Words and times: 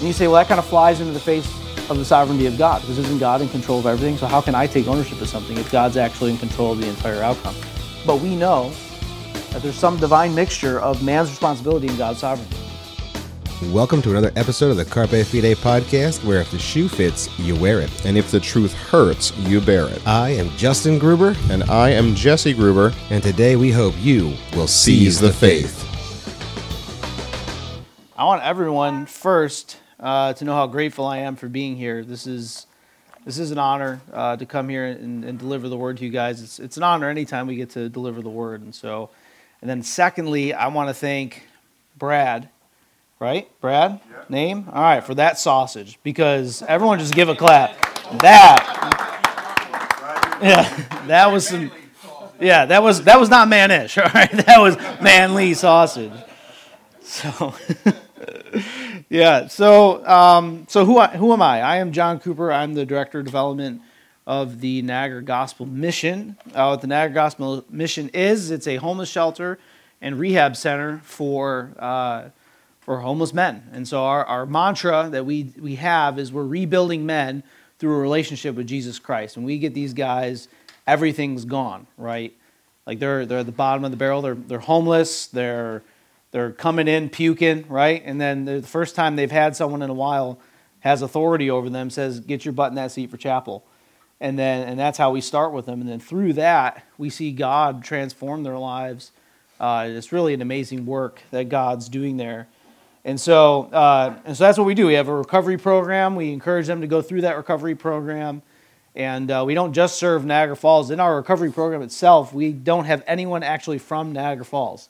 And 0.00 0.06
you 0.08 0.14
say, 0.14 0.28
well, 0.28 0.36
that 0.36 0.48
kind 0.48 0.58
of 0.58 0.64
flies 0.64 1.00
into 1.00 1.12
the 1.12 1.20
face 1.20 1.46
of 1.90 1.98
the 1.98 2.06
sovereignty 2.06 2.46
of 2.46 2.56
God, 2.56 2.80
because 2.80 2.96
isn't 2.96 3.18
God 3.18 3.42
in 3.42 3.50
control 3.50 3.80
of 3.80 3.84
everything? 3.86 4.16
So 4.16 4.26
how 4.26 4.40
can 4.40 4.54
I 4.54 4.66
take 4.66 4.86
ownership 4.88 5.20
of 5.20 5.28
something 5.28 5.58
if 5.58 5.70
God's 5.70 5.98
actually 5.98 6.30
in 6.30 6.38
control 6.38 6.72
of 6.72 6.80
the 6.80 6.88
entire 6.88 7.22
outcome? 7.22 7.54
But 8.06 8.20
we 8.20 8.34
know 8.34 8.72
that 9.50 9.60
there's 9.60 9.74
some 9.74 9.98
divine 9.98 10.34
mixture 10.34 10.80
of 10.80 11.04
man's 11.04 11.28
responsibility 11.28 11.88
and 11.88 11.98
God's 11.98 12.20
sovereignty. 12.20 12.56
Welcome 13.64 14.00
to 14.00 14.10
another 14.12 14.32
episode 14.36 14.70
of 14.70 14.78
the 14.78 14.86
Carpe 14.86 15.10
Fide 15.10 15.54
podcast, 15.58 16.24
where 16.24 16.40
if 16.40 16.50
the 16.50 16.58
shoe 16.58 16.88
fits, 16.88 17.28
you 17.38 17.54
wear 17.54 17.80
it. 17.82 18.06
And 18.06 18.16
if 18.16 18.30
the 18.30 18.40
truth 18.40 18.72
hurts, 18.72 19.36
you 19.40 19.60
bear 19.60 19.86
it. 19.86 20.00
I 20.08 20.30
am 20.30 20.48
Justin 20.56 20.98
Gruber, 20.98 21.36
And 21.50 21.64
I 21.64 21.90
am 21.90 22.14
Jesse 22.14 22.54
Gruber. 22.54 22.94
and 23.10 23.22
today 23.22 23.56
we 23.56 23.70
hope 23.70 23.92
you 23.98 24.28
will 24.54 24.66
seize, 24.66 25.18
Seize 25.18 25.20
the 25.20 25.30
faith. 25.30 25.76
I 28.16 28.24
want 28.24 28.42
everyone 28.42 29.04
first 29.04 29.76
uh, 30.00 30.32
to 30.32 30.44
know 30.44 30.54
how 30.54 30.66
grateful 30.66 31.06
I 31.06 31.18
am 31.18 31.36
for 31.36 31.48
being 31.48 31.76
here. 31.76 32.02
This 32.02 32.26
is 32.26 32.66
this 33.24 33.38
is 33.38 33.50
an 33.50 33.58
honor 33.58 34.00
uh, 34.12 34.36
to 34.36 34.46
come 34.46 34.68
here 34.68 34.86
and, 34.86 35.24
and 35.24 35.38
deliver 35.38 35.68
the 35.68 35.76
word 35.76 35.98
to 35.98 36.04
you 36.04 36.10
guys. 36.10 36.42
It's 36.42 36.58
it's 36.58 36.76
an 36.76 36.82
honor 36.82 37.08
anytime 37.08 37.46
we 37.46 37.56
get 37.56 37.70
to 37.70 37.88
deliver 37.88 38.22
the 38.22 38.30
word, 38.30 38.62
and 38.62 38.74
so, 38.74 39.10
and 39.60 39.68
then 39.68 39.82
secondly, 39.82 40.54
I 40.54 40.68
want 40.68 40.88
to 40.88 40.94
thank 40.94 41.46
Brad, 41.98 42.48
right? 43.18 43.48
Brad, 43.60 44.00
name, 44.28 44.68
all 44.72 44.82
right, 44.82 45.04
for 45.04 45.14
that 45.16 45.38
sausage 45.38 45.98
because 46.02 46.62
everyone 46.62 46.98
just 46.98 47.14
give 47.14 47.28
a 47.28 47.36
clap. 47.36 47.76
That, 48.20 48.66
yeah, 50.42 51.06
that 51.06 51.26
was 51.30 51.46
some. 51.46 51.70
Yeah, 52.40 52.64
that 52.64 52.82
was 52.82 53.02
that 53.04 53.20
was 53.20 53.28
not 53.28 53.48
manish. 53.48 53.98
All 54.02 54.10
right, 54.14 54.30
that 54.46 54.58
was 54.58 54.78
manly 55.02 55.52
sausage. 55.52 56.10
So, 57.02 57.54
yeah. 59.08 59.46
So, 59.48 60.04
um, 60.06 60.66
so 60.68 60.84
who 60.84 60.98
I, 60.98 61.08
who 61.08 61.32
am 61.32 61.42
I? 61.42 61.60
I 61.60 61.76
am 61.76 61.92
John 61.92 62.18
Cooper. 62.20 62.52
I'm 62.52 62.74
the 62.74 62.86
director 62.86 63.20
of 63.20 63.24
development 63.24 63.82
of 64.26 64.60
the 64.60 64.82
Niagara 64.82 65.22
Gospel 65.22 65.66
Mission. 65.66 66.36
Uh, 66.54 66.68
what 66.68 66.80
the 66.80 66.86
Niagara 66.86 67.14
Gospel 67.14 67.64
Mission 67.70 68.08
is, 68.10 68.50
it's 68.50 68.66
a 68.66 68.76
homeless 68.76 69.08
shelter 69.08 69.58
and 70.00 70.18
rehab 70.18 70.56
center 70.56 71.00
for 71.04 71.72
uh, 71.78 72.30
for 72.80 73.00
homeless 73.00 73.34
men. 73.34 73.68
And 73.72 73.86
so, 73.86 74.04
our, 74.04 74.24
our 74.24 74.46
mantra 74.46 75.08
that 75.10 75.26
we 75.26 75.52
we 75.58 75.76
have 75.76 76.18
is 76.18 76.32
we're 76.32 76.44
rebuilding 76.44 77.06
men 77.06 77.42
through 77.78 77.94
a 77.94 78.00
relationship 78.00 78.54
with 78.56 78.66
Jesus 78.66 78.98
Christ. 78.98 79.36
And 79.36 79.46
we 79.46 79.58
get 79.58 79.74
these 79.74 79.94
guys, 79.94 80.48
everything's 80.86 81.44
gone, 81.44 81.86
right? 81.96 82.34
Like 82.86 82.98
they're 82.98 83.26
they're 83.26 83.38
at 83.38 83.46
the 83.46 83.52
bottom 83.52 83.84
of 83.84 83.90
the 83.90 83.96
barrel. 83.96 84.22
They're 84.22 84.34
they're 84.34 84.58
homeless. 84.58 85.26
They're 85.26 85.82
they're 86.30 86.52
coming 86.52 86.88
in 86.88 87.08
puking, 87.10 87.66
right? 87.68 88.02
And 88.04 88.20
then 88.20 88.44
the 88.44 88.62
first 88.62 88.94
time 88.94 89.16
they've 89.16 89.30
had 89.30 89.56
someone 89.56 89.82
in 89.82 89.90
a 89.90 89.94
while 89.94 90.38
has 90.80 91.02
authority 91.02 91.50
over 91.50 91.68
them, 91.68 91.90
says, 91.90 92.20
"Get 92.20 92.44
your 92.44 92.52
butt 92.52 92.70
in 92.70 92.76
that 92.76 92.92
seat 92.92 93.10
for 93.10 93.16
chapel," 93.16 93.64
and 94.20 94.38
then 94.38 94.66
and 94.66 94.78
that's 94.78 94.98
how 94.98 95.10
we 95.10 95.20
start 95.20 95.52
with 95.52 95.66
them. 95.66 95.80
And 95.80 95.90
then 95.90 96.00
through 96.00 96.34
that, 96.34 96.84
we 96.98 97.10
see 97.10 97.32
God 97.32 97.84
transform 97.84 98.42
their 98.42 98.58
lives. 98.58 99.12
Uh, 99.58 99.88
it's 99.90 100.12
really 100.12 100.32
an 100.32 100.40
amazing 100.40 100.86
work 100.86 101.20
that 101.32 101.48
God's 101.48 101.88
doing 101.88 102.16
there. 102.16 102.48
And 103.04 103.18
so, 103.18 103.64
uh, 103.72 104.14
and 104.24 104.36
so 104.36 104.44
that's 104.44 104.58
what 104.58 104.66
we 104.66 104.74
do. 104.74 104.86
We 104.86 104.94
have 104.94 105.08
a 105.08 105.14
recovery 105.14 105.58
program. 105.58 106.16
We 106.16 106.32
encourage 106.32 106.66
them 106.66 106.80
to 106.82 106.86
go 106.86 107.02
through 107.02 107.22
that 107.22 107.36
recovery 107.36 107.74
program. 107.74 108.42
And 108.94 109.30
uh, 109.30 109.44
we 109.46 109.54
don't 109.54 109.72
just 109.72 109.96
serve 109.98 110.24
Niagara 110.24 110.56
Falls. 110.56 110.90
In 110.90 111.00
our 111.00 111.16
recovery 111.16 111.52
program 111.52 111.82
itself, 111.82 112.34
we 112.34 112.52
don't 112.52 112.84
have 112.84 113.02
anyone 113.06 113.42
actually 113.42 113.78
from 113.78 114.12
Niagara 114.12 114.44
Falls. 114.44 114.88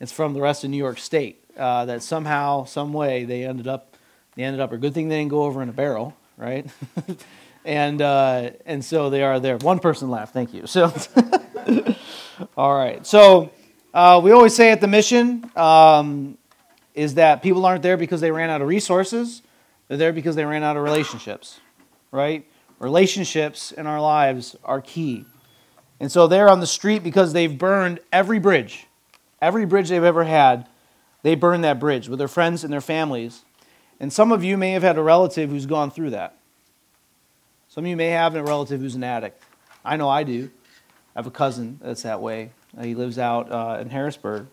It's 0.00 0.12
from 0.12 0.34
the 0.34 0.40
rest 0.40 0.64
of 0.64 0.70
New 0.70 0.76
York 0.76 0.98
State. 0.98 1.44
Uh, 1.56 1.84
that 1.86 2.02
somehow, 2.02 2.64
some 2.64 2.92
way, 2.92 3.24
they 3.24 3.44
ended 3.44 3.66
up. 3.66 3.96
They 4.36 4.44
ended 4.44 4.60
up. 4.60 4.72
A 4.72 4.76
good 4.76 4.94
thing 4.94 5.08
they 5.08 5.18
didn't 5.18 5.30
go 5.30 5.42
over 5.42 5.60
in 5.60 5.68
a 5.68 5.72
barrel, 5.72 6.16
right? 6.36 6.66
and 7.64 8.00
uh, 8.00 8.50
and 8.64 8.84
so 8.84 9.10
they 9.10 9.22
are 9.22 9.40
there. 9.40 9.56
One 9.58 9.80
person 9.80 10.08
laughed. 10.08 10.32
Thank 10.32 10.54
you. 10.54 10.66
So, 10.66 10.92
all 12.56 12.76
right. 12.76 13.04
So 13.04 13.50
uh, 13.92 14.20
we 14.22 14.30
always 14.30 14.54
say 14.54 14.70
at 14.70 14.80
the 14.80 14.86
mission 14.86 15.50
um, 15.56 16.38
is 16.94 17.14
that 17.14 17.42
people 17.42 17.66
aren't 17.66 17.82
there 17.82 17.96
because 17.96 18.20
they 18.20 18.30
ran 18.30 18.50
out 18.50 18.62
of 18.62 18.68
resources. 18.68 19.42
They're 19.88 19.96
there 19.96 20.12
because 20.12 20.36
they 20.36 20.44
ran 20.44 20.62
out 20.62 20.76
of 20.76 20.82
relationships, 20.82 21.60
right? 22.12 22.46
Relationships 22.78 23.72
in 23.72 23.86
our 23.86 24.00
lives 24.00 24.54
are 24.64 24.80
key. 24.80 25.24
And 26.00 26.12
so 26.12 26.26
they're 26.26 26.48
on 26.48 26.60
the 26.60 26.66
street 26.66 27.02
because 27.02 27.32
they've 27.32 27.56
burned 27.56 28.00
every 28.12 28.38
bridge. 28.38 28.87
Every 29.40 29.64
bridge 29.66 29.88
they've 29.88 30.02
ever 30.02 30.24
had, 30.24 30.68
they 31.22 31.34
burned 31.34 31.64
that 31.64 31.78
bridge 31.80 32.08
with 32.08 32.18
their 32.18 32.28
friends 32.28 32.64
and 32.64 32.72
their 32.72 32.80
families. 32.80 33.42
And 34.00 34.12
some 34.12 34.32
of 34.32 34.44
you 34.44 34.56
may 34.56 34.72
have 34.72 34.82
had 34.82 34.98
a 34.98 35.02
relative 35.02 35.50
who's 35.50 35.66
gone 35.66 35.90
through 35.90 36.10
that. 36.10 36.36
Some 37.68 37.84
of 37.84 37.90
you 37.90 37.96
may 37.96 38.08
have 38.08 38.34
a 38.34 38.42
relative 38.42 38.80
who's 38.80 38.94
an 38.94 39.04
addict. 39.04 39.42
I 39.84 39.96
know 39.96 40.08
I 40.08 40.22
do. 40.22 40.50
I 41.14 41.18
have 41.18 41.26
a 41.26 41.30
cousin 41.30 41.78
that's 41.82 42.02
that 42.02 42.20
way. 42.20 42.50
Uh, 42.76 42.82
He 42.84 42.94
lives 42.94 43.18
out 43.18 43.50
uh, 43.50 43.78
in 43.80 43.90
Harrisburg. 43.90 44.46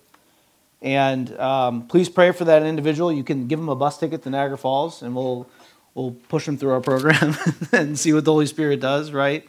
And 0.81 1.37
um, 1.39 1.87
please 1.87 2.09
pray 2.09 2.31
for 2.31 2.45
that 2.45 2.63
individual. 2.63 3.11
You 3.11 3.23
can 3.23 3.47
give 3.47 3.59
him 3.59 3.69
a 3.69 3.75
bus 3.75 3.97
ticket 3.97 4.23
to 4.23 4.29
Niagara 4.29 4.57
Falls, 4.57 5.01
and 5.01 5.15
we'll 5.15 5.47
we'll 5.93 6.11
push 6.27 6.47
him 6.47 6.57
through 6.57 6.71
our 6.71 6.81
program 6.81 7.35
and 7.71 7.97
see 7.97 8.13
what 8.13 8.25
the 8.25 8.31
Holy 8.31 8.45
Spirit 8.45 8.81
does. 8.81 9.11
Right? 9.11 9.47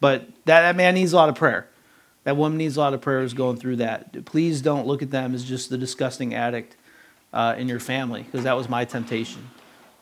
But 0.00 0.28
that, 0.44 0.60
that 0.60 0.76
man 0.76 0.94
needs 0.94 1.12
a 1.12 1.16
lot 1.16 1.28
of 1.28 1.34
prayer. 1.34 1.68
That 2.26 2.36
woman 2.36 2.58
needs 2.58 2.76
a 2.76 2.80
lot 2.80 2.92
of 2.92 3.00
prayers 3.00 3.34
going 3.34 3.56
through 3.56 3.76
that. 3.76 4.24
Please 4.24 4.60
don't 4.60 4.84
look 4.84 5.00
at 5.00 5.12
them 5.12 5.32
as 5.32 5.44
just 5.44 5.70
the 5.70 5.78
disgusting 5.78 6.34
addict 6.34 6.74
uh, 7.32 7.54
in 7.56 7.68
your 7.68 7.78
family, 7.78 8.24
because 8.24 8.42
that 8.42 8.56
was 8.56 8.68
my 8.68 8.84
temptation. 8.84 9.48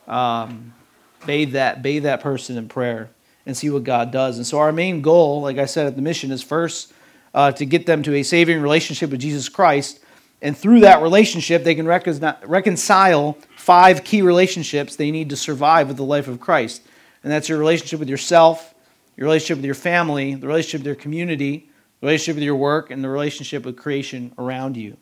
Um, 0.09 0.73
bathe 1.27 1.53
that 1.53 1.83
bathe 1.83 2.05
that 2.05 2.23
person 2.23 2.57
in 2.57 2.67
prayer 2.67 3.11
and 3.45 3.55
see 3.55 3.69
what 3.69 3.85
God 3.85 4.11
does. 4.11 4.39
And 4.39 4.47
so 4.47 4.59
our 4.59 4.73
main 4.73 5.03
goal, 5.03 5.43
like 5.43 5.59
I 5.59 5.67
said 5.67 5.87
at 5.87 5.97
the 5.97 6.01
mission, 6.01 6.31
is 6.31 6.43
first 6.43 6.95
uh, 7.35 7.53
to 7.53 7.67
get 7.67 7.85
them 7.85 8.03
to 8.05 8.15
a 8.15 8.23
saving 8.23 8.63
relationship 8.63 9.11
with 9.11 9.21
Jesus 9.21 9.51
Christ, 9.51 10.01
and 10.41 10.57
through 10.57 10.81
that 10.81 11.03
relationship, 11.03 11.63
they 11.63 11.75
can 11.75 11.87
recon- 11.87 12.37
reconcile 12.47 13.37
five 13.55 14.03
key 14.03 14.23
relationships 14.23 14.97
they 14.97 15.11
need 15.11 15.29
to 15.29 15.37
survive 15.37 15.89
with 15.89 15.99
the 15.99 16.05
life 16.05 16.27
of 16.27 16.41
Christ, 16.41 16.81
and 17.23 17.31
that's 17.31 17.51
your 17.51 17.59
relationship 17.59 18.01
with 18.01 18.09
yourself, 18.09 18.75
your 19.15 19.27
relationship 19.27 19.59
with 19.59 19.67
your 19.67 19.75
family, 19.75 20.35
the 20.35 20.47
relationship 20.47 20.81
with 20.81 20.87
your 20.87 20.95
community, 20.95 21.69
relationship 22.05 22.37
with 22.37 22.45
your 22.45 22.57
work, 22.57 22.91
and 22.91 23.03
the 23.03 23.09
relationship 23.09 23.65
with 23.65 23.79
creation 23.79 24.31
around 24.37 24.77
you. 24.77 24.95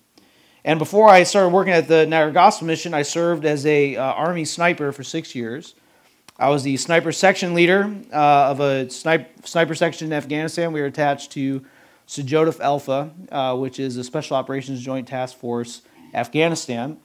And 0.65 0.79
before 0.79 1.09
I 1.09 1.25
started 1.25 1.49
working 1.49 1.73
at 1.73 1.89
the 1.89 2.07
Niagara 2.07 2.33
Gospel 2.33 2.69
Mission, 2.69 2.95
I 2.95 3.03
served 3.03 3.45
as 3.45 3.67
a 3.67 3.97
uh, 3.97 4.05
Army 4.05 4.45
sniper 4.45 4.93
for 4.93 5.03
six 5.03 5.35
years. 5.35 5.75
I 6.39 6.49
was 6.49 6.62
the 6.62 6.77
sniper 6.77 7.11
section 7.11 7.55
leader 7.55 7.93
uh, 8.12 8.51
of 8.53 8.61
a 8.61 8.89
snipe, 8.89 9.45
sniper 9.45 9.75
section 9.75 10.07
in 10.07 10.12
Afghanistan. 10.12 10.73
We 10.73 10.81
were 10.81 10.87
attached 10.87 11.33
to 11.33 11.65
Sujodif 12.07 12.61
Alpha, 12.61 13.11
uh, 13.33 13.57
which 13.57 13.81
is 13.81 13.97
a 13.97 14.05
Special 14.05 14.37
Operations 14.37 14.81
Joint 14.81 15.09
Task 15.09 15.37
Force 15.37 15.83
Afghanistan. 16.15 16.99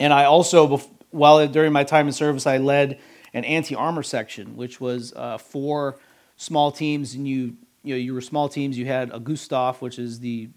And 0.00 0.14
I 0.14 0.24
also, 0.24 0.78
while 1.10 1.46
during 1.46 1.74
my 1.74 1.84
time 1.84 2.06
in 2.06 2.12
service, 2.14 2.46
I 2.46 2.56
led 2.56 2.98
an 3.34 3.44
anti-armor 3.44 4.02
section, 4.02 4.56
which 4.56 4.80
was 4.80 5.12
uh, 5.12 5.36
four 5.36 5.98
small 6.38 6.72
teams, 6.72 7.14
and 7.14 7.28
you 7.28 7.56
you 7.86 7.94
know 7.94 7.98
you 7.98 8.14
were 8.14 8.20
small 8.20 8.48
teams. 8.48 8.76
You 8.76 8.86
had 8.86 9.10
a 9.14 9.20
Gustaf, 9.20 9.80
which 9.80 9.98
is 9.98 10.18
the 10.18 10.48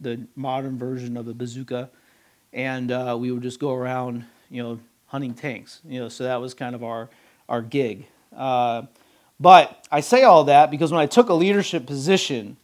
the 0.00 0.26
modern 0.36 0.76
version 0.78 1.16
of 1.16 1.26
a 1.26 1.32
bazooka, 1.32 1.88
and 2.52 2.92
uh, 2.92 3.16
we 3.18 3.32
would 3.32 3.42
just 3.42 3.58
go 3.58 3.72
around, 3.72 4.26
you 4.50 4.62
know, 4.62 4.78
hunting 5.06 5.32
tanks. 5.32 5.80
You 5.88 6.00
know, 6.00 6.08
so 6.10 6.24
that 6.24 6.40
was 6.42 6.52
kind 6.52 6.74
of 6.74 6.84
our 6.84 7.08
our 7.48 7.62
gig. 7.62 8.06
Uh, 8.36 8.82
but 9.40 9.86
I 9.90 10.00
say 10.00 10.24
all 10.24 10.44
that 10.44 10.70
because 10.70 10.92
when 10.92 11.00
I 11.00 11.06
took 11.06 11.30
a 11.30 11.34
leadership 11.34 11.86
position, 11.86 12.58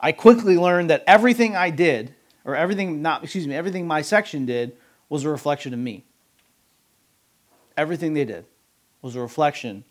I 0.00 0.10
quickly 0.10 0.58
learned 0.58 0.90
that 0.90 1.04
everything 1.06 1.54
I 1.54 1.70
did, 1.70 2.12
or 2.44 2.56
everything 2.56 3.00
not 3.00 3.22
excuse 3.22 3.46
me, 3.46 3.54
everything 3.54 3.86
my 3.86 4.02
section 4.02 4.44
did 4.44 4.76
was 5.08 5.24
a 5.24 5.30
reflection 5.30 5.72
of 5.72 5.78
me. 5.78 6.04
Everything 7.76 8.14
they 8.14 8.24
did 8.24 8.44
was 9.02 9.14
a 9.14 9.20
reflection 9.20 9.84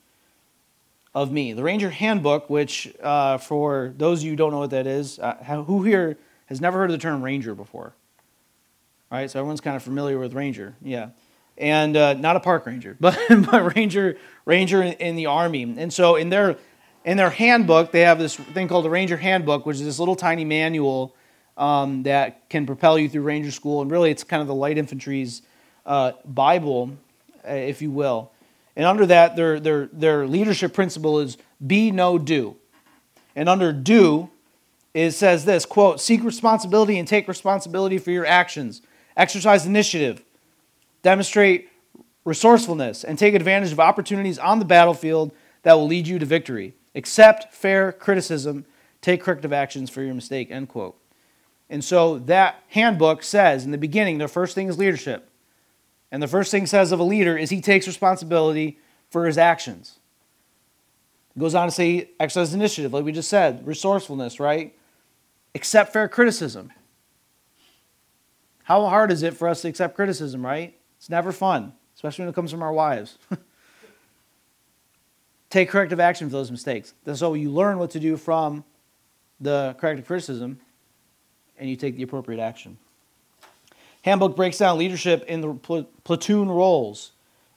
of 1.13 1.31
me. 1.31 1.54
The 1.54 1.63
Ranger 1.63 1.90
Handbook, 1.90 2.50
which 2.50 2.94
uh, 3.02 3.38
for 3.38 3.94
those 3.98 4.19
of 4.19 4.25
you 4.25 4.31
who 4.31 4.36
don't 4.36 4.52
know 4.52 4.60
what 4.60 4.69
that 4.72 4.88
is, 4.88 5.19
uh, 5.19 5.63
who 5.68 5.84
here 5.84 6.18
has 6.46 6.62
never 6.62 6.78
heard 6.78 6.90
of 6.90 6.94
the 6.94 7.02
term 7.02 7.22
Ranger 7.22 7.54
before? 7.54 7.94
All 9.12 9.18
right, 9.18 9.30
so 9.30 9.40
everyone's 9.40 9.62
kind 9.62 9.75
of 9.75 9.84
familiar 9.84 10.18
with 10.18 10.34
Ranger, 10.34 10.74
yeah, 10.81 11.10
and 11.58 11.98
uh, 11.98 12.13
not 12.13 12.38
a 12.38 12.40
park 12.40 12.66
ranger, 12.66 12.96
but 13.00 13.19
but 13.30 13.75
Ranger 13.75 14.18
Ranger 14.46 14.81
in, 14.81 14.94
in 14.94 15.16
the 15.18 15.25
Army. 15.25 15.63
And 15.63 15.92
so 15.92 16.16
in 16.16 16.30
their 16.30 16.58
in 17.04 17.18
their 17.18 17.30
handbook, 17.30 17.92
they 17.92 18.02
have 18.02 18.19
this 18.19 18.36
thing 18.36 18.68
called 18.68 18.86
the 18.86 18.90
Ranger 18.90 19.18
Handbook, 19.18 19.66
which 19.66 19.78
is 19.78 19.84
this 19.84 20.00
little 20.00 20.16
tiny 20.16 20.46
manual 20.46 21.16
um, 21.58 22.04
that 22.04 22.50
can 22.50 22.66
propel 22.66 22.98
you 22.98 23.10
through 23.10 23.24
Ranger 23.24 23.52
School, 23.52 23.81
and 23.81 23.92
really 23.92 24.12
it's 24.12 24.24
kind 24.24 24.42
of 24.42 24.48
the 24.48 24.56
light 24.56 24.78
infantry's 24.78 25.42
uh, 25.86 26.13
Bible, 26.25 26.92
uh, 27.48 27.52
if 27.52 27.81
you 27.81 27.92
will. 27.92 28.31
And 28.75 28.85
under 28.85 29.06
that, 29.06 29.35
their, 29.35 29.59
their, 29.59 29.88
their 29.88 30.27
leadership 30.27 30.73
principle 30.73 31.19
is 31.19 31.38
be, 31.65 31.91
know, 31.91 32.18
do. 32.18 32.56
And 33.35 33.50
under 33.50 33.73
do, 33.73 34.29
it 34.94 35.12
says 35.12 35.45
this 35.45 35.65
quote, 35.65 36.00
seek 36.01 36.23
responsibility 36.23 36.97
and 37.00 37.07
take 37.07 37.27
responsibility 37.27 37.97
for 37.97 38.12
your 38.12 38.25
actions, 38.25 38.81
exercise 39.15 39.65
initiative, 39.65 40.21
demonstrate 41.01 41.69
resourcefulness, 42.25 43.03
and 43.03 43.18
take 43.18 43.33
advantage 43.33 43.71
of 43.71 43.79
opportunities 43.79 44.38
on 44.38 44.59
the 44.59 44.65
battlefield 44.65 45.31
that 45.63 45.74
will 45.74 45.88
lead 45.88 46.07
you 46.07 46.19
to 46.19 46.25
victory. 46.25 46.74
Accept 46.95 47.53
fair 47.53 47.91
criticism. 47.91 48.65
Take 49.01 49.21
corrective 49.24 49.53
actions 49.53 49.89
for 49.89 50.01
your 50.03 50.13
mistake. 50.13 50.51
End 50.51 50.69
quote. 50.69 50.97
And 51.69 51.83
so 51.83 52.19
that 52.19 52.63
handbook 52.69 53.24
says 53.24 53.63
in 53.65 53.71
the 53.71 53.77
beginning, 53.77 54.17
the 54.17 54.27
first 54.27 54.53
thing 54.56 54.67
is 54.67 54.77
leadership. 54.77 55.31
And 56.12 56.22
the 56.22 56.28
first 56.28 56.52
thing 56.52 56.66
says 56.66 56.92
of 56.92 57.00
a 57.00 57.04
leader 57.04 57.38
is 57.38 57.50
he 57.50 57.62
takes 57.62 57.88
responsibility 57.88 58.78
for 59.10 59.25
his 59.25 59.38
actions. 59.38 60.00
It 61.36 61.40
goes 61.40 61.56
on 61.56 61.68
to 61.68 61.72
say 61.72 62.10
exercise 62.19 62.54
initiative, 62.54 62.94
like 62.94 63.06
we 63.06 63.12
just 63.12 63.30
said, 63.30 63.66
resourcefulness, 63.66 64.40
right? 64.40 64.75
Accept 65.56 65.94
fair 65.94 66.10
criticism. 66.10 66.72
How 68.63 68.86
hard 68.88 69.12
is 69.12 69.24
it 69.24 69.36
for 69.36 69.48
us 69.48 69.62
to 69.62 69.69
accept 69.69 69.96
criticism, 69.96 70.46
right? 70.46 70.78
It's 70.98 71.10
never 71.10 71.31
fun, 71.31 71.74
especially 71.96 72.24
when 72.24 72.30
it 72.30 72.36
comes 72.36 72.52
from 72.52 72.62
our 72.62 72.74
wives. 72.74 73.18
Take 75.50 75.69
corrective 75.69 76.00
action 76.00 76.28
for 76.28 76.34
those 76.34 76.52
mistakes. 76.52 76.94
So 77.13 77.34
you 77.34 77.50
learn 77.50 77.78
what 77.80 77.92
to 77.92 78.00
do 78.00 78.16
from 78.16 78.63
the 79.42 79.75
corrective 79.80 80.06
criticism 80.06 80.60
and 81.58 81.69
you 81.69 81.75
take 81.75 81.98
the 81.98 82.04
appropriate 82.04 82.42
action. 82.42 82.78
Handbook 84.03 84.36
breaks 84.36 84.57
down 84.57 84.77
leadership 84.77 85.24
in 85.27 85.42
the 85.42 85.53
pl- 85.53 85.88
platoon 86.03 86.50
roles. 86.50 87.12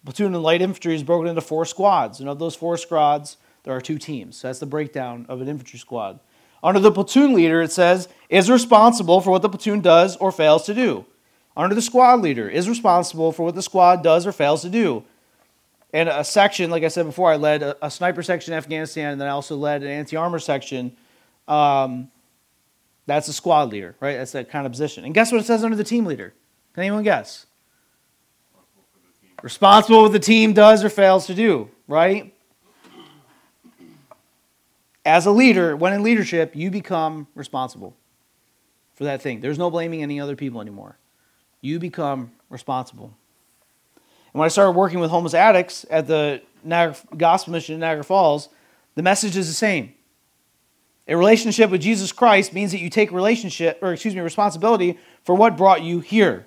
Platoon 0.04 0.34
in 0.34 0.42
light 0.42 0.60
infantry 0.60 0.94
is 0.94 1.02
broken 1.02 1.28
into 1.28 1.40
four 1.40 1.64
squads, 1.64 2.20
and 2.20 2.28
of 2.28 2.38
those 2.38 2.54
four 2.54 2.76
squads, 2.76 3.38
there 3.62 3.74
are 3.74 3.80
two 3.80 3.98
teams. 3.98 4.36
So 4.36 4.48
that's 4.48 4.58
the 4.58 4.66
breakdown 4.66 5.24
of 5.28 5.40
an 5.40 5.48
infantry 5.48 5.78
squad. 5.78 6.20
Under 6.62 6.80
the 6.80 6.92
platoon 6.92 7.34
leader, 7.34 7.62
it 7.62 7.72
says, 7.72 8.08
is 8.28 8.50
responsible 8.50 9.20
for 9.20 9.30
what 9.30 9.42
the 9.42 9.48
platoon 9.48 9.80
does 9.80 10.16
or 10.16 10.32
fails 10.32 10.64
to 10.66 10.74
do. 10.74 11.06
Under 11.56 11.74
the 11.74 11.82
squad 11.82 12.20
leader, 12.20 12.48
is 12.48 12.68
responsible 12.68 13.32
for 13.32 13.44
what 13.44 13.54
the 13.54 13.62
squad 13.62 14.02
does 14.02 14.26
or 14.26 14.32
fails 14.32 14.62
to 14.62 14.70
do. 14.70 15.04
And 15.92 16.08
a 16.08 16.24
section, 16.24 16.70
like 16.70 16.82
I 16.82 16.88
said 16.88 17.06
before, 17.06 17.30
I 17.30 17.36
led 17.36 17.62
a, 17.62 17.86
a 17.86 17.90
sniper 17.90 18.22
section 18.22 18.52
in 18.52 18.58
Afghanistan, 18.58 19.12
and 19.12 19.20
then 19.20 19.28
I 19.28 19.30
also 19.30 19.56
led 19.56 19.82
an 19.82 19.88
anti 19.88 20.16
armor 20.16 20.40
section. 20.40 20.96
Um, 21.46 22.10
that's 23.06 23.26
the 23.26 23.32
squad 23.32 23.70
leader, 23.70 23.94
right? 24.00 24.16
That's 24.16 24.32
that 24.32 24.50
kind 24.50 24.66
of 24.66 24.72
position. 24.72 25.04
And 25.04 25.14
guess 25.14 25.30
what 25.30 25.40
it 25.40 25.44
says 25.44 25.62
under 25.64 25.76
the 25.76 25.84
team 25.84 26.06
leader? 26.06 26.34
Can 26.74 26.82
anyone 26.82 27.02
guess? 27.02 27.46
Responsible 29.42 30.06
for 30.06 30.12
the 30.12 30.18
team 30.18 30.54
does 30.54 30.82
or 30.82 30.88
fails 30.88 31.26
to 31.26 31.34
do, 31.34 31.70
right? 31.86 32.34
As 35.04 35.26
a 35.26 35.30
leader, 35.30 35.76
when 35.76 35.92
in 35.92 36.02
leadership, 36.02 36.56
you 36.56 36.70
become 36.70 37.26
responsible 37.34 37.94
for 38.94 39.04
that 39.04 39.20
thing. 39.20 39.40
There's 39.40 39.58
no 39.58 39.70
blaming 39.70 40.02
any 40.02 40.18
other 40.18 40.34
people 40.34 40.62
anymore. 40.62 40.96
You 41.60 41.78
become 41.78 42.32
responsible. 42.48 43.14
And 44.32 44.40
when 44.40 44.46
I 44.46 44.48
started 44.48 44.72
working 44.72 44.98
with 44.98 45.10
homeless 45.10 45.34
addicts 45.34 45.84
at 45.90 46.06
the 46.06 46.40
Niagara 46.62 46.96
Gospel 47.16 47.52
Mission 47.52 47.74
in 47.74 47.80
Niagara 47.80 48.04
Falls, 48.04 48.48
the 48.94 49.02
message 49.02 49.36
is 49.36 49.46
the 49.46 49.54
same. 49.54 49.92
A 51.06 51.16
relationship 51.16 51.70
with 51.70 51.82
Jesus 51.82 52.12
Christ 52.12 52.54
means 52.54 52.72
that 52.72 52.80
you 52.80 52.88
take 52.88 53.12
relationship 53.12 53.78
or 53.82 53.92
excuse 53.92 54.14
me 54.14 54.20
responsibility 54.20 54.98
for 55.22 55.34
what 55.34 55.56
brought 55.56 55.82
you 55.82 56.00
here. 56.00 56.46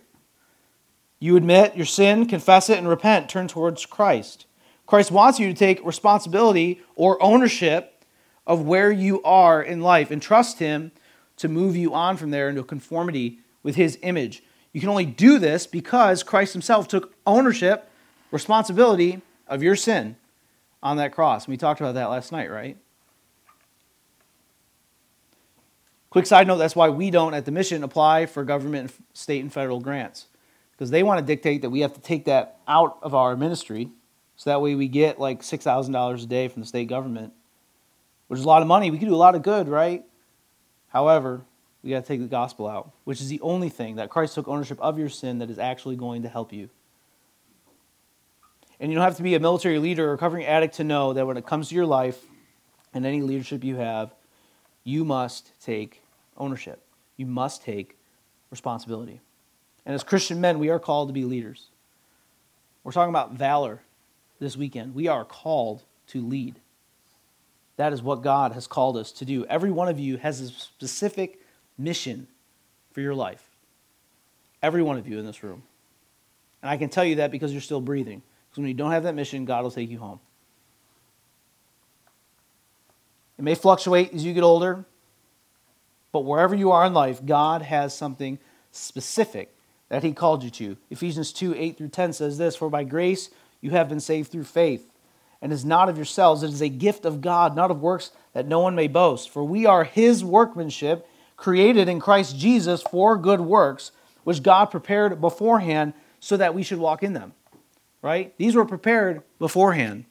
You 1.19 1.35
admit 1.35 1.75
your 1.75 1.85
sin, 1.85 2.27
confess 2.27 2.69
it 2.69 2.77
and 2.77 2.87
repent, 2.87 3.29
turn 3.29 3.47
towards 3.47 3.85
Christ. 3.85 4.45
Christ 4.85 5.11
wants 5.11 5.39
you 5.39 5.47
to 5.47 5.53
take 5.53 5.85
responsibility 5.85 6.81
or 6.95 7.21
ownership 7.21 8.03
of 8.47 8.65
where 8.65 8.91
you 8.91 9.21
are 9.23 9.61
in 9.61 9.81
life 9.81 10.09
and 10.09 10.21
trust 10.21 10.59
him 10.59 10.91
to 11.37 11.47
move 11.47 11.75
you 11.75 11.93
on 11.93 12.17
from 12.17 12.31
there 12.31 12.49
into 12.49 12.63
conformity 12.63 13.39
with 13.61 13.75
his 13.75 13.99
image. 14.01 14.41
You 14.73 14.79
can 14.79 14.89
only 14.89 15.05
do 15.05 15.37
this 15.39 15.67
because 15.67 16.23
Christ 16.23 16.53
himself 16.53 16.87
took 16.87 17.13
ownership, 17.25 17.89
responsibility 18.31 19.21
of 19.47 19.61
your 19.61 19.75
sin 19.75 20.15
on 20.81 20.97
that 20.97 21.11
cross. 21.11 21.45
And 21.45 21.51
we 21.51 21.57
talked 21.57 21.81
about 21.81 21.95
that 21.95 22.09
last 22.09 22.31
night, 22.31 22.49
right? 22.49 22.77
Quick 26.17 26.25
side 26.25 26.47
note 26.47 26.57
that's 26.57 26.75
why 26.75 26.89
we 26.89 27.11
don't 27.11 27.35
at 27.35 27.45
the 27.45 27.51
mission 27.51 27.83
apply 27.83 28.25
for 28.25 28.43
government, 28.43 28.91
state, 29.13 29.39
and 29.39 29.53
federal 29.53 29.79
grants. 29.79 30.25
Because 30.71 30.89
they 30.89 31.03
want 31.03 31.19
to 31.19 31.23
dictate 31.23 31.61
that 31.61 31.69
we 31.69 31.81
have 31.81 31.93
to 31.93 32.01
take 32.01 32.25
that 32.25 32.57
out 32.67 32.97
of 33.03 33.13
our 33.13 33.37
ministry. 33.37 33.91
So 34.35 34.49
that 34.49 34.59
way 34.59 34.73
we 34.73 34.87
get 34.87 35.19
like 35.19 35.43
$6,000 35.43 36.23
a 36.23 36.25
day 36.25 36.47
from 36.47 36.63
the 36.63 36.67
state 36.67 36.87
government, 36.87 37.33
which 38.29 38.39
is 38.39 38.45
a 38.45 38.47
lot 38.47 38.63
of 38.63 38.67
money. 38.67 38.89
We 38.89 38.97
can 38.97 39.07
do 39.07 39.13
a 39.13 39.15
lot 39.15 39.35
of 39.35 39.43
good, 39.43 39.69
right? 39.69 40.05
However, 40.87 41.45
we 41.83 41.91
got 41.91 42.01
to 42.01 42.07
take 42.07 42.21
the 42.21 42.25
gospel 42.25 42.67
out, 42.67 42.89
which 43.03 43.21
is 43.21 43.29
the 43.29 43.39
only 43.41 43.69
thing 43.69 43.97
that 43.97 44.09
Christ 44.09 44.33
took 44.33 44.47
ownership 44.47 44.81
of 44.81 44.97
your 44.97 45.09
sin 45.09 45.37
that 45.37 45.51
is 45.51 45.59
actually 45.59 45.97
going 45.97 46.23
to 46.23 46.29
help 46.29 46.51
you. 46.51 46.67
And 48.79 48.91
you 48.91 48.95
don't 48.95 49.05
have 49.05 49.17
to 49.17 49.23
be 49.23 49.35
a 49.35 49.39
military 49.39 49.77
leader 49.77 50.07
or 50.07 50.11
recovering 50.13 50.47
addict 50.47 50.77
to 50.77 50.83
know 50.83 51.13
that 51.13 51.27
when 51.27 51.37
it 51.37 51.45
comes 51.45 51.69
to 51.69 51.75
your 51.75 51.85
life 51.85 52.19
and 52.91 53.05
any 53.05 53.21
leadership 53.21 53.63
you 53.63 53.75
have, 53.75 54.15
you 54.83 55.05
must 55.05 55.51
take 55.61 56.01
ownership. 56.37 56.81
You 57.15 57.25
must 57.25 57.63
take 57.63 57.97
responsibility. 58.51 59.21
And 59.85 59.95
as 59.95 60.03
Christian 60.03 60.41
men, 60.41 60.59
we 60.59 60.69
are 60.69 60.79
called 60.79 61.09
to 61.09 61.13
be 61.13 61.23
leaders. 61.25 61.67
We're 62.83 62.91
talking 62.91 63.09
about 63.09 63.33
valor 63.33 63.81
this 64.39 64.55
weekend. 64.55 64.95
We 64.95 65.07
are 65.07 65.25
called 65.25 65.83
to 66.07 66.21
lead. 66.21 66.55
That 67.77 67.93
is 67.93 68.01
what 68.01 68.21
God 68.21 68.53
has 68.53 68.67
called 68.67 68.97
us 68.97 69.11
to 69.13 69.25
do. 69.25 69.45
Every 69.45 69.71
one 69.71 69.87
of 69.87 69.99
you 69.99 70.17
has 70.17 70.41
a 70.41 70.47
specific 70.47 71.41
mission 71.77 72.27
for 72.91 73.01
your 73.01 73.13
life. 73.13 73.43
Every 74.63 74.81
one 74.81 74.97
of 74.97 75.07
you 75.07 75.19
in 75.19 75.25
this 75.25 75.43
room. 75.43 75.63
And 76.61 76.69
I 76.69 76.77
can 76.77 76.89
tell 76.89 77.05
you 77.05 77.15
that 77.15 77.31
because 77.31 77.51
you're 77.51 77.61
still 77.61 77.81
breathing. 77.81 78.21
Because 78.49 78.59
when 78.59 78.67
you 78.67 78.73
don't 78.73 78.91
have 78.91 79.03
that 79.03 79.15
mission, 79.15 79.45
God 79.45 79.63
will 79.63 79.71
take 79.71 79.89
you 79.89 79.99
home. 79.99 80.19
It 83.37 83.43
may 83.43 83.53
fluctuate 83.53 84.13
as 84.13 84.25
you 84.25 84.33
get 84.33 84.43
older, 84.43 84.83
but 86.17 86.25
wherever 86.25 86.55
you 86.55 86.71
are 86.71 86.83
in 86.83 86.95
life, 86.95 87.23
God 87.23 87.61
has 87.61 87.95
something 87.95 88.39
specific 88.71 89.55
that 89.89 90.01
He 90.01 90.13
called 90.13 90.43
you 90.43 90.49
to. 90.49 90.75
Ephesians 90.89 91.31
2 91.31 91.53
8 91.55 91.77
through 91.77 91.89
10 91.89 92.13
says 92.13 92.39
this 92.39 92.55
For 92.55 92.71
by 92.71 92.85
grace 92.85 93.29
you 93.61 93.69
have 93.69 93.87
been 93.87 93.99
saved 93.99 94.31
through 94.31 94.45
faith, 94.45 94.91
and 95.43 95.53
is 95.53 95.63
not 95.63 95.89
of 95.89 95.95
yourselves, 95.95 96.41
it 96.41 96.49
is 96.49 96.63
a 96.63 96.69
gift 96.69 97.05
of 97.05 97.21
God, 97.21 97.55
not 97.55 97.69
of 97.69 97.81
works 97.81 98.09
that 98.33 98.47
no 98.47 98.61
one 98.61 98.73
may 98.73 98.87
boast. 98.87 99.29
For 99.29 99.43
we 99.43 99.67
are 99.67 99.83
His 99.83 100.25
workmanship, 100.25 101.07
created 101.35 101.87
in 101.87 101.99
Christ 101.99 102.35
Jesus 102.35 102.81
for 102.81 103.15
good 103.15 103.41
works, 103.41 103.91
which 104.23 104.41
God 104.41 104.71
prepared 104.71 105.21
beforehand 105.21 105.93
so 106.19 106.35
that 106.35 106.55
we 106.55 106.63
should 106.63 106.79
walk 106.79 107.03
in 107.03 107.13
them. 107.13 107.33
Right? 108.01 108.35
These 108.39 108.55
were 108.55 108.65
prepared 108.65 109.21
beforehand. 109.37 110.05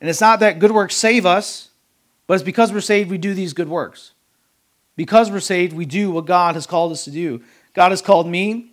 And 0.00 0.08
it's 0.08 0.20
not 0.20 0.38
that 0.38 0.60
good 0.60 0.70
works 0.70 0.94
save 0.94 1.26
us, 1.26 1.69
but 2.30 2.34
it's 2.34 2.44
because 2.44 2.72
we're 2.72 2.80
saved, 2.80 3.10
we 3.10 3.18
do 3.18 3.34
these 3.34 3.52
good 3.52 3.68
works. 3.68 4.12
Because 4.94 5.32
we're 5.32 5.40
saved, 5.40 5.72
we 5.72 5.84
do 5.84 6.12
what 6.12 6.26
God 6.26 6.54
has 6.54 6.64
called 6.64 6.92
us 6.92 7.02
to 7.02 7.10
do. 7.10 7.42
God 7.74 7.90
has 7.90 8.00
called 8.00 8.28
me 8.28 8.70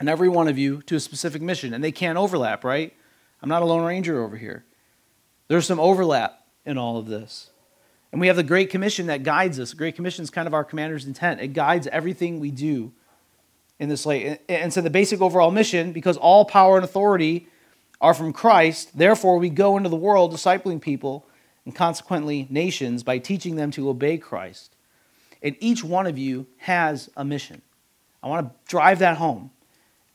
and 0.00 0.08
every 0.08 0.28
one 0.28 0.48
of 0.48 0.58
you 0.58 0.82
to 0.82 0.96
a 0.96 0.98
specific 0.98 1.40
mission, 1.40 1.72
and 1.72 1.84
they 1.84 1.92
can't 1.92 2.18
overlap, 2.18 2.64
right? 2.64 2.92
I'm 3.40 3.48
not 3.48 3.62
a 3.62 3.66
Lone 3.66 3.84
Ranger 3.84 4.20
over 4.20 4.36
here. 4.36 4.64
There's 5.46 5.64
some 5.64 5.78
overlap 5.78 6.44
in 6.66 6.76
all 6.76 6.96
of 6.96 7.06
this. 7.06 7.50
And 8.10 8.20
we 8.20 8.26
have 8.26 8.34
the 8.34 8.42
Great 8.42 8.68
Commission 8.68 9.06
that 9.06 9.22
guides 9.22 9.60
us. 9.60 9.70
The 9.70 9.76
Great 9.76 9.94
Commission 9.94 10.24
is 10.24 10.30
kind 10.30 10.48
of 10.48 10.52
our 10.52 10.64
commander's 10.64 11.04
intent, 11.04 11.40
it 11.40 11.52
guides 11.52 11.86
everything 11.86 12.40
we 12.40 12.50
do 12.50 12.90
in 13.78 13.88
this 13.88 14.06
light. 14.06 14.40
And 14.48 14.72
so 14.72 14.80
the 14.80 14.90
basic 14.90 15.20
overall 15.20 15.52
mission, 15.52 15.92
because 15.92 16.16
all 16.16 16.44
power 16.44 16.74
and 16.74 16.84
authority 16.84 17.46
are 18.00 18.12
from 18.12 18.32
Christ, 18.32 18.98
therefore 18.98 19.38
we 19.38 19.50
go 19.50 19.76
into 19.76 19.88
the 19.88 19.94
world 19.94 20.32
discipling 20.32 20.80
people 20.80 21.27
and 21.68 21.74
consequently 21.74 22.46
nations 22.48 23.02
by 23.02 23.18
teaching 23.18 23.56
them 23.56 23.70
to 23.70 23.90
obey 23.90 24.16
Christ. 24.16 24.74
And 25.42 25.54
each 25.60 25.84
one 25.84 26.06
of 26.06 26.16
you 26.16 26.46
has 26.56 27.10
a 27.14 27.26
mission. 27.26 27.60
I 28.22 28.28
want 28.28 28.48
to 28.48 28.70
drive 28.70 29.00
that 29.00 29.18
home. 29.18 29.50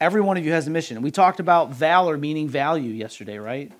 Every 0.01 0.19
one 0.19 0.35
of 0.35 0.43
you 0.43 0.51
has 0.51 0.65
a 0.65 0.71
mission. 0.71 0.99
We 1.03 1.11
talked 1.11 1.39
about 1.39 1.69
valor 1.69 2.17
meaning 2.17 2.49
value 2.49 2.89
yesterday, 2.89 3.37
right? 3.37 3.71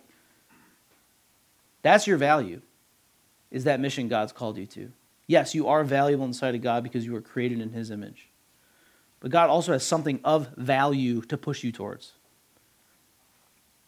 That's 1.82 2.06
your 2.06 2.18
value, 2.18 2.62
is 3.50 3.64
that 3.64 3.80
mission 3.80 4.08
God's 4.08 4.32
called 4.32 4.60
you 4.60 4.68
to. 4.68 4.92
Yes, 5.26 5.56
you 5.56 5.68
are 5.68 5.84
valuable 5.84 6.26
inside 6.26 6.54
of 6.54 6.62
God 6.62 6.84
because 6.84 7.08
you 7.08 7.14
were 7.14 7.22
created 7.22 7.60
in 7.60 7.72
His 7.72 7.90
image. 7.90 8.30
But 9.20 9.32
God 9.32 9.50
also 9.50 9.72
has 9.72 9.84
something 9.84 10.20
of 10.24 10.50
value 10.58 11.24
to 11.24 11.38
push 11.40 11.64
you 11.64 11.72
towards. 11.72 12.12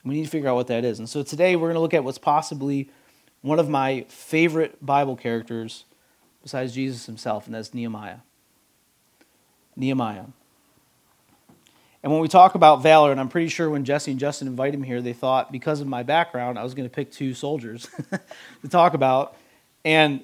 We 0.04 0.16
need 0.16 0.24
to 0.24 0.32
figure 0.32 0.50
out 0.50 0.56
what 0.56 0.68
that 0.68 0.84
is. 0.84 0.98
And 0.98 1.08
so 1.08 1.22
today 1.22 1.56
we're 1.56 1.68
going 1.68 1.76
to 1.76 1.82
look 1.82 1.94
at 1.94 2.04
what's 2.04 2.18
possibly 2.18 2.90
one 3.46 3.60
of 3.60 3.70
my 3.70 4.04
favorite 4.10 4.84
Bible 4.84 5.16
characters 5.16 5.86
besides 6.42 6.74
Jesus 6.74 7.06
himself, 7.06 7.46
and 7.46 7.54
that's 7.54 7.76
Nehemiah. 7.76 8.18
Nehemiah. 9.76 10.26
And 12.02 12.12
when 12.12 12.22
we 12.22 12.28
talk 12.28 12.56
about 12.56 12.82
valor, 12.82 13.12
and 13.12 13.20
I'm 13.20 13.30
pretty 13.30 13.50
sure 13.50 13.70
when 13.70 13.86
Jesse 13.86 14.10
and 14.10 14.20
Justin 14.20 14.48
invited 14.48 14.80
me 14.80 14.88
here, 14.88 15.00
they 15.00 15.14
thought 15.14 15.52
because 15.52 15.80
of 15.80 15.86
my 15.86 16.02
background, 16.02 16.58
I 16.58 16.64
was 16.64 16.74
going 16.74 16.90
to 16.90 16.94
pick 16.94 17.12
two 17.12 17.36
soldiers 17.36 17.88
to 18.62 18.68
talk 18.68 18.96
about. 18.96 19.36
And 19.84 20.22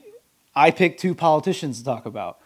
I 0.55 0.71
picked 0.71 0.99
two 0.99 1.13
politicians 1.13 1.77
to 1.77 1.85
talk 1.85 2.07
about. 2.07 2.39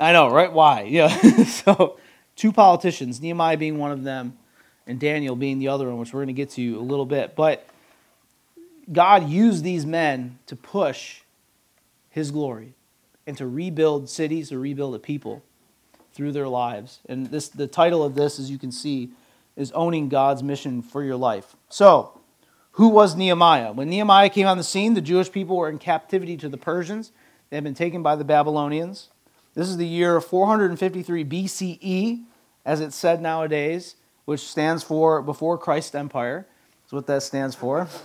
I 0.00 0.12
know, 0.12 0.30
right? 0.30 0.50
Why? 0.50 0.82
Yeah. 0.90 1.08
so 1.44 1.98
two 2.34 2.50
politicians, 2.50 3.20
Nehemiah 3.20 3.58
being 3.58 3.76
one 3.76 3.92
of 3.92 4.04
them, 4.04 4.38
and 4.86 4.98
Daniel 4.98 5.36
being 5.36 5.58
the 5.58 5.68
other 5.68 5.86
one, 5.88 5.98
which 5.98 6.14
we're 6.14 6.20
going 6.20 6.28
to 6.28 6.32
get 6.32 6.48
to 6.50 6.78
a 6.78 6.80
little 6.80 7.06
bit. 7.06 7.36
But 7.36 7.66
God 8.90 9.28
used 9.28 9.62
these 9.62 9.86
men 9.86 10.38
to 10.46 10.56
push 10.56 11.20
his 12.10 12.30
glory 12.30 12.74
and 13.26 13.36
to 13.38 13.46
rebuild 13.46 14.08
cities, 14.08 14.48
to 14.48 14.58
rebuild 14.58 14.94
a 14.94 14.98
people 14.98 15.42
through 16.12 16.32
their 16.32 16.48
lives. 16.48 17.00
And 17.08 17.26
this 17.26 17.48
the 17.48 17.66
title 17.66 18.02
of 18.04 18.14
this, 18.14 18.38
as 18.38 18.50
you 18.50 18.58
can 18.58 18.72
see, 18.72 19.10
is 19.56 19.72
owning 19.72 20.08
God's 20.08 20.42
mission 20.42 20.82
for 20.82 21.02
your 21.02 21.16
life. 21.16 21.56
So, 21.68 22.20
who 22.72 22.88
was 22.88 23.14
Nehemiah? 23.14 23.72
When 23.72 23.90
Nehemiah 23.90 24.30
came 24.30 24.46
on 24.46 24.56
the 24.56 24.64
scene, 24.64 24.94
the 24.94 25.00
Jewish 25.00 25.30
people 25.30 25.56
were 25.56 25.68
in 25.68 25.78
captivity 25.78 26.36
to 26.38 26.48
the 26.48 26.56
Persians. 26.56 27.12
They 27.50 27.56
had 27.56 27.64
been 27.64 27.74
taken 27.74 28.02
by 28.02 28.16
the 28.16 28.24
Babylonians. 28.24 29.08
This 29.54 29.68
is 29.68 29.76
the 29.76 29.86
year 29.86 30.20
453 30.20 31.24
BCE, 31.24 32.24
as 32.64 32.80
it's 32.80 32.96
said 32.96 33.20
nowadays, 33.20 33.96
which 34.24 34.40
stands 34.40 34.82
for 34.82 35.20
before 35.20 35.58
Christ's 35.58 35.94
empire. 35.94 36.46
That's 36.92 36.98
what 36.98 37.06
that 37.06 37.22
stands 37.22 37.54
for. 37.54 37.88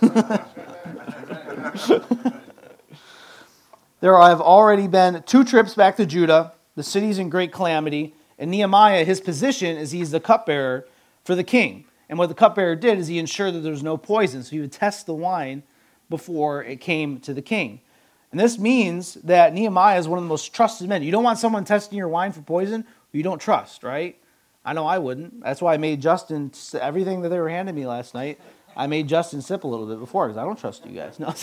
there 4.00 4.16
have 4.16 4.40
already 4.40 4.86
been 4.86 5.22
two 5.26 5.44
trips 5.44 5.74
back 5.74 5.96
to 5.96 6.06
Judah. 6.06 6.54
The 6.74 6.82
city's 6.82 7.18
in 7.18 7.28
great 7.28 7.52
calamity. 7.52 8.14
And 8.38 8.50
Nehemiah, 8.50 9.04
his 9.04 9.20
position 9.20 9.76
is 9.76 9.90
he's 9.90 10.10
the 10.10 10.20
cupbearer 10.20 10.88
for 11.22 11.34
the 11.34 11.44
king. 11.44 11.84
And 12.08 12.18
what 12.18 12.30
the 12.30 12.34
cupbearer 12.34 12.76
did 12.76 12.98
is 12.98 13.08
he 13.08 13.18
ensured 13.18 13.52
that 13.52 13.60
there 13.60 13.72
was 13.72 13.82
no 13.82 13.98
poison. 13.98 14.42
So 14.42 14.52
he 14.52 14.60
would 14.60 14.72
test 14.72 15.04
the 15.04 15.12
wine 15.12 15.64
before 16.08 16.64
it 16.64 16.80
came 16.80 17.20
to 17.20 17.34
the 17.34 17.42
king. 17.42 17.82
And 18.30 18.40
this 18.40 18.58
means 18.58 19.16
that 19.16 19.52
Nehemiah 19.52 19.98
is 19.98 20.08
one 20.08 20.18
of 20.18 20.24
the 20.24 20.30
most 20.30 20.54
trusted 20.54 20.88
men. 20.88 21.02
You 21.02 21.12
don't 21.12 21.24
want 21.24 21.38
someone 21.38 21.66
testing 21.66 21.98
your 21.98 22.08
wine 22.08 22.32
for 22.32 22.40
poison 22.40 22.86
who 23.12 23.18
you 23.18 23.22
don't 23.22 23.38
trust, 23.38 23.82
right? 23.82 24.18
I 24.64 24.72
know 24.72 24.86
I 24.86 24.96
wouldn't. 24.96 25.42
That's 25.42 25.60
why 25.60 25.74
I 25.74 25.76
made 25.76 26.00
Justin 26.00 26.52
everything 26.80 27.20
that 27.20 27.28
they 27.28 27.38
were 27.38 27.50
handing 27.50 27.74
me 27.74 27.86
last 27.86 28.14
night. 28.14 28.40
I 28.78 28.86
made 28.86 29.08
Justin 29.08 29.42
sip 29.42 29.64
a 29.64 29.66
little 29.66 29.86
bit 29.86 29.98
before 29.98 30.28
because 30.28 30.38
I 30.38 30.44
don't 30.44 30.58
trust 30.58 30.86
you 30.86 30.92
guys. 30.92 31.18
No, 31.18 31.34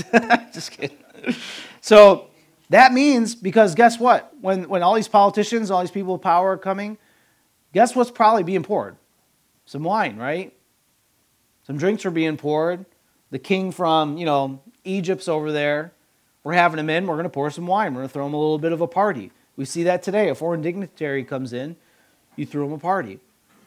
just 0.53 0.71
kidding. 0.71 0.97
So 1.81 2.29
that 2.69 2.93
means 2.93 3.35
because 3.35 3.75
guess 3.75 3.99
what? 3.99 4.33
When 4.39 4.69
when 4.69 4.81
all 4.81 4.95
these 4.95 5.09
politicians, 5.09 5.69
all 5.69 5.81
these 5.81 5.91
people 5.91 6.15
of 6.15 6.21
power 6.21 6.53
are 6.53 6.57
coming, 6.57 6.97
guess 7.73 7.93
what's 7.93 8.09
probably 8.09 8.43
being 8.43 8.63
poured? 8.63 8.95
Some 9.65 9.83
wine, 9.83 10.15
right? 10.15 10.53
Some 11.67 11.77
drinks 11.77 12.05
are 12.05 12.11
being 12.11 12.37
poured. 12.37 12.85
The 13.31 13.39
king 13.39 13.71
from, 13.71 14.17
you 14.17 14.25
know, 14.25 14.61
Egypt's 14.85 15.27
over 15.27 15.51
there. 15.51 15.91
We're 16.43 16.53
having 16.53 16.79
him 16.79 16.89
in. 16.89 17.07
We're 17.07 17.15
going 17.15 17.23
to 17.23 17.29
pour 17.29 17.49
some 17.49 17.67
wine. 17.67 17.93
We're 17.93 18.01
going 18.01 18.09
to 18.09 18.13
throw 18.13 18.27
him 18.27 18.33
a 18.33 18.39
little 18.39 18.59
bit 18.59 18.71
of 18.71 18.79
a 18.79 18.87
party. 18.87 19.31
We 19.57 19.65
see 19.65 19.83
that 19.83 20.03
today. 20.03 20.29
A 20.29 20.35
foreign 20.35 20.61
dignitary 20.61 21.23
comes 21.23 21.51
in, 21.51 21.75
you 22.35 22.45
throw 22.45 22.65
him 22.65 22.73
a 22.73 22.77
party. 22.77 23.19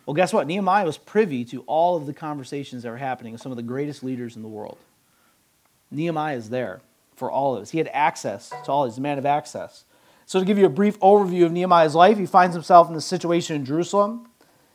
Well, 0.08 0.14
guess 0.14 0.32
what? 0.32 0.46
Nehemiah 0.46 0.86
was 0.86 0.96
privy 0.96 1.44
to 1.44 1.60
all 1.66 1.94
of 1.94 2.06
the 2.06 2.14
conversations 2.14 2.82
that 2.82 2.88
were 2.88 2.96
happening 2.96 3.34
with 3.34 3.42
some 3.42 3.52
of 3.52 3.56
the 3.56 3.62
greatest 3.62 4.02
leaders 4.02 4.36
in 4.36 4.42
the 4.42 4.48
world. 4.48 4.78
Nehemiah 5.90 6.34
is 6.34 6.48
there 6.48 6.80
for 7.14 7.30
all 7.30 7.54
of 7.54 7.60
us. 7.60 7.68
He 7.72 7.76
had 7.76 7.90
access 7.92 8.48
to 8.64 8.72
all. 8.72 8.86
He's 8.86 8.96
a 8.96 9.02
man 9.02 9.18
of 9.18 9.26
access. 9.26 9.84
So, 10.24 10.38
to 10.40 10.46
give 10.46 10.56
you 10.56 10.64
a 10.64 10.70
brief 10.70 10.98
overview 11.00 11.44
of 11.44 11.52
Nehemiah's 11.52 11.94
life, 11.94 12.16
he 12.16 12.24
finds 12.24 12.54
himself 12.54 12.88
in 12.88 12.94
the 12.94 13.02
situation 13.02 13.54
in 13.54 13.66
Jerusalem. 13.66 14.30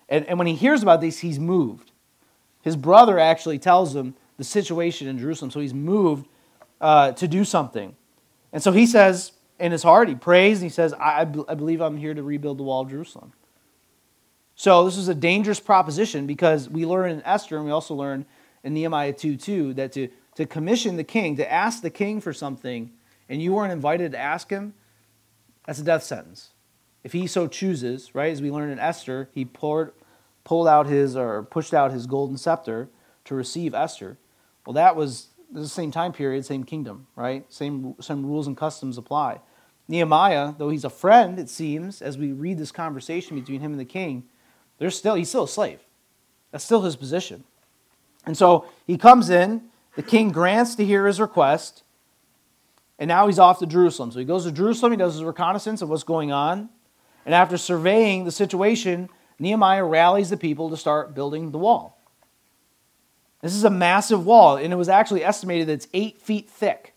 And, 0.08 0.24
and 0.28 0.38
when 0.38 0.46
he 0.46 0.54
hears 0.54 0.84
about 0.84 1.02
this, 1.02 1.18
he's 1.18 1.40
moved. 1.40 1.92
His 2.62 2.76
brother 2.76 3.18
actually 3.18 3.58
tells 3.58 3.96
him 3.96 4.14
the 4.38 4.44
situation 4.44 5.08
in 5.08 5.18
Jerusalem. 5.18 5.50
So, 5.50 5.62
he's 5.62 5.74
moved 5.74 6.28
uh, 6.80 7.14
to 7.14 7.28
do 7.28 7.44
something. 7.44 7.96
And 8.52 8.62
so, 8.62 8.72
he 8.72 8.86
says 8.86 9.32
in 9.58 9.72
his 9.72 9.82
heart, 9.82 10.10
he 10.10 10.14
prays, 10.14 10.60
and 10.60 10.70
he 10.70 10.74
says, 10.74 10.94
I, 10.94 11.22
I 11.22 11.56
believe 11.56 11.82
I'm 11.82 11.98
here 11.98 12.14
to 12.14 12.22
rebuild 12.22 12.60
the 12.60 12.64
wall 12.64 12.84
of 12.84 12.92
Jerusalem. 12.92 13.34
So, 14.56 14.86
this 14.86 14.98
is 14.98 15.08
a 15.08 15.16
dangerous 15.16 15.60
proposition 15.60 16.28
because 16.28 16.70
we 16.70 16.86
learn 16.86 17.12
in 17.12 17.22
Esther 17.24 17.58
and 17.58 17.66
we 17.66 17.72
also 17.72 17.96
learn 17.96 18.26
in 18.64 18.74
Nehemiah 18.74 19.14
2 19.14 19.36
2 19.36 19.74
that 19.74 19.92
to 19.94 20.10
to 20.36 20.46
commission 20.46 20.98
the 20.98 21.04
king, 21.04 21.36
to 21.38 21.52
ask 21.52 21.82
the 21.82 21.90
king 21.90 22.20
for 22.20 22.34
something, 22.34 22.92
and 23.30 23.42
you 23.42 23.54
weren't 23.54 23.72
invited 23.72 24.12
to 24.14 24.18
ask 24.18 24.50
him, 24.50 24.74
that's 25.66 25.80
a 25.80 25.84
death 25.84 26.04
sentence. 26.04 26.52
If 27.04 27.14
he 27.14 27.28
so 27.28 27.48
chooses, 27.48 28.16
right, 28.16 28.32
as 28.32 28.42
we 28.42 28.52
learn 28.52 28.70
in 28.70 28.80
Esther, 28.80 29.30
he 29.34 29.46
poured, 29.46 29.92
pulled 30.44 30.68
out 30.68 30.88
his 30.88 31.16
or 31.16 31.44
pushed 31.44 31.74
out 31.74 31.92
his 31.92 32.08
golden 32.08 32.38
scepter 32.38 32.90
to 33.26 33.36
receive 33.36 33.74
Esther. 33.74 34.18
Well, 34.66 34.74
that 34.74 34.96
was 34.96 35.28
the 35.52 35.68
same 35.68 35.92
time 35.92 36.14
period, 36.14 36.46
same 36.46 36.64
kingdom, 36.64 37.08
right? 37.16 37.46
Same, 37.52 37.96
same 38.00 38.26
rules 38.26 38.48
and 38.48 38.58
customs 38.58 38.98
apply. 38.98 39.40
Nehemiah, 39.88 40.54
though 40.58 40.70
he's 40.70 40.86
a 40.86 40.90
friend, 40.90 41.38
it 41.38 41.50
seems, 41.50 42.02
as 42.02 42.18
we 42.18 42.32
read 42.32 42.58
this 42.58 42.72
conversation 42.72 43.38
between 43.38 43.60
him 43.60 43.72
and 43.72 43.80
the 43.80 43.86
king, 43.86 44.24
there's 44.84 44.98
still 44.98 45.16
he's 45.16 45.30
still 45.30 45.46
a 45.46 45.48
slave. 45.48 45.80
That's 46.52 46.66
still 46.66 46.82
his 46.82 46.98
position. 46.98 47.46
And 48.26 48.38
so 48.38 48.66
he 48.86 48.98
comes 48.98 49.30
in, 49.30 49.64
the 49.96 50.04
king 50.04 50.30
grants 50.30 50.76
to 50.76 50.84
hear 50.84 51.08
his 51.08 51.22
request, 51.22 51.84
and 53.00 53.08
now 53.08 53.28
he's 53.28 53.40
off 53.40 53.60
to 53.60 53.66
Jerusalem. 53.66 54.12
So 54.12 54.20
he 54.20 54.26
goes 54.26 54.44
to 54.44 54.52
Jerusalem, 54.52 54.92
he 54.92 54.98
does 54.98 55.14
his 55.14 55.24
reconnaissance 55.24 55.82
of 55.82 55.90
what's 55.90 56.04
going 56.04 56.34
on, 56.34 56.68
and 57.26 57.34
after 57.34 57.58
surveying 57.58 58.26
the 58.26 58.32
situation, 58.32 59.08
Nehemiah 59.40 59.86
rallies 59.86 60.30
the 60.30 60.38
people 60.38 60.70
to 60.70 60.76
start 60.76 61.16
building 61.16 61.52
the 61.52 61.58
wall. 61.58 61.98
This 63.42 63.56
is 63.56 63.64
a 63.64 63.70
massive 63.70 64.26
wall, 64.26 64.58
and 64.58 64.74
it 64.74 64.76
was 64.76 64.90
actually 64.90 65.24
estimated 65.24 65.68
that 65.70 65.74
it's 65.74 65.88
eight 65.94 66.22
feet 66.22 66.50
thick. 66.50 66.94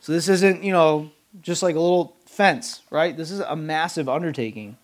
So 0.00 0.12
this 0.12 0.28
isn't, 0.28 0.62
you 0.62 0.72
know, 0.72 1.10
just 1.40 1.62
like 1.62 1.74
a 1.74 1.80
little 1.80 2.16
fence, 2.26 2.82
right? 2.90 3.16
This 3.16 3.30
is 3.30 3.40
a 3.40 3.56
massive 3.56 4.10
undertaking. 4.10 4.76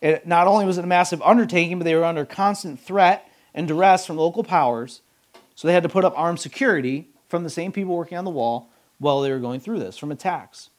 It, 0.00 0.26
not 0.26 0.46
only 0.46 0.64
was 0.64 0.78
it 0.78 0.84
a 0.84 0.86
massive 0.88 1.20
undertaking, 1.22 1.78
but 1.78 1.84
they 1.84 1.94
were 1.94 2.04
under 2.04 2.24
constant 2.24 2.80
threat 2.80 3.30
and 3.54 3.68
duress 3.68 4.06
from 4.06 4.16
local 4.16 4.44
powers 4.44 5.02
so 5.60 5.68
they 5.68 5.74
had 5.74 5.82
to 5.82 5.90
put 5.90 6.06
up 6.06 6.14
armed 6.16 6.40
security 6.40 7.10
from 7.28 7.44
the 7.44 7.50
same 7.50 7.70
people 7.70 7.94
working 7.94 8.16
on 8.16 8.24
the 8.24 8.30
wall 8.30 8.70
while 8.98 9.20
they 9.20 9.30
were 9.30 9.38
going 9.38 9.60
through 9.60 9.78
this 9.78 9.98
from 9.98 10.10
attacks. 10.10 10.70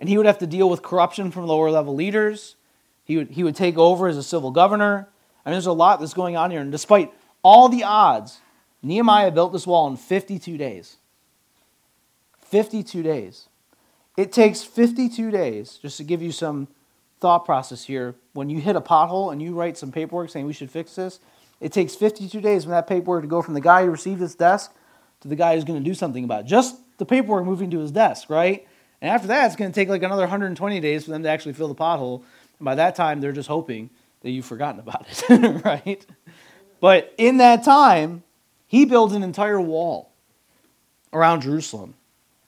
And 0.00 0.08
he 0.08 0.16
would 0.16 0.26
have 0.26 0.38
to 0.38 0.46
deal 0.48 0.68
with 0.68 0.82
corruption 0.82 1.30
from 1.30 1.46
lower 1.46 1.70
level 1.70 1.94
leaders. 1.94 2.56
He 3.04 3.16
would, 3.16 3.30
he 3.30 3.44
would 3.44 3.54
take 3.54 3.78
over 3.78 4.08
as 4.08 4.16
a 4.16 4.22
civil 4.24 4.50
governor. 4.50 5.08
I 5.46 5.50
mean, 5.50 5.54
there's 5.54 5.66
a 5.66 5.72
lot 5.72 6.00
that's 6.00 6.14
going 6.14 6.36
on 6.36 6.50
here. 6.50 6.60
And 6.60 6.72
despite 6.72 7.12
all 7.44 7.68
the 7.68 7.84
odds, 7.84 8.40
Nehemiah 8.82 9.30
built 9.30 9.52
this 9.52 9.68
wall 9.68 9.86
in 9.86 9.96
52 9.96 10.56
days. 10.56 10.96
52 12.40 13.04
days. 13.04 13.48
It 14.16 14.32
takes 14.32 14.64
52 14.64 15.30
days, 15.30 15.78
just 15.80 15.96
to 15.98 16.02
give 16.02 16.20
you 16.20 16.32
some 16.32 16.66
thought 17.22 17.46
process 17.46 17.84
here. 17.84 18.16
When 18.32 18.50
you 18.50 18.60
hit 18.60 18.76
a 18.76 18.80
pothole 18.80 19.32
and 19.32 19.40
you 19.40 19.54
write 19.54 19.78
some 19.78 19.92
paperwork 19.92 20.28
saying 20.28 20.44
we 20.44 20.52
should 20.52 20.70
fix 20.70 20.96
this, 20.96 21.20
it 21.60 21.72
takes 21.72 21.94
52 21.94 22.40
days 22.40 22.64
from 22.64 22.72
that 22.72 22.88
paperwork 22.88 23.22
to 23.22 23.28
go 23.28 23.40
from 23.40 23.54
the 23.54 23.60
guy 23.60 23.84
who 23.84 23.90
received 23.90 24.20
his 24.20 24.34
desk 24.34 24.72
to 25.20 25.28
the 25.28 25.36
guy 25.36 25.54
who's 25.54 25.64
going 25.64 25.78
to 25.78 25.84
do 25.84 25.94
something 25.94 26.24
about 26.24 26.40
it. 26.40 26.46
Just 26.46 26.76
the 26.98 27.06
paperwork 27.06 27.44
moving 27.44 27.70
to 27.70 27.78
his 27.78 27.92
desk, 27.92 28.28
right? 28.28 28.66
And 29.00 29.08
after 29.08 29.28
that, 29.28 29.46
it's 29.46 29.56
going 29.56 29.70
to 29.70 29.74
take 29.74 29.88
like 29.88 30.02
another 30.02 30.22
120 30.22 30.80
days 30.80 31.04
for 31.04 31.12
them 31.12 31.22
to 31.22 31.28
actually 31.28 31.52
fill 31.52 31.68
the 31.68 31.76
pothole. 31.76 32.24
And 32.58 32.64
by 32.64 32.74
that 32.74 32.96
time, 32.96 33.20
they're 33.20 33.32
just 33.32 33.48
hoping 33.48 33.90
that 34.22 34.30
you've 34.30 34.44
forgotten 34.44 34.80
about 34.80 35.06
it, 35.08 35.64
right? 35.64 36.04
But 36.80 37.14
in 37.16 37.36
that 37.36 37.64
time, 37.64 38.24
he 38.66 38.84
builds 38.84 39.14
an 39.14 39.22
entire 39.22 39.60
wall 39.60 40.12
around 41.12 41.42
Jerusalem. 41.42 41.94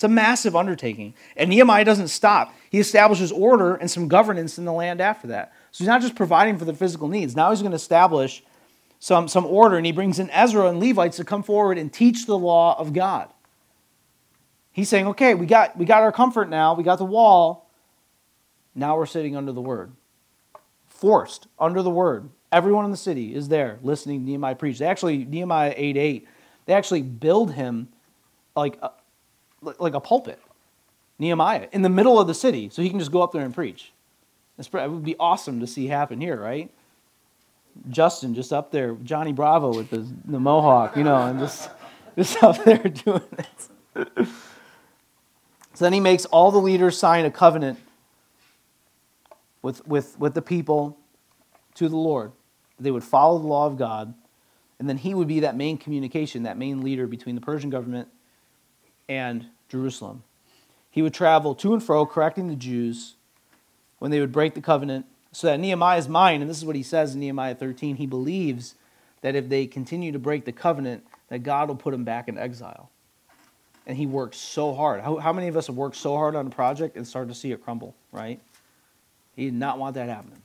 It's 0.04 0.10
a 0.10 0.14
massive 0.14 0.54
undertaking. 0.54 1.14
And 1.34 1.48
Nehemiah 1.48 1.82
doesn't 1.82 2.08
stop. 2.08 2.54
He 2.68 2.78
establishes 2.78 3.32
order 3.32 3.74
and 3.74 3.90
some 3.90 4.06
governance 4.06 4.58
in 4.58 4.66
the 4.66 4.72
land 4.72 5.00
after 5.00 5.28
that. 5.28 5.54
So 5.70 5.78
he's 5.78 5.88
not 5.88 6.02
just 6.02 6.14
providing 6.14 6.58
for 6.58 6.66
the 6.66 6.74
physical 6.74 7.08
needs. 7.08 7.34
Now 7.34 7.48
he's 7.48 7.62
going 7.62 7.72
to 7.72 7.76
establish 7.76 8.44
some, 8.98 9.28
some 9.28 9.46
order, 9.46 9.78
and 9.78 9.86
he 9.86 9.92
brings 9.92 10.18
in 10.18 10.28
Ezra 10.28 10.68
and 10.68 10.78
Levites 10.78 11.16
to 11.16 11.24
come 11.24 11.42
forward 11.42 11.78
and 11.78 11.90
teach 11.90 12.26
the 12.26 12.36
law 12.36 12.78
of 12.78 12.92
God. 12.92 13.30
He's 14.72 14.90
saying, 14.90 15.06
okay, 15.08 15.34
we 15.34 15.46
got, 15.46 15.74
we 15.74 15.86
got 15.86 16.02
our 16.02 16.12
comfort 16.12 16.50
now, 16.50 16.74
we 16.74 16.84
got 16.84 16.98
the 16.98 17.06
wall, 17.06 17.70
now 18.74 18.98
we're 18.98 19.06
sitting 19.06 19.34
under 19.34 19.52
the 19.52 19.62
word. 19.62 19.90
Forced 20.86 21.46
under 21.58 21.80
the 21.80 21.88
word. 21.88 22.28
Everyone 22.52 22.84
in 22.84 22.90
the 22.90 22.98
city 22.98 23.34
is 23.34 23.48
there 23.48 23.78
listening 23.82 24.20
to 24.20 24.26
Nehemiah 24.26 24.54
preach. 24.54 24.80
They 24.80 24.86
actually, 24.86 25.24
Nehemiah 25.24 25.72
8 25.74 25.96
8, 25.96 26.28
they 26.66 26.74
actually 26.74 27.00
build 27.00 27.52
him 27.52 27.88
like 28.54 28.78
like 29.78 29.94
a 29.94 30.00
pulpit, 30.00 30.40
Nehemiah, 31.18 31.68
in 31.72 31.82
the 31.82 31.88
middle 31.88 32.20
of 32.20 32.26
the 32.26 32.34
city, 32.34 32.68
so 32.70 32.82
he 32.82 32.90
can 32.90 32.98
just 32.98 33.12
go 33.12 33.22
up 33.22 33.32
there 33.32 33.42
and 33.42 33.54
preach. 33.54 33.92
It 34.58 34.72
would 34.72 35.04
be 35.04 35.16
awesome 35.18 35.60
to 35.60 35.66
see 35.66 35.88
happen 35.88 36.20
here, 36.20 36.40
right? 36.40 36.70
Justin 37.88 38.34
just 38.34 38.52
up 38.52 38.70
there, 38.70 38.94
Johnny 39.02 39.32
Bravo 39.32 39.74
with 39.74 39.90
the, 39.90 40.06
the 40.24 40.38
mohawk, 40.38 40.96
you 40.96 41.02
know, 41.02 41.22
and 41.22 41.40
just, 41.40 41.70
just 42.16 42.42
up 42.42 42.62
there 42.64 42.78
doing 43.04 43.22
it. 43.38 43.68
so 45.74 45.84
then 45.84 45.92
he 45.92 46.00
makes 46.00 46.24
all 46.26 46.52
the 46.52 46.58
leaders 46.58 46.96
sign 46.96 47.24
a 47.24 47.30
covenant 47.30 47.80
with, 49.60 49.84
with, 49.88 50.18
with 50.20 50.34
the 50.34 50.42
people 50.42 50.96
to 51.74 51.88
the 51.88 51.96
Lord. 51.96 52.30
They 52.78 52.92
would 52.92 53.04
follow 53.04 53.38
the 53.38 53.46
law 53.46 53.66
of 53.66 53.76
God, 53.76 54.14
and 54.78 54.88
then 54.88 54.98
he 54.98 55.14
would 55.14 55.28
be 55.28 55.40
that 55.40 55.56
main 55.56 55.78
communication, 55.78 56.44
that 56.44 56.56
main 56.56 56.82
leader 56.82 57.06
between 57.08 57.34
the 57.34 57.40
Persian 57.40 57.70
government 57.70 58.08
and 59.08 59.46
Jerusalem. 59.74 60.22
He 60.88 61.02
would 61.02 61.12
travel 61.12 61.56
to 61.56 61.72
and 61.72 61.82
fro, 61.82 62.06
correcting 62.06 62.46
the 62.46 62.54
Jews 62.54 63.16
when 63.98 64.12
they 64.12 64.20
would 64.20 64.32
break 64.32 64.54
the 64.54 64.60
covenant 64.60 65.06
So 65.32 65.48
that 65.48 65.58
Nehemiah's 65.58 66.08
mind, 66.08 66.42
and 66.42 66.48
this 66.48 66.58
is 66.58 66.64
what 66.64 66.76
he 66.76 66.84
says 66.84 67.14
in 67.14 67.20
Nehemiah 67.20 67.56
13, 67.56 67.96
he 67.96 68.06
believes 68.06 68.76
that 69.22 69.34
if 69.34 69.48
they 69.48 69.66
continue 69.66 70.12
to 70.12 70.18
break 70.20 70.44
the 70.44 70.52
covenant, 70.52 71.04
that 71.28 71.42
God 71.42 71.66
will 71.66 71.74
put 71.74 71.90
them 71.90 72.04
back 72.04 72.28
in 72.28 72.38
exile. 72.38 72.90
And 73.86 73.96
he 73.96 74.06
worked 74.06 74.36
so 74.36 74.72
hard. 74.74 75.00
How, 75.00 75.16
how 75.16 75.32
many 75.32 75.48
of 75.48 75.56
us 75.56 75.66
have 75.66 75.76
worked 75.76 75.96
so 75.96 76.14
hard 76.16 76.36
on 76.36 76.46
a 76.46 76.50
project 76.50 76.96
and 76.96 77.04
started 77.06 77.28
to 77.28 77.34
see 77.34 77.50
it 77.50 77.64
crumble, 77.64 77.96
right? 78.12 78.40
He 79.34 79.46
did 79.46 79.54
not 79.54 79.78
want 79.78 79.96
that 79.96 80.08
happening. 80.08 80.42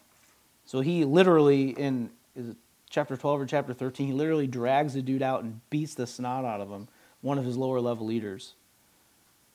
So 0.66 0.82
he 0.82 1.06
literally, 1.06 1.70
in 1.70 2.10
chapter 2.90 3.16
12 3.16 3.42
or 3.42 3.46
chapter 3.46 3.74
13, 3.74 4.08
he 4.08 4.14
literally 4.14 4.48
drags 4.48 4.94
the 4.94 5.02
dude 5.02 5.22
out 5.22 5.44
and 5.44 5.62
beats 5.70 5.94
the 5.94 6.08
snot 6.08 6.46
out 6.46 6.62
of 6.62 6.70
him, 6.70 6.88
one 7.22 7.38
of 7.38 7.46
his 7.46 7.58
lower 7.58 7.80
level 7.80 8.08
leaders, 8.08 8.54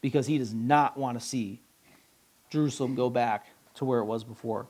because 0.05 0.27
he 0.27 0.37
does 0.37 0.53
not 0.53 0.99
want 0.99 1.19
to 1.19 1.27
see 1.27 1.63
Jerusalem 2.51 2.95
go 2.95 3.09
back 3.09 3.47
to 3.77 3.87
where 3.87 4.01
it 4.01 4.05
was 4.05 4.23
before. 4.23 4.67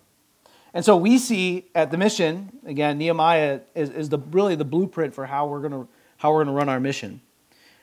And 0.73 0.85
so 0.85 0.97
we 0.97 1.19
see 1.19 1.67
at 1.75 1.91
the 1.91 1.99
mission, 1.99 2.53
again, 2.65 2.99
Nehemiah 2.99 3.63
is, 3.75 3.91
is 3.91 4.09
the, 4.09 4.19
really 4.19 4.55
the 4.55 4.65
blueprint 4.65 5.13
for 5.13 5.27
how 5.27 5.49
we're 5.49 5.59
going 5.59 5.73
to 5.73 5.89
how 6.19 6.31
we're 6.31 6.45
going 6.45 6.55
to 6.55 6.57
run 6.57 6.69
our 6.69 6.79
mission. 6.79 7.21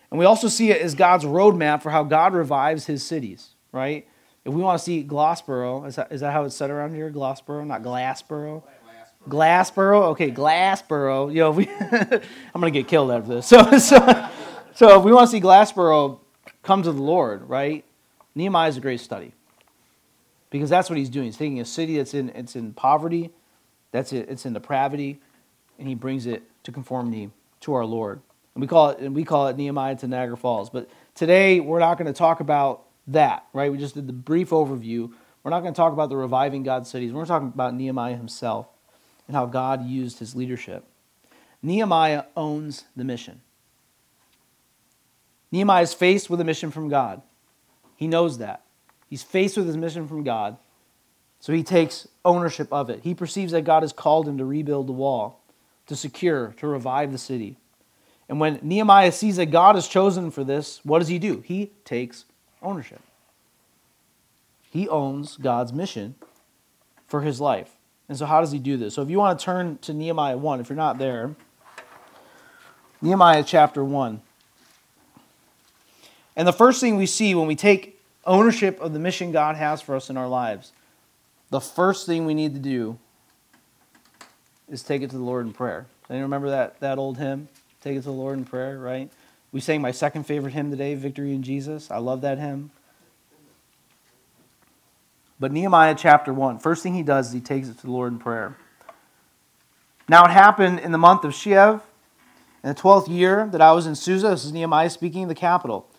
And 0.09 0.17
we 0.17 0.23
also 0.23 0.47
see 0.47 0.71
it 0.71 0.81
as 0.81 0.95
God's 0.95 1.25
roadmap 1.25 1.83
for 1.83 1.89
how 1.89 2.03
God 2.03 2.33
revives 2.33 2.85
his 2.85 3.03
cities, 3.03 3.49
right? 3.73 4.07
If 4.45 4.53
we 4.53 4.61
want 4.61 4.79
to 4.79 4.85
see 4.85 5.03
Glassboro, 5.03 5.85
is 5.85 5.97
that, 5.97 6.09
is 6.09 6.21
that 6.21 6.31
how 6.31 6.45
it's 6.45 6.55
said 6.55 6.69
around 6.69 6.95
here? 6.95 7.11
Glassboro, 7.11 7.67
not 7.67 7.83
Glassboro? 7.83 8.63
Glassboro? 9.27 10.03
Okay, 10.11 10.31
Glassboro. 10.31 11.33
Know, 11.33 11.51
we 11.51 11.67
I'm 12.53 12.61
going 12.61 12.71
to 12.71 12.79
get 12.79 12.87
killed 12.87 13.11
after 13.11 13.35
this. 13.35 13.47
So, 13.47 13.77
so, 13.77 14.29
so 14.73 14.99
if 14.99 15.03
we 15.03 15.11
want 15.11 15.29
to 15.29 15.31
see 15.31 15.41
Glassboro 15.41 16.20
come 16.63 16.83
to 16.83 16.91
the 16.91 17.01
Lord, 17.01 17.47
right? 17.49 17.83
Nehemiah 18.35 18.69
is 18.69 18.77
a 18.77 18.81
great 18.81 18.99
study 18.99 19.33
because 20.49 20.69
that's 20.69 20.89
what 20.89 20.97
he's 20.97 21.09
doing. 21.09 21.25
He's 21.25 21.37
taking 21.37 21.59
a 21.59 21.65
city 21.65 21.97
that's 21.97 22.13
in 22.13 22.29
it's 22.29 22.55
in 22.55 22.73
poverty, 22.73 23.31
that's 23.91 24.13
it, 24.13 24.29
it's 24.29 24.45
in 24.45 24.53
depravity, 24.53 25.19
and 25.79 25.87
he 25.87 25.95
brings 25.95 26.25
it 26.25 26.43
to 26.63 26.71
conformity 26.71 27.31
to 27.61 27.73
our 27.73 27.85
Lord. 27.85 28.21
And 28.55 28.61
we 28.61 28.67
call 28.67 28.89
it 28.89 28.99
and 28.99 29.15
we 29.15 29.23
call 29.23 29.47
it 29.47 29.57
Nehemiah 29.57 29.95
to 29.97 30.07
Niagara 30.07 30.37
Falls. 30.37 30.69
But 30.69 30.89
today 31.15 31.59
we're 31.59 31.79
not 31.79 31.97
going 31.97 32.11
to 32.11 32.17
talk 32.17 32.39
about 32.39 32.83
that, 33.07 33.45
right? 33.53 33.71
We 33.71 33.77
just 33.77 33.95
did 33.95 34.07
the 34.07 34.13
brief 34.13 34.49
overview. 34.49 35.11
We're 35.43 35.51
not 35.51 35.61
going 35.61 35.73
to 35.73 35.77
talk 35.77 35.93
about 35.93 36.09
the 36.09 36.17
reviving 36.17 36.63
God's 36.63 36.89
cities. 36.89 37.11
We're 37.11 37.25
talking 37.25 37.47
about 37.47 37.73
Nehemiah 37.73 38.15
himself 38.15 38.67
and 39.27 39.35
how 39.35 39.45
God 39.45 39.85
used 39.85 40.19
his 40.19 40.35
leadership. 40.35 40.85
Nehemiah 41.63 42.25
owns 42.35 42.85
the 42.95 43.03
mission. 43.03 43.41
Nehemiah 45.51 45.83
is 45.83 45.93
faced 45.93 46.29
with 46.29 46.39
a 46.39 46.43
mission 46.43 46.71
from 46.71 46.89
God. 46.89 47.21
He 47.95 48.07
knows 48.07 48.37
that. 48.37 48.63
He's 49.09 49.23
faced 49.23 49.57
with 49.57 49.67
his 49.67 49.77
mission 49.77 50.07
from 50.07 50.23
God, 50.23 50.57
so 51.39 51.51
he 51.51 51.63
takes 51.63 52.07
ownership 52.23 52.71
of 52.71 52.89
it. 52.89 53.01
He 53.03 53.13
perceives 53.13 53.51
that 53.51 53.63
God 53.63 53.83
has 53.83 53.91
called 53.91 54.27
him 54.27 54.37
to 54.37 54.45
rebuild 54.45 54.87
the 54.87 54.93
wall, 54.93 55.41
to 55.87 55.95
secure, 55.95 56.53
to 56.57 56.67
revive 56.67 57.11
the 57.11 57.17
city. 57.17 57.57
And 58.29 58.39
when 58.39 58.59
Nehemiah 58.61 59.11
sees 59.11 59.35
that 59.35 59.47
God 59.47 59.75
has 59.75 59.89
chosen 59.89 60.31
for 60.31 60.45
this, 60.45 60.79
what 60.83 60.99
does 60.99 61.09
he 61.09 61.19
do? 61.19 61.41
He 61.45 61.71
takes 61.83 62.23
ownership. 62.61 63.01
He 64.69 64.87
owns 64.87 65.35
God's 65.35 65.73
mission 65.73 66.15
for 67.07 67.21
his 67.21 67.41
life. 67.41 67.75
And 68.07 68.17
so, 68.17 68.25
how 68.25 68.39
does 68.39 68.53
he 68.53 68.59
do 68.59 68.77
this? 68.77 68.93
So, 68.93 69.01
if 69.01 69.09
you 69.09 69.17
want 69.17 69.37
to 69.37 69.43
turn 69.43 69.77
to 69.79 69.93
Nehemiah 69.93 70.37
1, 70.37 70.61
if 70.61 70.69
you're 70.69 70.77
not 70.77 70.97
there, 70.97 71.35
Nehemiah 73.01 73.43
chapter 73.43 73.83
1. 73.83 74.21
And 76.35 76.47
the 76.47 76.53
first 76.53 76.79
thing 76.79 76.95
we 76.95 77.05
see 77.05 77.35
when 77.35 77.47
we 77.47 77.55
take 77.55 77.99
ownership 78.25 78.79
of 78.79 78.93
the 78.93 78.99
mission 78.99 79.31
God 79.31 79.55
has 79.55 79.81
for 79.81 79.95
us 79.95 80.09
in 80.09 80.17
our 80.17 80.27
lives, 80.27 80.71
the 81.49 81.59
first 81.61 82.05
thing 82.05 82.25
we 82.25 82.33
need 82.33 82.53
to 82.53 82.59
do 82.59 82.97
is 84.69 84.83
take 84.83 85.01
it 85.01 85.09
to 85.09 85.17
the 85.17 85.23
Lord 85.23 85.45
in 85.45 85.53
prayer. 85.53 85.85
Anyone 86.09 86.23
remember 86.23 86.49
that, 86.49 86.79
that 86.79 86.97
old 86.97 87.17
hymn? 87.17 87.49
Take 87.81 87.97
it 87.97 88.01
to 88.01 88.05
the 88.05 88.11
Lord 88.11 88.37
in 88.37 88.45
prayer, 88.45 88.79
right? 88.79 89.11
We 89.51 89.59
sang 89.59 89.81
my 89.81 89.91
second 89.91 90.23
favorite 90.23 90.53
hymn 90.53 90.71
today, 90.71 90.95
Victory 90.95 91.33
in 91.33 91.43
Jesus. 91.43 91.91
I 91.91 91.97
love 91.97 92.21
that 92.21 92.37
hymn. 92.37 92.71
But 95.39 95.51
Nehemiah 95.51 95.95
chapter 95.97 96.33
1, 96.33 96.59
first 96.59 96.83
thing 96.83 96.93
he 96.93 97.03
does 97.03 97.27
is 97.27 97.33
he 97.33 97.41
takes 97.41 97.67
it 97.67 97.79
to 97.79 97.87
the 97.87 97.91
Lord 97.91 98.13
in 98.13 98.19
prayer. 98.19 98.55
Now 100.07 100.23
it 100.25 100.31
happened 100.31 100.79
in 100.79 100.91
the 100.91 100.97
month 100.97 101.23
of 101.23 101.31
Sheev, 101.31 101.81
in 102.63 102.69
the 102.69 102.75
12th 102.75 103.09
year 103.09 103.49
that 103.51 103.59
I 103.59 103.71
was 103.71 103.87
in 103.87 103.95
Susa, 103.95 104.29
this 104.29 104.45
is 104.45 104.53
Nehemiah 104.53 104.89
speaking, 104.89 105.23
in 105.23 105.27
the 105.27 105.35
capital 105.35 105.90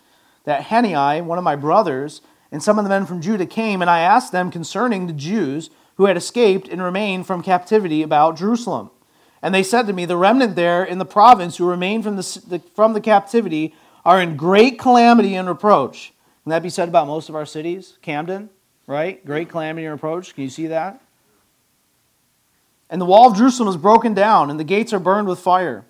that 0.45 0.65
Hanani, 0.65 1.21
one 1.21 1.37
of 1.37 1.43
my 1.43 1.55
brothers, 1.55 2.21
and 2.51 2.61
some 2.61 2.77
of 2.77 2.85
the 2.85 2.89
men 2.89 3.05
from 3.05 3.21
Judah 3.21 3.45
came, 3.45 3.81
and 3.81 3.89
I 3.89 3.99
asked 3.99 4.31
them 4.31 4.51
concerning 4.51 5.07
the 5.07 5.13
Jews 5.13 5.69
who 5.95 6.05
had 6.05 6.17
escaped 6.17 6.67
and 6.67 6.81
remained 6.81 7.25
from 7.25 7.41
captivity 7.41 8.03
about 8.03 8.37
Jerusalem. 8.37 8.91
And 9.41 9.53
they 9.53 9.63
said 9.63 9.87
to 9.87 9.93
me, 9.93 10.05
The 10.05 10.17
remnant 10.17 10.55
there 10.55 10.83
in 10.83 10.99
the 10.99 11.05
province 11.05 11.57
who 11.57 11.65
remained 11.65 12.03
from 12.03 12.15
the, 12.15 12.61
from 12.75 12.93
the 12.93 13.01
captivity 13.01 13.73
are 14.05 14.21
in 14.21 14.37
great 14.37 14.79
calamity 14.79 15.35
and 15.35 15.47
reproach. 15.47 16.13
Can 16.43 16.49
that 16.49 16.63
be 16.63 16.69
said 16.69 16.89
about 16.89 17.07
most 17.07 17.29
of 17.29 17.35
our 17.35 17.45
cities? 17.45 17.97
Camden, 18.01 18.49
right? 18.85 19.25
Great 19.25 19.49
calamity 19.49 19.85
and 19.85 19.93
reproach. 19.93 20.33
Can 20.33 20.43
you 20.43 20.49
see 20.49 20.67
that? 20.67 21.01
And 22.89 23.01
the 23.01 23.05
wall 23.05 23.31
of 23.31 23.37
Jerusalem 23.37 23.69
is 23.69 23.77
broken 23.77 24.13
down, 24.13 24.49
and 24.49 24.59
the 24.59 24.63
gates 24.63 24.93
are 24.93 24.99
burned 24.99 25.27
with 25.27 25.39
fire. 25.39 25.85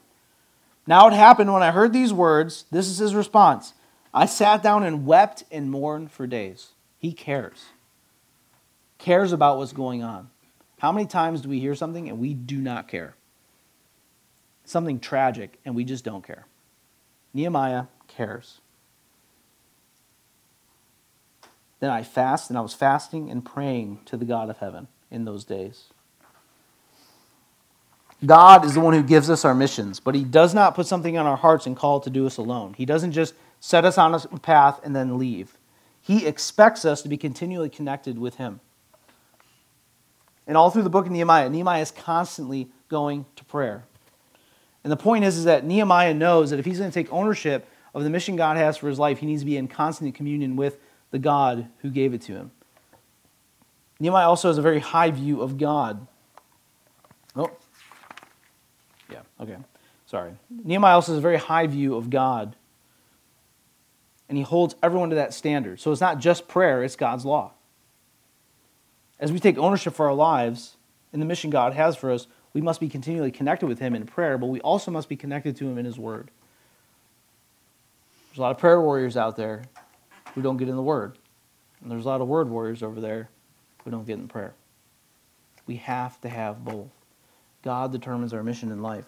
Now 0.87 1.07
it 1.07 1.13
happened 1.13 1.51
when 1.51 1.63
I 1.63 1.71
heard 1.71 1.91
these 1.91 2.13
words, 2.13 2.65
this 2.71 2.87
is 2.87 2.99
his 2.99 3.15
response. 3.15 3.73
I 4.13 4.25
sat 4.25 4.61
down 4.61 4.83
and 4.83 5.05
wept 5.05 5.43
and 5.51 5.71
mourned 5.71 6.11
for 6.11 6.27
days. 6.27 6.69
He 6.99 7.13
cares. 7.13 7.65
Cares 8.97 9.33
about 9.33 9.57
what's 9.57 9.73
going 9.73 10.03
on. 10.03 10.29
How 10.79 10.91
many 10.91 11.07
times 11.07 11.41
do 11.41 11.49
we 11.49 11.59
hear 11.59 11.75
something 11.75 12.09
and 12.09 12.19
we 12.19 12.33
do 12.33 12.57
not 12.57 12.87
care? 12.87 13.15
Something 14.65 14.99
tragic 14.99 15.59
and 15.65 15.75
we 15.75 15.83
just 15.83 16.03
don't 16.03 16.25
care. 16.25 16.45
Nehemiah 17.33 17.85
cares. 18.07 18.59
Then 21.79 21.89
I 21.89 22.03
fast, 22.03 22.49
and 22.49 22.57
I 22.57 22.61
was 22.61 22.73
fasting 22.73 23.29
and 23.29 23.43
praying 23.43 23.99
to 24.05 24.15
the 24.15 24.23
God 24.23 24.49
of 24.49 24.57
heaven 24.59 24.87
in 25.11 25.25
those 25.25 25.43
days. 25.43 25.85
God 28.25 28.63
is 28.63 28.73
the 28.73 28.79
one 28.79 28.93
who 28.93 29.03
gives 29.03 29.29
us 29.29 29.43
our 29.43 29.53
missions, 29.53 29.99
but 29.99 30.15
He 30.15 30.23
does 30.23 30.53
not 30.53 30.75
put 30.75 30.87
something 30.87 31.17
on 31.17 31.25
our 31.25 31.35
hearts 31.35 31.65
and 31.65 31.75
call 31.75 31.99
to 31.99 32.09
do 32.09 32.25
us 32.25 32.37
alone. 32.37 32.73
He 32.77 32.85
doesn't 32.85 33.11
just 33.11 33.33
set 33.63 33.85
us 33.85 33.97
on 33.97 34.13
a 34.13 34.19
path, 34.39 34.81
and 34.83 34.93
then 34.93 35.17
leave. 35.17 35.57
He 36.01 36.27
expects 36.27 36.83
us 36.83 37.01
to 37.01 37.07
be 37.07 37.15
continually 37.15 37.69
connected 37.69 38.19
with 38.19 38.35
Him. 38.35 38.59
And 40.45 40.57
all 40.57 40.69
through 40.69 40.83
the 40.83 40.89
book 40.89 41.05
of 41.05 41.13
Nehemiah, 41.13 41.49
Nehemiah 41.49 41.81
is 41.81 41.89
constantly 41.89 42.67
going 42.89 43.25
to 43.37 43.45
prayer. 43.45 43.85
And 44.83 44.91
the 44.91 44.97
point 44.97 45.23
is, 45.23 45.37
is 45.37 45.45
that 45.45 45.63
Nehemiah 45.63 46.13
knows 46.13 46.49
that 46.49 46.59
if 46.59 46.65
he's 46.65 46.77
going 46.77 46.91
to 46.91 46.93
take 46.93 47.11
ownership 47.13 47.65
of 47.93 48.03
the 48.03 48.09
mission 48.09 48.35
God 48.35 48.57
has 48.57 48.75
for 48.75 48.89
his 48.89 48.99
life, 48.99 49.19
he 49.19 49.25
needs 49.25 49.43
to 49.43 49.45
be 49.45 49.55
in 49.55 49.69
constant 49.69 50.13
communion 50.13 50.57
with 50.57 50.77
the 51.11 51.19
God 51.19 51.69
who 51.77 51.89
gave 51.89 52.13
it 52.13 52.21
to 52.23 52.33
him. 52.33 52.51
Nehemiah 53.97 54.27
also 54.27 54.49
has 54.49 54.57
a 54.57 54.61
very 54.61 54.79
high 54.79 55.11
view 55.11 55.41
of 55.41 55.57
God. 55.57 56.05
Oh, 57.33 57.49
yeah, 59.09 59.21
okay, 59.39 59.55
sorry. 60.05 60.33
Nehemiah 60.49 60.95
also 60.95 61.13
has 61.13 61.19
a 61.19 61.21
very 61.21 61.37
high 61.37 61.67
view 61.67 61.95
of 61.95 62.09
God 62.09 62.57
and 64.29 64.37
he 64.37 64.43
holds 64.43 64.75
everyone 64.81 65.09
to 65.09 65.15
that 65.15 65.33
standard. 65.33 65.79
So 65.79 65.91
it's 65.91 66.01
not 66.01 66.19
just 66.19 66.47
prayer, 66.47 66.83
it's 66.83 66.95
God's 66.95 67.25
law. 67.25 67.51
As 69.19 69.31
we 69.31 69.39
take 69.39 69.57
ownership 69.57 69.93
for 69.93 70.07
our 70.07 70.13
lives 70.13 70.75
and 71.11 71.21
the 71.21 71.25
mission 71.25 71.49
God 71.49 71.73
has 71.73 71.95
for 71.95 72.11
us, 72.11 72.27
we 72.53 72.61
must 72.61 72.79
be 72.79 72.89
continually 72.89 73.31
connected 73.31 73.67
with 73.67 73.79
him 73.79 73.95
in 73.95 74.05
prayer, 74.05 74.37
but 74.37 74.47
we 74.47 74.59
also 74.61 74.91
must 74.91 75.09
be 75.09 75.15
connected 75.15 75.55
to 75.57 75.67
him 75.67 75.77
in 75.77 75.85
his 75.85 75.97
word. 75.97 76.29
There's 78.29 78.39
a 78.39 78.41
lot 78.41 78.51
of 78.51 78.57
prayer 78.57 78.81
warriors 78.81 79.15
out 79.17 79.35
there 79.35 79.63
who 80.33 80.41
don't 80.41 80.57
get 80.57 80.69
in 80.69 80.75
the 80.75 80.81
word. 80.81 81.17
And 81.81 81.91
there's 81.91 82.05
a 82.05 82.07
lot 82.07 82.21
of 82.21 82.27
word 82.27 82.49
warriors 82.49 82.81
over 82.81 82.99
there 82.99 83.29
who 83.83 83.91
don't 83.91 84.05
get 84.05 84.17
in 84.17 84.27
prayer. 84.27 84.53
We 85.67 85.75
have 85.77 86.19
to 86.21 86.29
have 86.29 86.63
both. 86.63 86.89
God 87.63 87.91
determines 87.91 88.33
our 88.33 88.43
mission 88.43 88.71
in 88.71 88.81
life. 88.81 89.05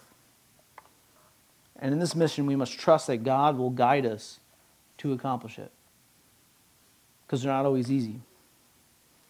And 1.78 1.92
in 1.92 1.98
this 1.98 2.14
mission, 2.14 2.46
we 2.46 2.56
must 2.56 2.78
trust 2.78 3.06
that 3.08 3.18
God 3.18 3.58
will 3.58 3.70
guide 3.70 4.06
us 4.06 4.40
to 4.98 5.12
accomplish 5.12 5.58
it 5.58 5.70
because 7.26 7.42
they're 7.42 7.52
not 7.52 7.66
always 7.66 7.90
easy. 7.90 8.20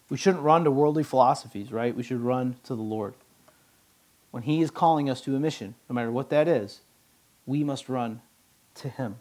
We 0.09 0.17
shouldn't 0.17 0.43
run 0.43 0.63
to 0.63 0.71
worldly 0.71 1.03
philosophies, 1.03 1.71
right? 1.71 1.95
We 1.95 2.03
should 2.03 2.21
run 2.21 2.55
to 2.63 2.75
the 2.75 2.81
Lord. 2.81 3.13
When 4.31 4.43
He 4.43 4.61
is 4.61 4.71
calling 4.71 5.09
us 5.09 5.21
to 5.21 5.35
a 5.35 5.39
mission, 5.39 5.75
no 5.89 5.93
matter 5.93 6.11
what 6.11 6.29
that 6.29 6.47
is, 6.47 6.81
we 7.45 7.63
must 7.63 7.89
run 7.89 8.21
to 8.75 8.89
Him. 8.89 9.17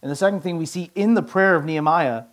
And 0.00 0.10
the 0.10 0.16
second 0.16 0.40
thing 0.40 0.56
we 0.56 0.66
see 0.66 0.90
in 0.94 1.14
the 1.14 1.22
prayer 1.22 1.54
of 1.54 1.64
Nehemiah 1.64 2.24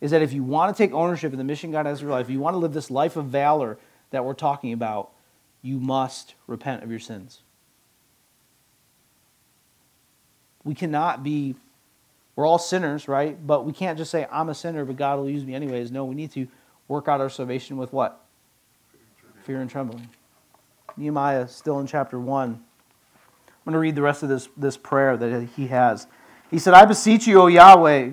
is 0.00 0.10
that 0.12 0.22
if 0.22 0.32
you 0.32 0.42
want 0.42 0.74
to 0.74 0.82
take 0.82 0.94
ownership 0.94 1.32
of 1.32 1.38
the 1.38 1.44
mission 1.44 1.70
God 1.70 1.84
has 1.84 2.00
for 2.00 2.06
your 2.06 2.14
life, 2.14 2.26
if 2.26 2.30
you 2.30 2.40
want 2.40 2.54
to 2.54 2.58
live 2.58 2.72
this 2.72 2.90
life 2.90 3.16
of 3.16 3.26
valor 3.26 3.76
that 4.10 4.24
we're 4.24 4.32
talking 4.32 4.72
about, 4.72 5.10
you 5.60 5.78
must 5.78 6.34
repent 6.46 6.82
of 6.82 6.90
your 6.90 6.98
sins. 6.98 7.40
We 10.64 10.74
cannot 10.74 11.22
be 11.22 11.56
we're 12.40 12.46
all 12.46 12.58
sinners, 12.58 13.06
right? 13.06 13.46
But 13.46 13.66
we 13.66 13.72
can't 13.72 13.98
just 13.98 14.10
say, 14.10 14.26
I'm 14.32 14.48
a 14.48 14.54
sinner, 14.54 14.86
but 14.86 14.96
God 14.96 15.18
will 15.18 15.28
use 15.28 15.44
me 15.44 15.54
anyways. 15.54 15.92
No, 15.92 16.06
we 16.06 16.14
need 16.14 16.32
to 16.32 16.48
work 16.88 17.06
out 17.06 17.20
our 17.20 17.28
salvation 17.28 17.76
with 17.76 17.92
what? 17.92 18.24
fear 19.42 19.60
and 19.60 19.68
trembling. 19.70 20.08
Nehemiah, 20.96 21.48
still 21.48 21.80
in 21.80 21.86
chapter 21.86 22.20
1. 22.20 22.50
I'm 22.50 22.60
going 23.64 23.72
to 23.72 23.78
read 23.78 23.94
the 23.94 24.02
rest 24.02 24.22
of 24.22 24.28
this, 24.28 24.48
this 24.56 24.76
prayer 24.76 25.16
that 25.16 25.48
he 25.56 25.66
has. 25.66 26.06
He 26.50 26.58
said, 26.58 26.72
I 26.74 26.84
beseech 26.84 27.26
you, 27.26 27.40
O 27.40 27.46
Yahweh, 27.46 28.12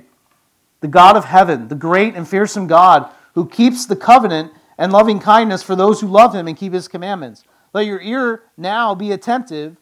the 0.81 0.87
God 0.87 1.15
of 1.15 1.25
heaven, 1.25 1.67
the 1.67 1.75
great 1.75 2.15
and 2.15 2.27
fearsome 2.27 2.67
God, 2.67 3.09
who 3.33 3.47
keeps 3.47 3.85
the 3.85 3.95
covenant 3.95 4.51
and 4.77 4.91
loving 4.91 5.19
kindness 5.19 5.63
for 5.63 5.75
those 5.75 6.01
who 6.01 6.07
love 6.07 6.33
him 6.33 6.47
and 6.47 6.57
keep 6.57 6.73
his 6.73 6.87
commandments. 6.87 7.43
Let 7.73 7.85
your 7.85 8.01
ear 8.01 8.43
now 8.57 8.95
be 8.95 9.11
attentive 9.11 9.77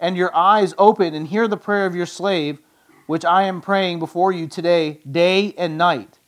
and 0.00 0.16
your 0.16 0.34
eyes 0.34 0.74
open 0.78 1.14
and 1.14 1.28
hear 1.28 1.48
the 1.48 1.56
prayer 1.56 1.86
of 1.86 1.94
your 1.94 2.06
slave, 2.06 2.60
which 3.06 3.24
I 3.24 3.44
am 3.44 3.60
praying 3.60 3.98
before 3.98 4.32
you 4.32 4.46
today, 4.46 5.00
day 5.10 5.54
and 5.58 5.76
night. 5.76 6.18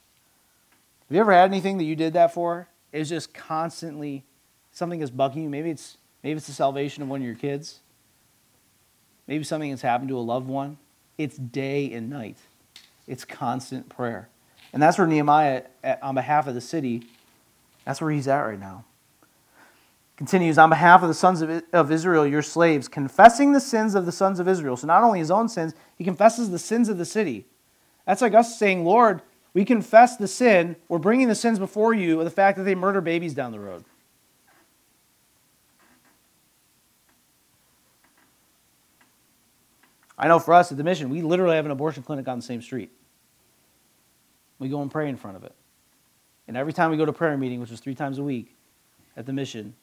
Have 1.08 1.14
you 1.14 1.20
ever 1.20 1.32
had 1.32 1.50
anything 1.50 1.78
that 1.78 1.84
you 1.84 1.96
did 1.96 2.14
that 2.14 2.34
for? 2.34 2.68
It's 2.92 3.08
just 3.08 3.32
constantly 3.32 4.24
something 4.72 5.00
is 5.00 5.10
bugging 5.10 5.42
you. 5.44 5.48
Maybe 5.48 5.70
it's 5.70 5.96
maybe 6.22 6.36
it's 6.36 6.46
the 6.46 6.52
salvation 6.52 7.02
of 7.02 7.08
one 7.08 7.20
of 7.20 7.26
your 7.26 7.36
kids. 7.36 7.80
Maybe 9.26 9.44
something 9.44 9.70
has 9.70 9.82
happened 9.82 10.08
to 10.10 10.18
a 10.18 10.20
loved 10.20 10.48
one. 10.48 10.78
It's 11.18 11.36
day 11.36 11.92
and 11.92 12.10
night. 12.10 12.36
It's 13.06 13.24
constant 13.24 13.88
prayer. 13.88 14.28
And 14.72 14.82
that's 14.82 14.98
where 14.98 15.06
Nehemiah, 15.06 15.62
eh, 15.82 15.96
on 16.02 16.14
behalf 16.14 16.46
of 16.46 16.54
the 16.54 16.60
city, 16.60 17.04
that's 17.84 18.00
where 18.00 18.10
he's 18.10 18.28
at 18.28 18.40
right 18.40 18.58
now. 18.58 18.84
Continues, 20.16 20.58
on 20.58 20.70
behalf 20.70 21.02
of 21.02 21.08
the 21.08 21.14
sons 21.14 21.42
of 21.42 21.92
Israel, 21.92 22.26
your 22.26 22.42
slaves, 22.42 22.88
confessing 22.88 23.52
the 23.52 23.60
sins 23.60 23.94
of 23.94 24.06
the 24.06 24.12
sons 24.12 24.40
of 24.40 24.48
Israel. 24.48 24.76
So 24.76 24.86
not 24.86 25.02
only 25.02 25.18
his 25.18 25.30
own 25.30 25.48
sins, 25.48 25.74
he 25.96 26.04
confesses 26.04 26.50
the 26.50 26.58
sins 26.58 26.88
of 26.88 26.98
the 26.98 27.04
city. 27.04 27.46
That's 28.06 28.22
like 28.22 28.34
us 28.34 28.58
saying, 28.58 28.84
Lord, 28.84 29.22
we 29.52 29.64
confess 29.64 30.16
the 30.16 30.28
sin. 30.28 30.76
We're 30.88 30.98
bringing 30.98 31.28
the 31.28 31.34
sins 31.34 31.58
before 31.58 31.94
you 31.94 32.18
of 32.18 32.24
the 32.24 32.30
fact 32.30 32.58
that 32.58 32.64
they 32.64 32.74
murder 32.74 33.00
babies 33.00 33.34
down 33.34 33.52
the 33.52 33.60
road. 33.60 33.84
I 40.18 40.28
know 40.28 40.38
for 40.38 40.54
us 40.54 40.70
at 40.70 40.78
the 40.78 40.84
mission, 40.84 41.10
we 41.10 41.22
literally 41.22 41.56
have 41.56 41.66
an 41.66 41.70
abortion 41.70 42.02
clinic 42.02 42.26
on 42.28 42.38
the 42.38 42.44
same 42.44 42.62
street. 42.62 42.90
We 44.58 44.68
go 44.68 44.80
and 44.80 44.90
pray 44.90 45.08
in 45.08 45.16
front 45.16 45.36
of 45.36 45.44
it. 45.44 45.54
And 46.48 46.56
every 46.56 46.72
time 46.72 46.90
we 46.90 46.96
go 46.96 47.04
to 47.04 47.12
prayer 47.12 47.36
meeting, 47.36 47.60
which 47.60 47.70
is 47.70 47.80
three 47.80 47.94
times 47.94 48.18
a 48.18 48.22
week 48.22 48.54
at 49.16 49.26
the 49.26 49.32
mission, 49.32 49.74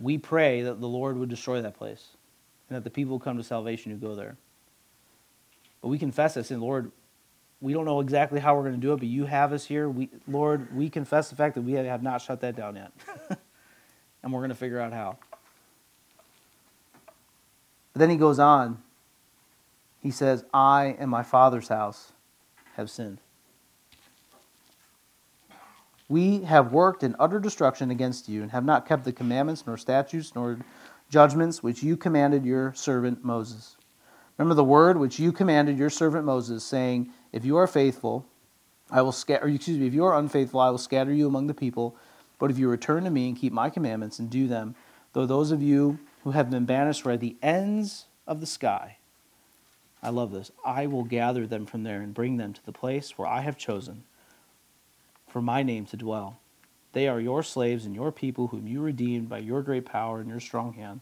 we 0.00 0.18
pray 0.18 0.62
that 0.62 0.80
the 0.80 0.88
Lord 0.88 1.16
would 1.16 1.28
destroy 1.28 1.62
that 1.62 1.76
place 1.76 2.08
and 2.68 2.76
that 2.76 2.84
the 2.84 2.90
people 2.90 3.18
come 3.18 3.36
to 3.36 3.42
salvation 3.42 3.90
who 3.90 3.98
go 3.98 4.14
there. 4.14 4.36
But 5.84 5.90
we 5.90 5.98
confess 5.98 6.32
this, 6.32 6.50
and 6.50 6.62
Lord, 6.62 6.90
we 7.60 7.74
don't 7.74 7.84
know 7.84 8.00
exactly 8.00 8.40
how 8.40 8.56
we're 8.56 8.62
going 8.62 8.76
to 8.76 8.80
do 8.80 8.94
it, 8.94 9.00
but 9.00 9.06
you 9.06 9.26
have 9.26 9.52
us 9.52 9.66
here. 9.66 9.86
We, 9.86 10.08
Lord, 10.26 10.74
we 10.74 10.88
confess 10.88 11.28
the 11.28 11.36
fact 11.36 11.56
that 11.56 11.60
we 11.60 11.72
have 11.72 12.02
not 12.02 12.22
shut 12.22 12.40
that 12.40 12.56
down 12.56 12.76
yet. 12.76 12.90
and 14.22 14.32
we're 14.32 14.40
going 14.40 14.48
to 14.48 14.54
figure 14.54 14.80
out 14.80 14.94
how. 14.94 15.18
But 17.92 17.98
then 18.00 18.08
he 18.08 18.16
goes 18.16 18.38
on. 18.38 18.82
He 20.02 20.10
says, 20.10 20.42
I 20.54 20.96
and 20.98 21.10
my 21.10 21.22
father's 21.22 21.68
house 21.68 22.12
have 22.76 22.88
sinned. 22.88 23.18
We 26.08 26.44
have 26.44 26.72
worked 26.72 27.02
in 27.02 27.14
utter 27.18 27.38
destruction 27.38 27.90
against 27.90 28.26
you 28.26 28.40
and 28.40 28.52
have 28.52 28.64
not 28.64 28.88
kept 28.88 29.04
the 29.04 29.12
commandments, 29.12 29.64
nor 29.66 29.76
statutes, 29.76 30.34
nor 30.34 30.60
judgments 31.10 31.62
which 31.62 31.82
you 31.82 31.98
commanded 31.98 32.46
your 32.46 32.72
servant 32.72 33.22
Moses. 33.22 33.76
Remember 34.38 34.54
the 34.54 34.64
word 34.64 34.98
which 34.98 35.18
you 35.18 35.32
commanded 35.32 35.78
your 35.78 35.90
servant 35.90 36.24
Moses, 36.24 36.64
saying, 36.64 37.10
If 37.32 37.44
you 37.44 37.56
are 37.56 37.66
faithful, 37.66 38.26
I 38.90 39.02
will 39.02 39.12
scatter, 39.12 39.46
excuse 39.46 39.78
me, 39.78 39.86
if 39.86 39.94
you 39.94 40.04
are 40.04 40.18
unfaithful, 40.18 40.60
I 40.60 40.70
will 40.70 40.78
scatter 40.78 41.12
you 41.12 41.26
among 41.26 41.46
the 41.46 41.54
people. 41.54 41.96
But 42.38 42.50
if 42.50 42.58
you 42.58 42.68
return 42.68 43.04
to 43.04 43.10
me 43.10 43.28
and 43.28 43.36
keep 43.36 43.52
my 43.52 43.70
commandments 43.70 44.18
and 44.18 44.28
do 44.28 44.48
them, 44.48 44.74
though 45.12 45.26
those 45.26 45.50
of 45.50 45.62
you 45.62 45.98
who 46.24 46.32
have 46.32 46.50
been 46.50 46.64
banished 46.64 47.06
are 47.06 47.12
at 47.12 47.20
the 47.20 47.36
ends 47.42 48.06
of 48.26 48.40
the 48.40 48.46
sky, 48.46 48.98
I 50.02 50.10
love 50.10 50.32
this, 50.32 50.50
I 50.64 50.86
will 50.86 51.04
gather 51.04 51.46
them 51.46 51.64
from 51.64 51.82
there 51.82 52.02
and 52.02 52.12
bring 52.12 52.36
them 52.36 52.52
to 52.52 52.66
the 52.66 52.72
place 52.72 53.16
where 53.16 53.28
I 53.28 53.40
have 53.40 53.56
chosen 53.56 54.04
for 55.28 55.40
my 55.40 55.62
name 55.62 55.86
to 55.86 55.96
dwell. 55.96 56.38
They 56.92 57.08
are 57.08 57.20
your 57.20 57.42
slaves 57.42 57.86
and 57.86 57.94
your 57.94 58.12
people, 58.12 58.48
whom 58.48 58.68
you 58.68 58.80
redeemed 58.80 59.28
by 59.28 59.38
your 59.38 59.62
great 59.62 59.84
power 59.84 60.20
and 60.20 60.28
your 60.28 60.40
strong 60.40 60.74
hand. 60.74 61.00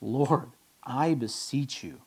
Lord, 0.00 0.50
I 0.82 1.14
beseech 1.14 1.84
you, 1.84 2.00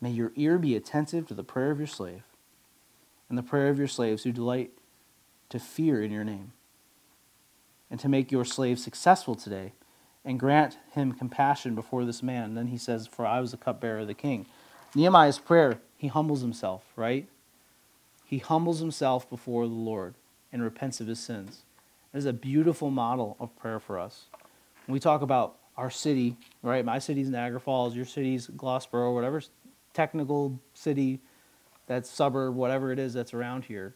may 0.00 0.10
your 0.10 0.32
ear 0.36 0.58
be 0.58 0.76
attentive 0.76 1.26
to 1.28 1.34
the 1.34 1.44
prayer 1.44 1.70
of 1.70 1.78
your 1.78 1.86
slave 1.86 2.22
and 3.28 3.38
the 3.38 3.42
prayer 3.42 3.68
of 3.68 3.78
your 3.78 3.88
slaves 3.88 4.24
who 4.24 4.32
delight 4.32 4.72
to 5.48 5.58
fear 5.58 6.02
in 6.02 6.10
your 6.10 6.24
name, 6.24 6.52
and 7.90 7.98
to 8.00 8.08
make 8.08 8.30
your 8.30 8.44
slave 8.44 8.78
successful 8.78 9.34
today, 9.34 9.72
and 10.24 10.38
grant 10.38 10.78
him 10.92 11.12
compassion 11.12 11.74
before 11.74 12.04
this 12.04 12.22
man. 12.22 12.44
And 12.44 12.56
then 12.56 12.66
he 12.68 12.76
says, 12.76 13.06
For 13.06 13.26
I 13.26 13.40
was 13.40 13.52
the 13.52 13.56
cupbearer 13.56 14.00
of 14.00 14.06
the 14.06 14.14
king. 14.14 14.46
Nehemiah's 14.94 15.38
prayer, 15.38 15.78
he 15.96 16.08
humbles 16.08 16.40
himself, 16.40 16.84
right? 16.96 17.26
He 18.24 18.38
humbles 18.38 18.80
himself 18.80 19.28
before 19.30 19.66
the 19.66 19.74
Lord 19.74 20.14
and 20.52 20.62
repents 20.62 21.00
of 21.00 21.06
his 21.06 21.20
sins. 21.20 21.62
It 22.12 22.18
is 22.18 22.26
a 22.26 22.32
beautiful 22.32 22.90
model 22.90 23.36
of 23.40 23.56
prayer 23.56 23.80
for 23.80 23.98
us. 23.98 24.26
When 24.86 24.92
we 24.92 25.00
talk 25.00 25.22
about 25.22 25.56
our 25.76 25.90
city, 25.90 26.36
right? 26.62 26.84
My 26.84 26.98
city's 26.98 27.30
Niagara 27.30 27.60
Falls, 27.60 27.96
your 27.96 28.04
city's 28.04 28.48
Glassboro, 28.48 29.14
whatever 29.14 29.40
technical 29.92 30.58
city, 30.74 31.20
that's 31.86 32.08
suburb, 32.08 32.54
whatever 32.54 32.92
it 32.92 32.98
is 32.98 33.14
that's 33.14 33.34
around 33.34 33.64
here. 33.64 33.94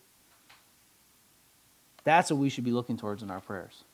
That's 2.04 2.30
what 2.30 2.38
we 2.38 2.48
should 2.48 2.64
be 2.64 2.72
looking 2.72 2.96
towards 2.96 3.22
in 3.22 3.30
our 3.30 3.40
prayers. 3.40 3.84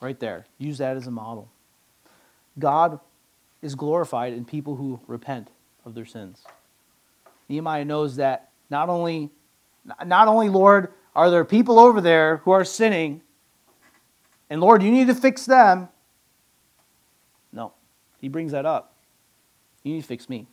Right 0.00 0.18
there. 0.18 0.46
Use 0.58 0.78
that 0.78 0.96
as 0.96 1.06
a 1.06 1.10
model. 1.10 1.50
God 2.58 3.00
is 3.62 3.74
glorified 3.74 4.32
in 4.32 4.44
people 4.44 4.76
who 4.76 5.00
repent 5.06 5.48
of 5.84 5.94
their 5.94 6.06
sins. 6.06 6.44
Nehemiah 7.48 7.84
knows 7.84 8.16
that 8.16 8.50
not 8.70 8.88
only 8.88 9.30
not 10.04 10.28
only 10.28 10.48
Lord 10.48 10.92
are 11.18 11.30
there 11.30 11.44
people 11.44 11.80
over 11.80 12.00
there 12.00 12.36
who 12.38 12.52
are 12.52 12.64
sinning? 12.64 13.22
And 14.50 14.60
Lord, 14.60 14.82
you 14.82 14.90
need 14.90 15.08
to 15.08 15.14
fix 15.14 15.46
them. 15.46 15.88
No, 17.52 17.72
he 18.20 18.28
brings 18.28 18.52
that 18.52 18.64
up. 18.64 18.94
You 19.82 19.94
need 19.94 20.02
to 20.02 20.06
fix 20.06 20.28
me. 20.28 20.46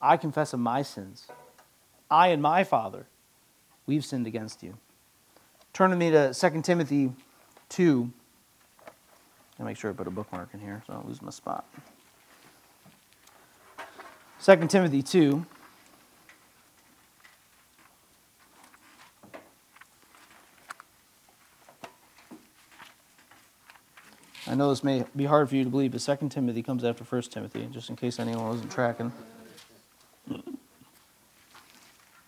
I 0.00 0.16
confess 0.16 0.52
of 0.52 0.60
my 0.60 0.82
sins. 0.82 1.26
I 2.10 2.28
and 2.28 2.40
my 2.40 2.64
Father, 2.64 3.06
we've 3.86 4.04
sinned 4.04 4.26
against 4.26 4.62
you. 4.62 4.76
Turn 5.72 5.90
with 5.90 5.98
me 5.98 6.10
to 6.10 6.32
2 6.32 6.62
Timothy 6.62 7.12
2. 7.70 8.10
I'll 9.58 9.66
make 9.66 9.76
sure 9.76 9.90
I 9.90 9.94
put 9.94 10.06
a 10.06 10.10
bookmark 10.10 10.50
in 10.52 10.60
here 10.60 10.82
so 10.86 10.92
I 10.92 10.96
don't 10.96 11.08
lose 11.08 11.20
my 11.22 11.30
spot. 11.30 11.66
2 14.42 14.56
Timothy 14.68 15.02
2. 15.02 15.44
I 24.48 24.54
know 24.54 24.70
this 24.70 24.84
may 24.84 25.04
be 25.16 25.24
hard 25.24 25.48
for 25.48 25.56
you 25.56 25.64
to 25.64 25.70
believe, 25.70 25.90
but 25.90 26.00
2 26.00 26.28
Timothy 26.28 26.62
comes 26.62 26.84
after 26.84 27.02
1 27.02 27.22
Timothy, 27.22 27.68
just 27.72 27.90
in 27.90 27.96
case 27.96 28.20
anyone 28.20 28.46
wasn't 28.46 28.70
tracking. 28.70 29.12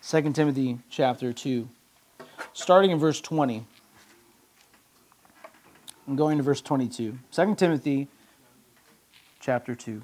2 0.08 0.32
Timothy 0.32 0.78
chapter 0.88 1.34
2, 1.34 1.68
starting 2.54 2.92
in 2.92 2.98
verse 2.98 3.20
20 3.20 3.66
and 6.06 6.16
going 6.16 6.38
to 6.38 6.42
verse 6.42 6.62
22. 6.62 7.18
2 7.30 7.54
Timothy 7.56 8.08
chapter 9.38 9.74
2. 9.74 10.00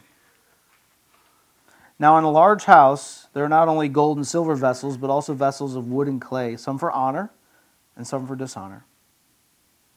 Now, 1.99 2.19
in 2.19 2.25
a 2.25 2.31
large 2.31 2.65
house, 2.65 3.29
there 3.33 3.47
are 3.47 3.49
not 3.49 3.67
only 3.67 3.89
gold 3.89 4.19
and 4.19 4.27
silver 4.27 4.55
vessels, 4.55 4.99
but 4.99 5.09
also 5.09 5.33
vessels 5.33 5.75
of 5.75 5.89
wood 5.89 6.07
and 6.07 6.21
clay, 6.21 6.59
some 6.59 6.77
for 6.77 6.93
honor 6.93 7.31
and 7.97 8.07
some 8.07 8.27
for 8.27 8.37
dishonor. 8.37 8.85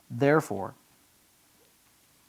Therefore, 0.10 0.76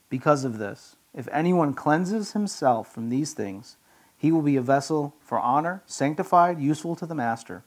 because 0.09 0.45
of 0.45 0.59
this. 0.59 0.97
If 1.15 1.29
anyone 1.31 1.75
cleanses 1.75 2.33
himself 2.33 2.93
from 2.93 3.09
these 3.09 3.35
things, 3.35 3.77
he 4.17 4.33
will 4.33 4.43
be 4.43 4.57
a 4.57 4.63
vessel 4.63 5.15
for 5.21 5.39
honor, 5.39 5.85
sanctified, 5.87 6.59
useful 6.59 6.97
to 6.97 7.07
the 7.07 7.15
master, 7.15 7.63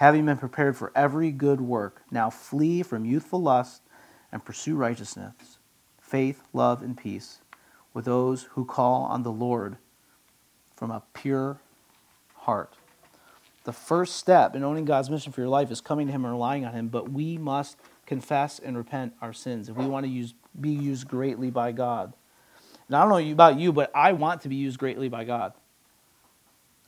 having 0.00 0.24
been 0.24 0.38
prepared 0.38 0.74
for 0.74 0.90
every 0.96 1.30
good 1.30 1.60
work. 1.60 2.00
Now 2.10 2.30
flee 2.30 2.82
from 2.82 3.04
youthful 3.04 3.42
lust 3.42 3.82
and 4.32 4.42
pursue 4.42 4.74
righteousness, 4.74 5.58
faith, 6.00 6.42
love, 6.54 6.80
and 6.80 6.96
peace 6.96 7.40
with 7.92 8.06
those 8.06 8.44
who 8.52 8.64
call 8.64 9.02
on 9.02 9.24
the 9.24 9.30
Lord 9.30 9.76
from 10.74 10.90
a 10.90 11.02
pure 11.12 11.60
heart. 12.34 12.72
The 13.64 13.74
first 13.74 14.16
step 14.16 14.56
in 14.56 14.64
owning 14.64 14.86
God's 14.86 15.10
mission 15.10 15.34
for 15.34 15.42
your 15.42 15.50
life 15.50 15.70
is 15.70 15.82
coming 15.82 16.06
to 16.06 16.12
Him 16.14 16.24
and 16.24 16.32
relying 16.32 16.64
on 16.64 16.72
Him, 16.72 16.88
but 16.88 17.10
we 17.12 17.36
must 17.36 17.76
confess 18.06 18.58
and 18.58 18.78
repent 18.78 19.12
our 19.20 19.34
sins 19.34 19.68
if 19.68 19.76
we 19.76 19.84
want 19.84 20.06
to 20.06 20.10
use 20.10 20.32
be 20.58 20.70
used 20.70 21.08
greatly 21.08 21.50
by 21.50 21.72
God. 21.72 22.14
And 22.86 22.96
I 22.96 23.02
don't 23.02 23.10
know 23.10 23.32
about 23.32 23.58
you, 23.58 23.70
but 23.70 23.90
I 23.94 24.12
want 24.12 24.40
to 24.40 24.48
be 24.48 24.56
used 24.56 24.78
greatly 24.78 25.10
by 25.10 25.24
God. 25.24 25.52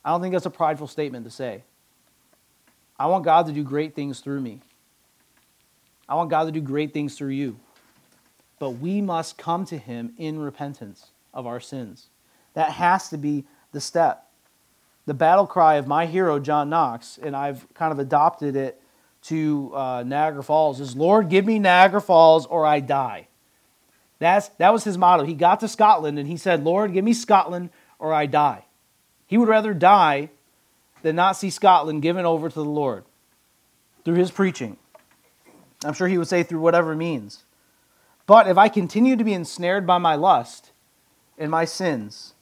I 0.03 0.09
don't 0.09 0.19
think 0.19 0.33
that's 0.33 0.47
a 0.47 0.49
prideful 0.49 0.87
statement 0.87 1.25
to 1.25 1.31
say. 1.31 1.63
I 3.03 3.07
want 3.07 3.25
God 3.25 3.47
to 3.47 3.51
do 3.51 3.65
great 3.65 3.95
things 3.95 4.21
through 4.21 4.39
me. 4.39 4.61
I 6.07 6.15
want 6.15 6.29
God 6.29 6.45
to 6.45 6.53
do 6.53 6.61
great 6.61 6.93
things 6.93 7.17
through 7.17 7.31
you. 7.31 7.59
but 8.59 8.69
we 8.79 9.01
must 9.01 9.37
come 9.37 9.65
to 9.65 9.77
him 9.77 10.13
in 10.17 10.39
repentance 10.39 11.07
of 11.33 11.45
our 11.45 11.59
sins. 11.59 12.07
That 12.53 12.71
has 12.71 13.09
to 13.09 13.17
be 13.17 13.43
the 13.73 13.81
step. 13.81 14.29
The 15.05 15.13
battle 15.13 15.45
cry 15.45 15.75
of 15.75 15.85
my 15.85 16.05
hero, 16.05 16.39
John 16.39 16.69
Knox, 16.69 17.19
and 17.21 17.35
I've 17.35 17.67
kind 17.73 17.91
of 17.91 17.99
adopted 17.99 18.55
it 18.55 18.81
to 19.23 19.73
uh, 19.75 20.03
Niagara 20.07 20.45
Falls, 20.45 20.79
is 20.79 20.95
Lord, 20.95 21.27
give 21.27 21.45
me 21.45 21.59
Niagara 21.59 21.99
Falls 21.99 22.45
or 22.45 22.65
I 22.65 22.79
die. 22.79 23.27
That's, 24.19 24.47
that 24.59 24.71
was 24.71 24.85
his 24.85 24.97
motto. 24.97 25.25
He 25.25 25.33
got 25.33 25.59
to 25.59 25.67
Scotland 25.67 26.17
and 26.17 26.29
he 26.29 26.37
said, 26.37 26.63
Lord, 26.63 26.93
give 26.93 27.03
me 27.03 27.11
Scotland 27.11 27.69
or 27.99 28.13
I 28.13 28.27
die. 28.27 28.63
He 29.27 29.37
would 29.37 29.49
rather 29.49 29.73
die 29.73 30.29
than 31.03 31.15
not 31.15 31.33
see 31.33 31.51
Scotland 31.51 32.01
given 32.01 32.25
over 32.25 32.49
to 32.49 32.55
the 32.55 32.65
Lord 32.65 33.03
through 34.03 34.15
his 34.15 34.31
preaching. 34.31 34.77
I'm 35.85 35.93
sure 35.93 36.07
he 36.07 36.17
would 36.17 36.27
say 36.27 36.41
through 36.41 36.61
whatever 36.61 36.95
means. 36.95 37.43
But 38.25 38.47
if 38.47 38.57
I 38.57 38.69
continue 38.69 39.15
to 39.15 39.23
be 39.23 39.33
ensnared 39.33 39.85
by 39.85 39.97
my 39.99 40.15
lust 40.15 40.71
and 41.37 41.51
my 41.51 41.65
sins, 41.65 42.33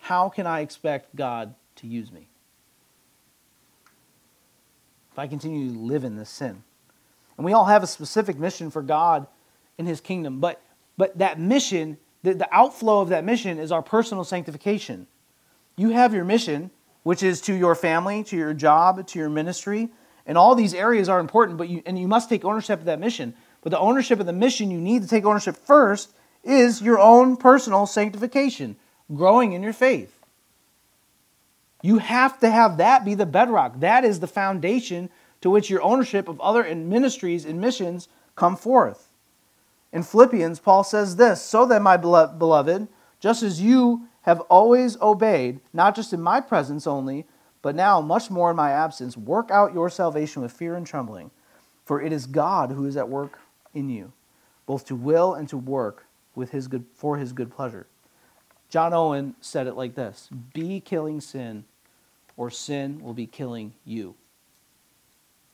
how 0.00 0.28
can 0.28 0.46
I 0.46 0.60
expect 0.60 1.16
God 1.16 1.54
to 1.76 1.86
use 1.86 2.12
me? 2.12 2.28
If 5.10 5.18
I 5.18 5.26
continue 5.26 5.72
to 5.72 5.78
live 5.78 6.04
in 6.04 6.16
this 6.16 6.30
sin. 6.30 6.62
And 7.36 7.44
we 7.44 7.52
all 7.52 7.64
have 7.64 7.82
a 7.82 7.86
specific 7.86 8.38
mission 8.38 8.70
for 8.70 8.82
God 8.82 9.26
in 9.78 9.86
his 9.86 10.00
kingdom, 10.00 10.40
but 10.40 10.62
but 10.98 11.16
that 11.16 11.40
mission, 11.40 11.96
the, 12.22 12.34
the 12.34 12.54
outflow 12.54 13.00
of 13.00 13.08
that 13.08 13.24
mission 13.24 13.58
is 13.58 13.72
our 13.72 13.80
personal 13.80 14.22
sanctification. 14.22 15.06
You 15.74 15.88
have 15.90 16.12
your 16.12 16.26
mission, 16.26 16.70
which 17.02 17.22
is 17.22 17.40
to 17.42 17.54
your 17.54 17.74
family, 17.74 18.22
to 18.24 18.36
your 18.36 18.54
job, 18.54 19.06
to 19.06 19.18
your 19.18 19.30
ministry, 19.30 19.90
and 20.26 20.36
all 20.36 20.54
these 20.54 20.74
areas 20.74 21.08
are 21.08 21.18
important, 21.18 21.58
but 21.58 21.68
you 21.68 21.82
and 21.86 21.98
you 21.98 22.06
must 22.06 22.28
take 22.28 22.44
ownership 22.44 22.78
of 22.78 22.84
that 22.84 23.00
mission. 23.00 23.34
But 23.62 23.70
the 23.70 23.78
ownership 23.78 24.20
of 24.20 24.26
the 24.26 24.32
mission 24.32 24.70
you 24.70 24.80
need 24.80 25.02
to 25.02 25.08
take 25.08 25.24
ownership 25.24 25.56
first 25.56 26.12
is 26.44 26.80
your 26.80 26.98
own 26.98 27.36
personal 27.36 27.86
sanctification, 27.86 28.76
growing 29.14 29.52
in 29.52 29.62
your 29.62 29.72
faith. 29.72 30.20
You 31.82 31.98
have 31.98 32.38
to 32.40 32.50
have 32.50 32.76
that 32.76 33.04
be 33.04 33.14
the 33.14 33.26
bedrock. 33.26 33.80
That 33.80 34.04
is 34.04 34.20
the 34.20 34.26
foundation 34.26 35.10
to 35.40 35.50
which 35.50 35.70
your 35.70 35.82
ownership 35.82 36.28
of 36.28 36.40
other 36.40 36.74
ministries 36.74 37.44
and 37.44 37.60
missions 37.60 38.08
come 38.36 38.56
forth. 38.56 39.08
In 39.92 40.02
Philippians, 40.02 40.60
Paul 40.60 40.84
says 40.84 41.16
this 41.16 41.42
So 41.42 41.66
then, 41.66 41.82
my 41.82 41.96
beloved, 41.96 42.88
just 43.18 43.42
as 43.42 43.60
you 43.60 44.08
have 44.30 44.40
always 44.42 45.00
obeyed, 45.00 45.60
not 45.72 45.94
just 45.94 46.12
in 46.12 46.22
my 46.22 46.40
presence 46.40 46.86
only, 46.86 47.26
but 47.62 47.74
now 47.74 48.00
much 48.00 48.30
more 48.30 48.50
in 48.50 48.56
my 48.56 48.70
absence, 48.70 49.16
work 49.16 49.50
out 49.50 49.74
your 49.74 49.90
salvation 49.90 50.40
with 50.40 50.52
fear 50.52 50.74
and 50.76 50.86
trembling. 50.86 51.30
For 51.84 52.00
it 52.00 52.12
is 52.12 52.26
God 52.26 52.70
who 52.70 52.86
is 52.86 52.96
at 52.96 53.08
work 53.08 53.40
in 53.74 53.90
you, 53.90 54.12
both 54.66 54.86
to 54.86 54.94
will 54.94 55.34
and 55.34 55.48
to 55.48 55.56
work 55.56 56.06
with 56.34 56.50
his 56.52 56.68
good, 56.68 56.84
for 56.94 57.16
his 57.16 57.32
good 57.32 57.50
pleasure. 57.50 57.86
John 58.68 58.94
Owen 58.94 59.34
said 59.40 59.66
it 59.66 59.74
like 59.74 59.96
this 59.96 60.30
Be 60.54 60.80
killing 60.80 61.20
sin, 61.20 61.64
or 62.36 62.50
sin 62.50 63.00
will 63.02 63.14
be 63.14 63.26
killing 63.26 63.74
you. 63.84 64.14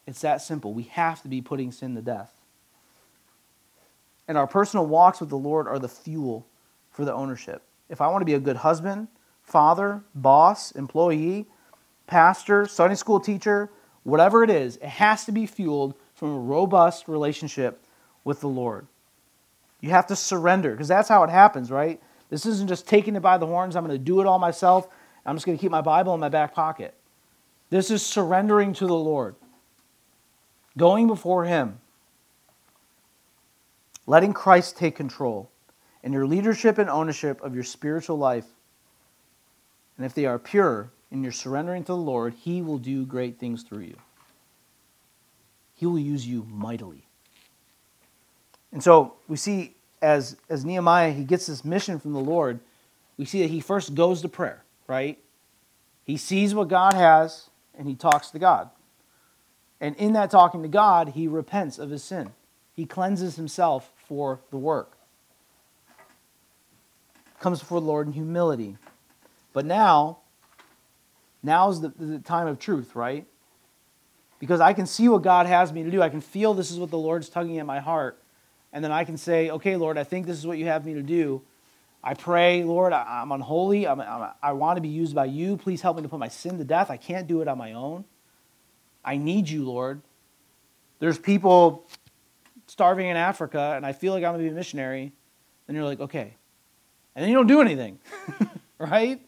It's 0.06 0.20
that 0.20 0.42
simple. 0.42 0.72
We 0.72 0.84
have 0.84 1.22
to 1.22 1.28
be 1.28 1.40
putting 1.40 1.72
sin 1.72 1.94
to 1.94 2.02
death. 2.02 2.32
And 4.28 4.36
our 4.36 4.46
personal 4.46 4.86
walks 4.86 5.20
with 5.20 5.30
the 5.30 5.38
Lord 5.38 5.66
are 5.66 5.78
the 5.78 5.88
fuel 5.88 6.46
for 6.90 7.04
the 7.04 7.14
ownership. 7.14 7.62
If 7.88 8.00
I 8.00 8.08
want 8.08 8.22
to 8.22 8.26
be 8.26 8.34
a 8.34 8.40
good 8.40 8.56
husband, 8.58 9.08
father, 9.42 10.02
boss, 10.14 10.72
employee, 10.72 11.46
pastor, 12.06 12.66
Sunday 12.66 12.96
school 12.96 13.20
teacher, 13.20 13.70
whatever 14.02 14.42
it 14.42 14.50
is, 14.50 14.76
it 14.76 14.84
has 14.84 15.24
to 15.24 15.32
be 15.32 15.46
fueled 15.46 15.94
from 16.14 16.32
a 16.32 16.38
robust 16.38 17.08
relationship 17.08 17.82
with 18.24 18.40
the 18.40 18.48
Lord. 18.48 18.86
You 19.80 19.90
have 19.90 20.06
to 20.08 20.16
surrender 20.16 20.72
because 20.72 20.88
that's 20.88 21.08
how 21.08 21.22
it 21.22 21.30
happens, 21.30 21.70
right? 21.70 22.00
This 22.30 22.46
isn't 22.46 22.68
just 22.68 22.88
taking 22.88 23.14
it 23.14 23.20
by 23.20 23.38
the 23.38 23.46
horns. 23.46 23.76
I'm 23.76 23.86
going 23.86 23.96
to 23.96 24.04
do 24.04 24.20
it 24.20 24.26
all 24.26 24.38
myself. 24.38 24.88
I'm 25.24 25.36
just 25.36 25.46
going 25.46 25.58
to 25.58 25.62
keep 25.62 25.70
my 25.70 25.80
Bible 25.80 26.14
in 26.14 26.20
my 26.20 26.28
back 26.28 26.54
pocket. 26.54 26.94
This 27.70 27.90
is 27.90 28.04
surrendering 28.04 28.72
to 28.74 28.86
the 28.86 28.94
Lord, 28.94 29.34
going 30.78 31.08
before 31.08 31.44
Him, 31.44 31.80
letting 34.06 34.32
Christ 34.32 34.76
take 34.76 34.94
control, 34.94 35.50
and 36.06 36.14
your 36.14 36.24
leadership 36.24 36.78
and 36.78 36.88
ownership 36.88 37.42
of 37.42 37.52
your 37.52 37.64
spiritual 37.64 38.16
life. 38.16 38.44
And 39.96 40.06
if 40.06 40.14
they 40.14 40.24
are 40.24 40.38
pure 40.38 40.88
and 41.10 41.24
you're 41.24 41.32
surrendering 41.32 41.82
to 41.82 41.88
the 41.88 41.96
Lord, 41.96 42.32
He 42.32 42.62
will 42.62 42.78
do 42.78 43.04
great 43.04 43.40
things 43.40 43.64
through 43.64 43.80
you. 43.80 43.96
He 45.74 45.84
will 45.84 45.98
use 45.98 46.24
you 46.24 46.46
mightily. 46.48 47.02
And 48.70 48.84
so 48.84 49.14
we 49.26 49.36
see 49.36 49.74
as, 50.00 50.36
as 50.48 50.64
Nehemiah, 50.64 51.10
he 51.10 51.24
gets 51.24 51.46
this 51.46 51.64
mission 51.64 51.98
from 51.98 52.12
the 52.12 52.20
Lord, 52.20 52.60
we 53.16 53.24
see 53.24 53.42
that 53.42 53.50
he 53.50 53.58
first 53.58 53.96
goes 53.96 54.22
to 54.22 54.28
prayer, 54.28 54.62
right? 54.86 55.18
He 56.04 56.16
sees 56.16 56.54
what 56.54 56.68
God 56.68 56.94
has 56.94 57.50
and 57.76 57.88
he 57.88 57.96
talks 57.96 58.30
to 58.30 58.38
God. 58.38 58.70
And 59.80 59.96
in 59.96 60.12
that 60.12 60.30
talking 60.30 60.62
to 60.62 60.68
God, 60.68 61.08
he 61.08 61.26
repents 61.26 61.80
of 61.80 61.90
his 61.90 62.04
sin. 62.04 62.30
He 62.76 62.86
cleanses 62.86 63.34
himself 63.34 63.90
for 64.06 64.38
the 64.52 64.56
work. 64.56 64.95
Comes 67.40 67.60
before 67.60 67.80
the 67.80 67.86
Lord 67.86 68.06
in 68.06 68.12
humility. 68.12 68.76
But 69.52 69.64
now, 69.64 70.18
now 71.42 71.68
is 71.70 71.80
the, 71.80 71.88
the 71.88 72.18
time 72.18 72.46
of 72.46 72.58
truth, 72.58 72.94
right? 72.94 73.26
Because 74.38 74.60
I 74.60 74.72
can 74.72 74.86
see 74.86 75.08
what 75.08 75.22
God 75.22 75.46
has 75.46 75.72
me 75.72 75.82
to 75.82 75.90
do. 75.90 76.02
I 76.02 76.08
can 76.08 76.20
feel 76.20 76.54
this 76.54 76.70
is 76.70 76.78
what 76.78 76.90
the 76.90 76.98
Lord's 76.98 77.28
tugging 77.28 77.58
at 77.58 77.66
my 77.66 77.80
heart 77.80 78.22
and 78.76 78.84
then 78.84 78.92
I 78.92 79.04
can 79.04 79.16
say, 79.16 79.48
okay, 79.48 79.74
Lord, 79.76 79.96
I 79.96 80.04
think 80.04 80.26
this 80.26 80.36
is 80.36 80.46
what 80.46 80.58
you 80.58 80.66
have 80.66 80.84
me 80.84 80.92
to 80.92 81.02
do. 81.02 81.40
I 82.04 82.12
pray, 82.12 82.62
Lord, 82.62 82.92
I, 82.92 83.22
am 83.22 83.32
unholy. 83.32 83.86
I'm, 83.86 84.02
I'm, 84.02 84.32
i 84.42 84.52
want 84.52 84.76
to 84.76 84.82
be 84.82 84.88
used 84.88 85.14
by 85.14 85.24
you. 85.24 85.56
Please 85.56 85.80
help 85.80 85.96
me 85.96 86.02
to 86.02 86.10
put 86.10 86.18
my 86.18 86.28
sin 86.28 86.58
to 86.58 86.64
death. 86.64 86.90
I 86.90 86.98
can't 86.98 87.26
do 87.26 87.40
it 87.40 87.48
on 87.48 87.56
my 87.56 87.72
own. 87.72 88.04
I 89.02 89.16
need 89.16 89.48
you, 89.48 89.64
Lord. 89.64 90.02
There's 90.98 91.18
people 91.18 91.86
starving 92.66 93.06
in 93.06 93.16
Africa, 93.16 93.72
and 93.76 93.86
I 93.86 93.94
feel 93.94 94.12
like 94.12 94.22
I'm 94.24 94.32
going 94.32 94.44
to 94.44 94.50
be 94.50 94.52
a 94.52 94.54
missionary. 94.54 95.12
Then 95.66 95.74
you're 95.74 95.86
like, 95.86 96.00
okay. 96.00 96.34
And 97.16 97.22
then 97.22 97.30
you 97.30 97.36
don't 97.36 97.46
do 97.46 97.62
anything, 97.62 97.98
right? 98.78 99.18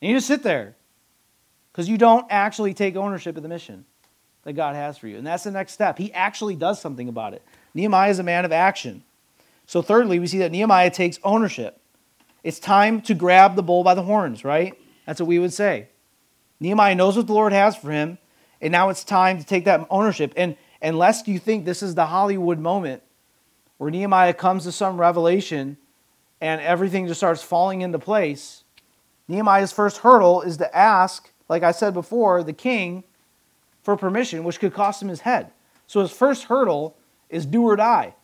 And 0.00 0.10
you 0.10 0.14
just 0.14 0.26
sit 0.26 0.42
there 0.42 0.76
because 1.72 1.88
you 1.88 1.96
don't 1.96 2.26
actually 2.28 2.74
take 2.74 2.96
ownership 2.96 3.34
of 3.38 3.42
the 3.42 3.48
mission 3.48 3.86
that 4.42 4.52
God 4.52 4.76
has 4.76 4.98
for 4.98 5.08
you. 5.08 5.16
And 5.16 5.26
that's 5.26 5.44
the 5.44 5.50
next 5.50 5.72
step. 5.72 5.96
He 5.96 6.12
actually 6.12 6.54
does 6.54 6.80
something 6.82 7.08
about 7.08 7.32
it. 7.32 7.42
Nehemiah 7.72 8.10
is 8.10 8.18
a 8.18 8.22
man 8.22 8.44
of 8.44 8.52
action. 8.52 9.04
So, 9.66 9.80
thirdly, 9.80 10.18
we 10.18 10.26
see 10.26 10.38
that 10.38 10.52
Nehemiah 10.52 10.90
takes 10.90 11.18
ownership. 11.24 11.80
It's 12.44 12.58
time 12.58 13.00
to 13.02 13.14
grab 13.14 13.56
the 13.56 13.62
bull 13.62 13.84
by 13.84 13.94
the 13.94 14.02
horns, 14.02 14.44
right? 14.44 14.74
That's 15.06 15.18
what 15.18 15.28
we 15.28 15.38
would 15.38 15.52
say. 15.54 15.88
Nehemiah 16.60 16.94
knows 16.94 17.16
what 17.16 17.26
the 17.26 17.32
Lord 17.32 17.52
has 17.52 17.74
for 17.74 17.90
him, 17.90 18.18
and 18.60 18.70
now 18.70 18.90
it's 18.90 19.02
time 19.02 19.38
to 19.38 19.44
take 19.44 19.64
that 19.64 19.86
ownership. 19.88 20.34
And 20.36 20.56
unless 20.82 21.26
you 21.26 21.38
think 21.38 21.64
this 21.64 21.82
is 21.82 21.94
the 21.94 22.06
Hollywood 22.06 22.58
moment 22.58 23.02
where 23.78 23.90
Nehemiah 23.90 24.34
comes 24.34 24.64
to 24.64 24.72
some 24.72 25.00
revelation 25.00 25.78
and 26.42 26.60
everything 26.60 27.06
just 27.06 27.20
starts 27.20 27.40
falling 27.40 27.82
into 27.82 28.00
place, 28.00 28.64
Nehemiah's 29.28 29.70
first 29.70 29.98
hurdle 29.98 30.42
is 30.42 30.56
to 30.56 30.76
ask, 30.76 31.30
like 31.48 31.62
I 31.62 31.70
said 31.70 31.94
before, 31.94 32.42
the 32.42 32.52
king 32.52 33.04
for 33.84 33.96
permission, 33.96 34.42
which 34.42 34.58
could 34.58 34.74
cost 34.74 35.00
him 35.00 35.08
his 35.08 35.20
head. 35.20 35.52
So 35.86 36.00
his 36.00 36.10
first 36.10 36.44
hurdle 36.44 36.96
is 37.30 37.46
do 37.46 37.62
or 37.62 37.76
die. 37.76 38.16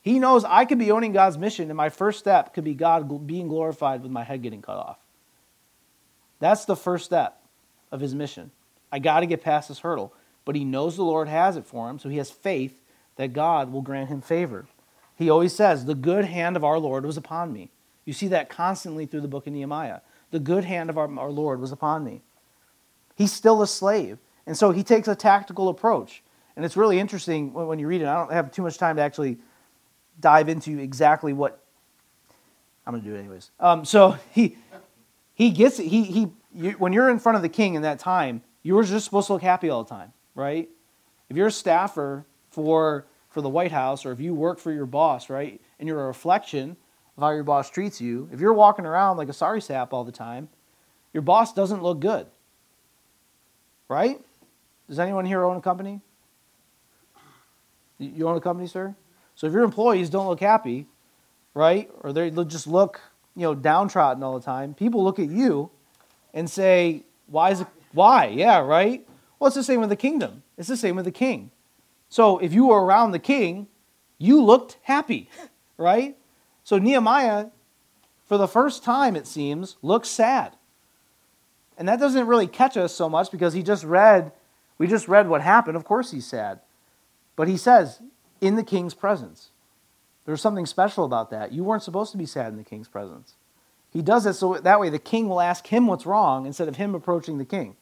He 0.00 0.20
knows 0.20 0.44
I 0.44 0.64
could 0.64 0.78
be 0.78 0.92
owning 0.92 1.12
God's 1.12 1.36
mission, 1.36 1.68
and 1.68 1.76
my 1.76 1.88
first 1.88 2.20
step 2.20 2.54
could 2.54 2.62
be 2.62 2.72
God 2.72 3.26
being 3.26 3.48
glorified 3.48 4.02
with 4.02 4.12
my 4.12 4.22
head 4.22 4.42
getting 4.42 4.62
cut 4.62 4.76
off. 4.76 4.98
That's 6.38 6.64
the 6.66 6.76
first 6.76 7.04
step 7.04 7.42
of 7.90 8.00
his 8.00 8.14
mission. 8.14 8.52
I 8.92 9.00
got 9.00 9.20
to 9.20 9.26
get 9.26 9.42
past 9.42 9.68
this 9.68 9.80
hurdle. 9.80 10.14
But 10.44 10.54
he 10.54 10.64
knows 10.64 10.96
the 10.96 11.02
Lord 11.02 11.28
has 11.28 11.56
it 11.56 11.66
for 11.66 11.90
him, 11.90 11.98
so 11.98 12.08
he 12.08 12.16
has 12.18 12.30
faith 12.30 12.80
that 13.16 13.32
God 13.32 13.72
will 13.72 13.82
grant 13.82 14.08
him 14.08 14.20
favor. 14.20 14.66
He 15.20 15.28
always 15.28 15.54
says, 15.54 15.84
The 15.84 15.94
good 15.94 16.24
hand 16.24 16.56
of 16.56 16.64
our 16.64 16.78
Lord 16.78 17.04
was 17.04 17.18
upon 17.18 17.52
me. 17.52 17.70
You 18.06 18.14
see 18.14 18.28
that 18.28 18.48
constantly 18.48 19.04
through 19.04 19.20
the 19.20 19.28
book 19.28 19.46
of 19.46 19.52
Nehemiah. 19.52 20.00
The 20.30 20.40
good 20.40 20.64
hand 20.64 20.88
of 20.88 20.96
our, 20.96 21.18
our 21.18 21.30
Lord 21.30 21.60
was 21.60 21.72
upon 21.72 22.04
me. 22.04 22.22
He's 23.16 23.30
still 23.30 23.60
a 23.60 23.66
slave. 23.66 24.16
And 24.46 24.56
so 24.56 24.70
he 24.70 24.82
takes 24.82 25.08
a 25.08 25.14
tactical 25.14 25.68
approach. 25.68 26.22
And 26.56 26.64
it's 26.64 26.74
really 26.74 26.98
interesting 26.98 27.52
when, 27.52 27.78
you 27.78 27.86
read 27.86 28.00
it. 28.00 28.06
I 28.06 28.14
don't 28.14 28.32
have 28.32 28.50
too 28.50 28.62
much 28.62 28.78
time 28.78 28.96
to 28.96 29.02
actually 29.02 29.36
dive 30.20 30.48
into 30.48 30.78
exactly 30.78 31.34
what 31.34 31.62
I'm 32.86 32.94
going 32.94 33.04
to 33.04 33.10
do 33.10 33.14
it 33.14 33.18
anyways. 33.18 33.50
Um, 33.60 33.84
so 33.84 34.16
he 34.32 34.56
he 35.34 35.50
gets 35.50 35.78
it. 35.78 35.86
He 35.86 36.04
he. 36.04 36.28
You, 36.52 36.70
when 36.72 36.94
you're 36.94 37.10
in 37.10 37.18
front 37.18 37.36
of 37.36 37.42
the 37.42 37.48
king 37.50 37.74
in 37.74 37.82
that 37.82 37.98
time, 37.98 38.42
you 38.62 38.74
were 38.74 38.84
just 38.84 39.04
supposed 39.04 39.26
to 39.26 39.34
look 39.34 39.42
happy 39.42 39.68
all 39.68 39.84
the 39.84 39.90
time, 39.90 40.14
right? 40.34 40.68
If 41.28 41.36
you're 41.36 41.46
a 41.46 41.52
staffer 41.52 42.24
for 42.50 43.04
for 43.30 43.40
the 43.40 43.48
White 43.48 43.72
House, 43.72 44.04
or 44.04 44.12
if 44.12 44.20
you 44.20 44.34
work 44.34 44.58
for 44.58 44.72
your 44.72 44.86
boss, 44.86 45.30
right, 45.30 45.60
and 45.78 45.88
you're 45.88 46.02
a 46.02 46.06
reflection 46.06 46.76
of 47.16 47.22
how 47.22 47.30
your 47.30 47.44
boss 47.44 47.70
treats 47.70 48.00
you, 48.00 48.28
if 48.32 48.40
you're 48.40 48.52
walking 48.52 48.84
around 48.84 49.16
like 49.16 49.28
a 49.28 49.32
sorry 49.32 49.60
sap 49.60 49.92
all 49.92 50.04
the 50.04 50.12
time, 50.12 50.48
your 51.12 51.22
boss 51.22 51.52
doesn't 51.52 51.82
look 51.82 52.00
good, 52.00 52.26
right? 53.88 54.20
Does 54.88 54.98
anyone 54.98 55.24
here 55.24 55.44
own 55.44 55.56
a 55.56 55.60
company? 55.60 56.00
You 57.98 58.28
own 58.28 58.36
a 58.36 58.40
company, 58.40 58.66
sir? 58.66 58.94
So 59.34 59.46
if 59.46 59.52
your 59.52 59.62
employees 59.62 60.10
don't 60.10 60.26
look 60.26 60.40
happy, 60.40 60.86
right? 61.54 61.90
Or 62.00 62.12
they 62.12 62.30
just 62.30 62.66
look, 62.66 63.00
you 63.36 63.42
know, 63.42 63.54
downtrodden 63.54 64.22
all 64.22 64.38
the 64.38 64.44
time. 64.44 64.74
People 64.74 65.04
look 65.04 65.18
at 65.18 65.28
you 65.28 65.70
and 66.34 66.48
say, 66.50 67.04
why 67.26 67.50
is 67.50 67.60
it, 67.60 67.66
why? 67.92 68.26
Yeah, 68.26 68.58
right? 68.60 69.06
Well, 69.38 69.48
it's 69.48 69.56
the 69.56 69.62
same 69.64 69.80
with 69.80 69.90
the 69.90 69.96
kingdom. 69.96 70.42
It's 70.58 70.68
the 70.68 70.76
same 70.76 70.96
with 70.96 71.04
the 71.04 71.12
king. 71.12 71.50
So 72.10 72.38
if 72.38 72.52
you 72.52 72.66
were 72.66 72.84
around 72.84 73.12
the 73.12 73.18
king, 73.18 73.68
you 74.18 74.42
looked 74.42 74.76
happy, 74.82 75.30
right? 75.78 76.16
So 76.64 76.76
Nehemiah, 76.78 77.46
for 78.26 78.36
the 78.36 78.48
first 78.48 78.84
time, 78.84 79.16
it 79.16 79.26
seems, 79.26 79.76
looks 79.80 80.08
sad. 80.08 80.56
And 81.78 81.88
that 81.88 81.98
doesn't 81.98 82.26
really 82.26 82.46
catch 82.46 82.76
us 82.76 82.94
so 82.94 83.08
much 83.08 83.30
because 83.30 83.54
he 83.54 83.62
just 83.62 83.84
read, 83.84 84.32
we 84.76 84.86
just 84.86 85.08
read 85.08 85.28
what 85.28 85.40
happened. 85.40 85.76
Of 85.76 85.84
course 85.84 86.10
he's 86.10 86.26
sad. 86.26 86.60
But 87.36 87.48
he 87.48 87.56
says, 87.56 88.02
in 88.40 88.56
the 88.56 88.62
king's 88.62 88.92
presence. 88.92 89.50
There's 90.26 90.42
something 90.42 90.66
special 90.66 91.04
about 91.04 91.30
that. 91.30 91.52
You 91.52 91.64
weren't 91.64 91.82
supposed 91.82 92.12
to 92.12 92.18
be 92.18 92.26
sad 92.26 92.48
in 92.48 92.58
the 92.58 92.64
king's 92.64 92.88
presence. 92.88 93.34
He 93.92 94.02
does 94.02 94.26
it 94.26 94.34
so 94.34 94.54
that 94.54 94.80
way 94.80 94.90
the 94.90 94.98
king 94.98 95.28
will 95.28 95.40
ask 95.40 95.66
him 95.66 95.86
what's 95.86 96.06
wrong 96.06 96.46
instead 96.46 96.68
of 96.68 96.76
him 96.76 96.94
approaching 96.94 97.38
the 97.38 97.44
king. 97.44 97.76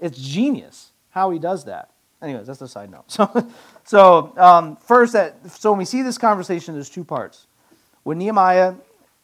It's 0.00 0.18
genius 0.18 0.92
how 1.10 1.30
he 1.30 1.38
does 1.38 1.64
that. 1.64 1.90
Anyways, 2.22 2.46
that's 2.46 2.60
a 2.62 2.68
side 2.68 2.90
note. 2.90 3.04
So, 3.08 3.50
so 3.84 4.32
um, 4.36 4.76
first, 4.76 5.12
that 5.12 5.50
so 5.50 5.70
when 5.70 5.78
we 5.78 5.84
see 5.84 6.02
this 6.02 6.18
conversation, 6.18 6.74
there's 6.74 6.90
two 6.90 7.04
parts. 7.04 7.46
When 8.02 8.18
Nehemiah 8.18 8.74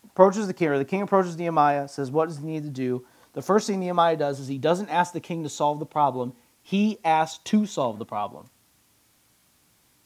approaches 0.05 0.47
the 0.47 0.55
king, 0.55 0.69
or 0.69 0.79
the 0.79 0.85
king 0.85 1.03
approaches 1.03 1.37
Nehemiah, 1.37 1.89
says, 1.89 2.11
"What 2.11 2.29
does 2.29 2.39
he 2.39 2.45
need 2.45 2.63
to 2.65 2.71
do?" 2.71 3.05
The 3.33 3.43
first 3.43 3.67
thing 3.67 3.81
Nehemiah 3.81 4.17
does 4.17 4.41
is 4.41 4.49
he 4.49 4.59
doesn't 4.59 4.89
ask 4.91 5.13
the 5.13 5.21
king 5.21 5.43
to 5.43 5.49
solve 5.49 5.79
the 5.79 5.87
problem. 5.87 6.35
He 6.63 6.99
asks 7.05 7.43
to 7.45 7.67
solve 7.67 7.99
the 7.99 8.05
problem. 8.05 8.51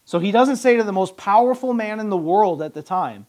So 0.04 0.20
he 0.20 0.30
doesn't 0.30 0.56
say 0.56 0.76
to 0.76 0.84
the 0.84 0.92
most 0.92 1.16
powerful 1.16 1.74
man 1.74 1.98
in 1.98 2.08
the 2.08 2.16
world 2.16 2.62
at 2.62 2.72
the 2.72 2.82
time, 2.82 3.26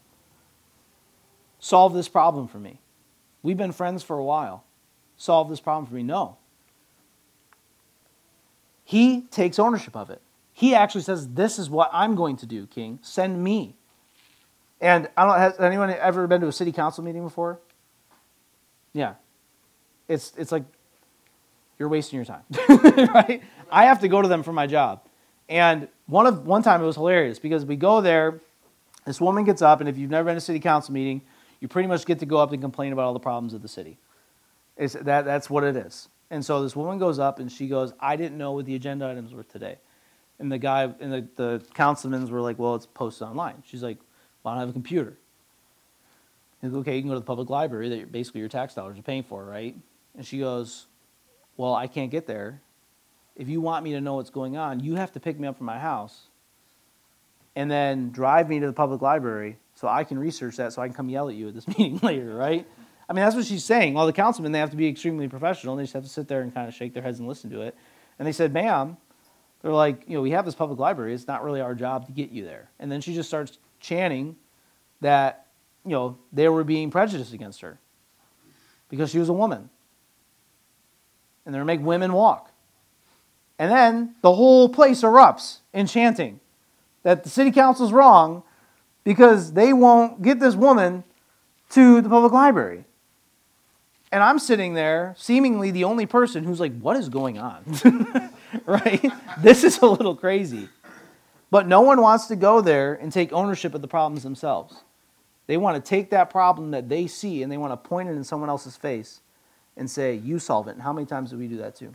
"Solve 1.58 1.92
this 1.94 2.08
problem 2.08 2.46
for 2.48 2.58
me." 2.58 2.80
We've 3.42 3.56
been 3.56 3.72
friends 3.72 4.02
for 4.02 4.18
a 4.18 4.24
while. 4.24 4.64
Solve 5.16 5.48
this 5.48 5.60
problem 5.60 5.86
for 5.86 5.94
me. 5.94 6.02
No. 6.02 6.36
He 8.88 9.20
takes 9.30 9.58
ownership 9.58 9.94
of 9.94 10.08
it. 10.08 10.22
He 10.54 10.74
actually 10.74 11.02
says, 11.02 11.28
This 11.28 11.58
is 11.58 11.68
what 11.68 11.90
I'm 11.92 12.14
going 12.14 12.38
to 12.38 12.46
do, 12.46 12.66
King. 12.66 13.00
Send 13.02 13.44
me. 13.44 13.76
And 14.80 15.10
I 15.14 15.26
don't 15.26 15.36
has 15.36 15.60
anyone 15.60 15.90
ever 15.90 16.26
been 16.26 16.40
to 16.40 16.46
a 16.46 16.52
city 16.52 16.72
council 16.72 17.04
meeting 17.04 17.22
before? 17.22 17.60
Yeah. 18.94 19.16
It's 20.08 20.32
it's 20.38 20.50
like 20.50 20.64
you're 21.78 21.90
wasting 21.90 22.16
your 22.16 22.24
time. 22.24 22.44
right? 23.14 23.42
I 23.70 23.84
have 23.84 24.00
to 24.00 24.08
go 24.08 24.22
to 24.22 24.28
them 24.28 24.42
for 24.42 24.54
my 24.54 24.66
job. 24.66 25.02
And 25.50 25.88
one 26.06 26.26
of 26.26 26.46
one 26.46 26.62
time 26.62 26.80
it 26.80 26.86
was 26.86 26.96
hilarious 26.96 27.38
because 27.38 27.66
we 27.66 27.76
go 27.76 28.00
there, 28.00 28.40
this 29.04 29.20
woman 29.20 29.44
gets 29.44 29.60
up, 29.60 29.80
and 29.80 29.88
if 29.90 29.98
you've 29.98 30.10
never 30.10 30.24
been 30.24 30.36
to 30.36 30.38
a 30.38 30.40
city 30.40 30.60
council 30.60 30.94
meeting, 30.94 31.20
you 31.60 31.68
pretty 31.68 31.88
much 31.88 32.06
get 32.06 32.20
to 32.20 32.26
go 32.26 32.38
up 32.38 32.52
and 32.52 32.62
complain 32.62 32.94
about 32.94 33.04
all 33.04 33.12
the 33.12 33.20
problems 33.20 33.52
of 33.52 33.60
the 33.60 33.68
city. 33.68 33.98
It's, 34.78 34.94
that, 34.94 35.26
that's 35.26 35.50
what 35.50 35.62
it 35.62 35.76
is. 35.76 36.08
And 36.30 36.44
so 36.44 36.62
this 36.62 36.76
woman 36.76 36.98
goes 36.98 37.18
up 37.18 37.38
and 37.38 37.50
she 37.50 37.68
goes, 37.68 37.92
I 37.98 38.16
didn't 38.16 38.36
know 38.36 38.52
what 38.52 38.66
the 38.66 38.74
agenda 38.74 39.08
items 39.08 39.32
were 39.32 39.44
today. 39.44 39.78
And 40.38 40.52
the 40.52 40.58
guy 40.58 40.84
and 41.00 41.12
the, 41.12 41.28
the 41.36 41.64
councilmen 41.74 42.30
were 42.30 42.40
like, 42.40 42.58
Well, 42.58 42.74
it's 42.74 42.86
posted 42.86 43.28
online. 43.28 43.62
She's 43.66 43.82
like, 43.82 43.98
Well, 44.42 44.52
I 44.52 44.56
don't 44.56 44.60
have 44.60 44.70
a 44.70 44.72
computer. 44.72 45.16
He's 46.60 46.72
like, 46.72 46.80
okay, 46.80 46.96
you 46.96 47.02
can 47.02 47.08
go 47.08 47.14
to 47.14 47.20
the 47.20 47.26
public 47.26 47.50
library 47.50 47.88
that 47.88 48.10
basically 48.10 48.40
your 48.40 48.48
tax 48.48 48.74
dollars 48.74 48.98
are 48.98 49.02
paying 49.02 49.22
for, 49.22 49.44
right? 49.44 49.76
And 50.16 50.26
she 50.26 50.38
goes, 50.38 50.86
Well, 51.56 51.74
I 51.74 51.86
can't 51.86 52.10
get 52.10 52.26
there. 52.26 52.60
If 53.34 53.48
you 53.48 53.60
want 53.60 53.84
me 53.84 53.92
to 53.92 54.00
know 54.00 54.14
what's 54.14 54.30
going 54.30 54.56
on, 54.56 54.80
you 54.80 54.96
have 54.96 55.12
to 55.12 55.20
pick 55.20 55.38
me 55.38 55.48
up 55.48 55.56
from 55.56 55.66
my 55.66 55.78
house 55.78 56.26
and 57.56 57.70
then 57.70 58.10
drive 58.10 58.48
me 58.48 58.60
to 58.60 58.66
the 58.66 58.72
public 58.72 59.00
library 59.00 59.58
so 59.74 59.88
I 59.88 60.04
can 60.04 60.18
research 60.18 60.56
that 60.56 60.72
so 60.72 60.82
I 60.82 60.86
can 60.86 60.94
come 60.94 61.08
yell 61.08 61.28
at 61.28 61.34
you 61.34 61.48
at 61.48 61.54
this 61.54 61.66
meeting 61.78 61.98
later, 62.02 62.34
right? 62.34 62.66
I 63.08 63.14
mean, 63.14 63.24
that's 63.24 63.34
what 63.34 63.46
she's 63.46 63.64
saying. 63.64 63.96
All 63.96 64.06
the 64.06 64.12
councilmen, 64.12 64.52
they 64.52 64.58
have 64.58 64.70
to 64.70 64.76
be 64.76 64.86
extremely 64.86 65.28
professional. 65.28 65.74
And 65.74 65.80
they 65.80 65.84
just 65.84 65.94
have 65.94 66.02
to 66.02 66.08
sit 66.08 66.28
there 66.28 66.42
and 66.42 66.52
kind 66.52 66.68
of 66.68 66.74
shake 66.74 66.92
their 66.92 67.02
heads 67.02 67.18
and 67.18 67.28
listen 67.28 67.50
to 67.50 67.62
it. 67.62 67.74
And 68.18 68.28
they 68.28 68.32
said, 68.32 68.52
ma'am, 68.52 68.96
they're 69.62 69.72
like, 69.72 70.04
you 70.06 70.14
know, 70.14 70.22
we 70.22 70.32
have 70.32 70.44
this 70.44 70.54
public 70.54 70.78
library. 70.78 71.14
It's 71.14 71.26
not 71.26 71.42
really 71.42 71.60
our 71.60 71.74
job 71.74 72.06
to 72.06 72.12
get 72.12 72.30
you 72.30 72.44
there. 72.44 72.70
And 72.78 72.92
then 72.92 73.00
she 73.00 73.14
just 73.14 73.28
starts 73.28 73.58
chanting 73.80 74.36
that, 75.00 75.46
you 75.84 75.92
know, 75.92 76.18
they 76.32 76.48
were 76.48 76.64
being 76.64 76.90
prejudiced 76.90 77.32
against 77.32 77.60
her 77.62 77.78
because 78.88 79.10
she 79.10 79.18
was 79.18 79.28
a 79.28 79.32
woman. 79.32 79.70
And 81.46 81.54
they're 81.54 81.64
going 81.64 81.78
to 81.78 81.80
make 81.80 81.86
women 81.86 82.12
walk. 82.12 82.52
And 83.58 83.72
then 83.72 84.14
the 84.20 84.34
whole 84.34 84.68
place 84.68 85.00
erupts 85.00 85.58
in 85.72 85.86
chanting 85.86 86.40
that 87.02 87.24
the 87.24 87.30
city 87.30 87.50
council's 87.50 87.92
wrong 87.92 88.42
because 89.02 89.54
they 89.54 89.72
won't 89.72 90.22
get 90.22 90.38
this 90.38 90.54
woman 90.54 91.04
to 91.70 92.00
the 92.00 92.08
public 92.08 92.32
library. 92.32 92.84
And 94.10 94.22
I'm 94.22 94.38
sitting 94.38 94.74
there, 94.74 95.14
seemingly 95.18 95.70
the 95.70 95.84
only 95.84 96.06
person 96.06 96.44
who's 96.44 96.60
like, 96.60 96.78
what 96.78 96.96
is 96.96 97.08
going 97.08 97.38
on? 97.38 97.62
right? 98.66 99.12
This 99.42 99.64
is 99.64 99.78
a 99.78 99.86
little 99.86 100.16
crazy. 100.16 100.68
But 101.50 101.66
no 101.66 101.80
one 101.82 102.00
wants 102.00 102.26
to 102.28 102.36
go 102.36 102.60
there 102.60 102.94
and 102.94 103.12
take 103.12 103.32
ownership 103.32 103.74
of 103.74 103.82
the 103.82 103.88
problems 103.88 104.22
themselves. 104.22 104.82
They 105.46 105.56
want 105.56 105.82
to 105.82 105.88
take 105.88 106.10
that 106.10 106.30
problem 106.30 106.70
that 106.72 106.88
they 106.88 107.06
see 107.06 107.42
and 107.42 107.50
they 107.50 107.56
want 107.56 107.72
to 107.72 107.76
point 107.76 108.08
it 108.08 108.12
in 108.12 108.24
someone 108.24 108.50
else's 108.50 108.76
face 108.76 109.20
and 109.76 109.90
say, 109.90 110.14
You 110.14 110.38
solve 110.38 110.68
it. 110.68 110.72
And 110.72 110.82
how 110.82 110.92
many 110.92 111.06
times 111.06 111.30
do 111.30 111.38
we 111.38 111.48
do 111.48 111.56
that 111.58 111.74
too? 111.74 111.94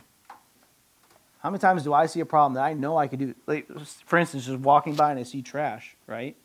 How 1.40 1.50
many 1.50 1.60
times 1.60 1.84
do 1.84 1.92
I 1.92 2.06
see 2.06 2.20
a 2.20 2.26
problem 2.26 2.54
that 2.54 2.64
I 2.64 2.72
know 2.74 2.96
I 2.96 3.06
could 3.06 3.18
do? 3.18 3.34
Like, 3.46 3.68
for 4.06 4.18
instance, 4.18 4.46
just 4.46 4.60
walking 4.60 4.94
by 4.94 5.10
and 5.10 5.20
I 5.20 5.24
see 5.24 5.42
trash, 5.42 5.94
right? 6.06 6.36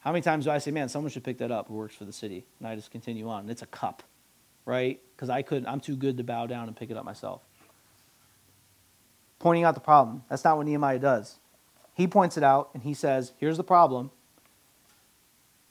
How 0.00 0.12
many 0.12 0.22
times 0.22 0.44
do 0.44 0.50
I 0.50 0.58
say, 0.58 0.70
Man, 0.70 0.88
someone 0.88 1.10
should 1.10 1.24
pick 1.24 1.38
that 1.38 1.50
up 1.50 1.68
who 1.68 1.74
works 1.74 1.96
for 1.96 2.04
the 2.04 2.12
city? 2.12 2.44
And 2.60 2.68
I 2.68 2.76
just 2.76 2.90
continue 2.90 3.28
on. 3.28 3.40
And 3.40 3.50
it's 3.50 3.62
a 3.62 3.66
cup 3.66 4.02
right? 4.68 5.00
Because 5.16 5.30
I 5.30 5.40
couldn't, 5.40 5.66
I'm 5.66 5.80
too 5.80 5.96
good 5.96 6.18
to 6.18 6.22
bow 6.22 6.46
down 6.46 6.68
and 6.68 6.76
pick 6.76 6.90
it 6.90 6.96
up 6.96 7.04
myself. 7.04 7.40
Pointing 9.38 9.64
out 9.64 9.74
the 9.74 9.80
problem. 9.80 10.22
That's 10.28 10.44
not 10.44 10.58
what 10.58 10.66
Nehemiah 10.66 10.98
does. 10.98 11.38
He 11.94 12.06
points 12.06 12.36
it 12.36 12.44
out 12.44 12.70
and 12.74 12.82
he 12.82 12.92
says, 12.92 13.32
here's 13.38 13.56
the 13.56 13.64
problem, 13.64 14.10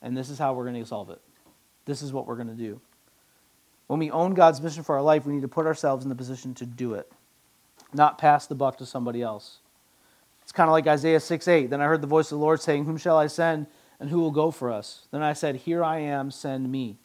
and 0.01 0.17
this 0.17 0.29
is 0.29 0.39
how 0.39 0.53
we're 0.53 0.65
going 0.65 0.81
to 0.81 0.85
solve 0.85 1.09
it. 1.11 1.21
This 1.85 2.01
is 2.01 2.11
what 2.11 2.25
we're 2.25 2.35
going 2.35 2.49
to 2.49 2.53
do. 2.53 2.81
When 3.85 3.99
we 3.99 4.09
own 4.09 4.33
God's 4.33 4.59
mission 4.59 4.83
for 4.83 4.95
our 4.95 5.01
life, 5.01 5.25
we 5.25 5.33
need 5.33 5.43
to 5.43 5.47
put 5.47 5.67
ourselves 5.67 6.03
in 6.03 6.09
the 6.09 6.15
position 6.15 6.53
to 6.55 6.65
do 6.65 6.95
it, 6.95 7.09
not 7.93 8.17
pass 8.17 8.47
the 8.47 8.55
buck 8.55 8.79
to 8.79 8.85
somebody 8.85 9.21
else. 9.21 9.59
It's 10.41 10.51
kind 10.51 10.67
of 10.67 10.71
like 10.71 10.87
Isaiah 10.87 11.19
6 11.19 11.47
8. 11.47 11.69
Then 11.69 11.81
I 11.81 11.85
heard 11.85 12.01
the 12.01 12.07
voice 12.07 12.31
of 12.31 12.39
the 12.39 12.43
Lord 12.43 12.61
saying, 12.61 12.85
Whom 12.85 12.97
shall 12.97 13.17
I 13.17 13.27
send, 13.27 13.67
and 13.99 14.09
who 14.09 14.19
will 14.19 14.31
go 14.31 14.49
for 14.49 14.71
us? 14.71 15.07
Then 15.11 15.21
I 15.21 15.33
said, 15.33 15.57
Here 15.57 15.83
I 15.83 15.99
am, 15.99 16.31
send 16.31 16.71
me. 16.71 16.97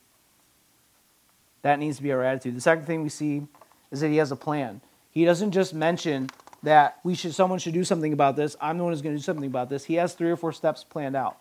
That 1.62 1.78
needs 1.78 1.96
to 1.96 2.02
be 2.02 2.12
our 2.12 2.22
attitude. 2.22 2.56
The 2.56 2.60
second 2.60 2.86
thing 2.86 3.02
we 3.02 3.08
see 3.08 3.46
is 3.90 4.00
that 4.00 4.08
he 4.08 4.16
has 4.16 4.32
a 4.32 4.36
plan. 4.36 4.80
He 5.10 5.24
doesn't 5.24 5.52
just 5.52 5.74
mention 5.74 6.30
that 6.62 6.98
we 7.04 7.14
should 7.14 7.34
someone 7.34 7.58
should 7.58 7.74
do 7.74 7.84
something 7.84 8.12
about 8.12 8.36
this. 8.36 8.56
I'm 8.60 8.78
the 8.78 8.84
one 8.84 8.92
who's 8.92 9.02
going 9.02 9.14
to 9.14 9.18
do 9.18 9.24
something 9.24 9.46
about 9.46 9.68
this. 9.68 9.84
He 9.84 9.94
has 9.94 10.14
three 10.14 10.30
or 10.30 10.36
four 10.36 10.52
steps 10.52 10.84
planned 10.84 11.16
out. 11.16 11.38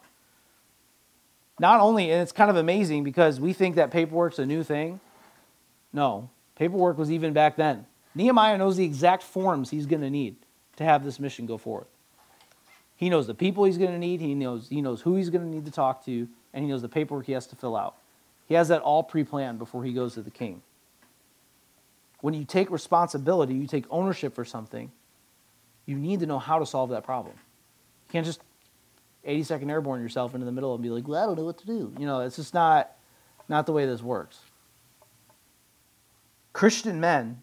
Not 1.59 1.79
only, 1.79 2.11
and 2.11 2.21
it's 2.21 2.31
kind 2.31 2.49
of 2.49 2.55
amazing 2.55 3.03
because 3.03 3.39
we 3.39 3.53
think 3.53 3.75
that 3.75 3.91
paperwork's 3.91 4.39
a 4.39 4.45
new 4.45 4.63
thing. 4.63 4.99
No, 5.93 6.29
paperwork 6.55 6.97
was 6.97 7.11
even 7.11 7.33
back 7.33 7.55
then. 7.55 7.85
Nehemiah 8.15 8.57
knows 8.57 8.77
the 8.77 8.83
exact 8.83 9.23
forms 9.23 9.69
he's 9.69 9.85
going 9.85 10.01
to 10.01 10.09
need 10.09 10.35
to 10.77 10.83
have 10.83 11.03
this 11.03 11.19
mission 11.19 11.45
go 11.45 11.57
forward. 11.57 11.85
He 12.95 13.09
knows 13.09 13.27
the 13.27 13.33
people 13.33 13.63
he's 13.63 13.77
going 13.77 13.91
to 13.91 13.97
need, 13.97 14.21
he 14.21 14.35
knows, 14.35 14.69
he 14.69 14.81
knows 14.81 15.01
who 15.01 15.15
he's 15.15 15.29
going 15.29 15.43
to 15.43 15.49
need 15.49 15.65
to 15.65 15.71
talk 15.71 16.05
to, 16.05 16.27
and 16.53 16.63
he 16.63 16.69
knows 16.69 16.81
the 16.81 16.89
paperwork 16.89 17.25
he 17.25 17.33
has 17.33 17.47
to 17.47 17.55
fill 17.55 17.75
out. 17.75 17.95
He 18.51 18.55
has 18.55 18.67
that 18.67 18.81
all 18.81 19.01
pre 19.01 19.23
planned 19.23 19.59
before 19.59 19.85
he 19.85 19.93
goes 19.93 20.15
to 20.15 20.21
the 20.21 20.29
king. 20.29 20.61
When 22.19 22.33
you 22.33 22.43
take 22.43 22.69
responsibility, 22.69 23.53
you 23.53 23.65
take 23.65 23.85
ownership 23.89 24.35
for 24.35 24.43
something, 24.43 24.91
you 25.85 25.95
need 25.95 26.19
to 26.19 26.25
know 26.25 26.37
how 26.37 26.59
to 26.59 26.65
solve 26.65 26.89
that 26.89 27.05
problem. 27.05 27.33
You 27.37 28.11
can't 28.11 28.25
just 28.25 28.41
82nd 29.25 29.69
airborne 29.69 30.01
yourself 30.01 30.33
into 30.33 30.45
the 30.45 30.51
middle 30.51 30.73
and 30.73 30.83
be 30.83 30.89
like, 30.89 31.07
well, 31.07 31.23
I 31.23 31.27
don't 31.27 31.37
know 31.37 31.45
what 31.45 31.59
to 31.59 31.65
do. 31.65 31.93
You 31.97 32.05
know, 32.05 32.19
it's 32.19 32.35
just 32.35 32.53
not, 32.53 32.91
not 33.47 33.67
the 33.67 33.71
way 33.71 33.85
this 33.85 34.01
works. 34.01 34.37
Christian 36.51 36.99
men, 36.99 37.41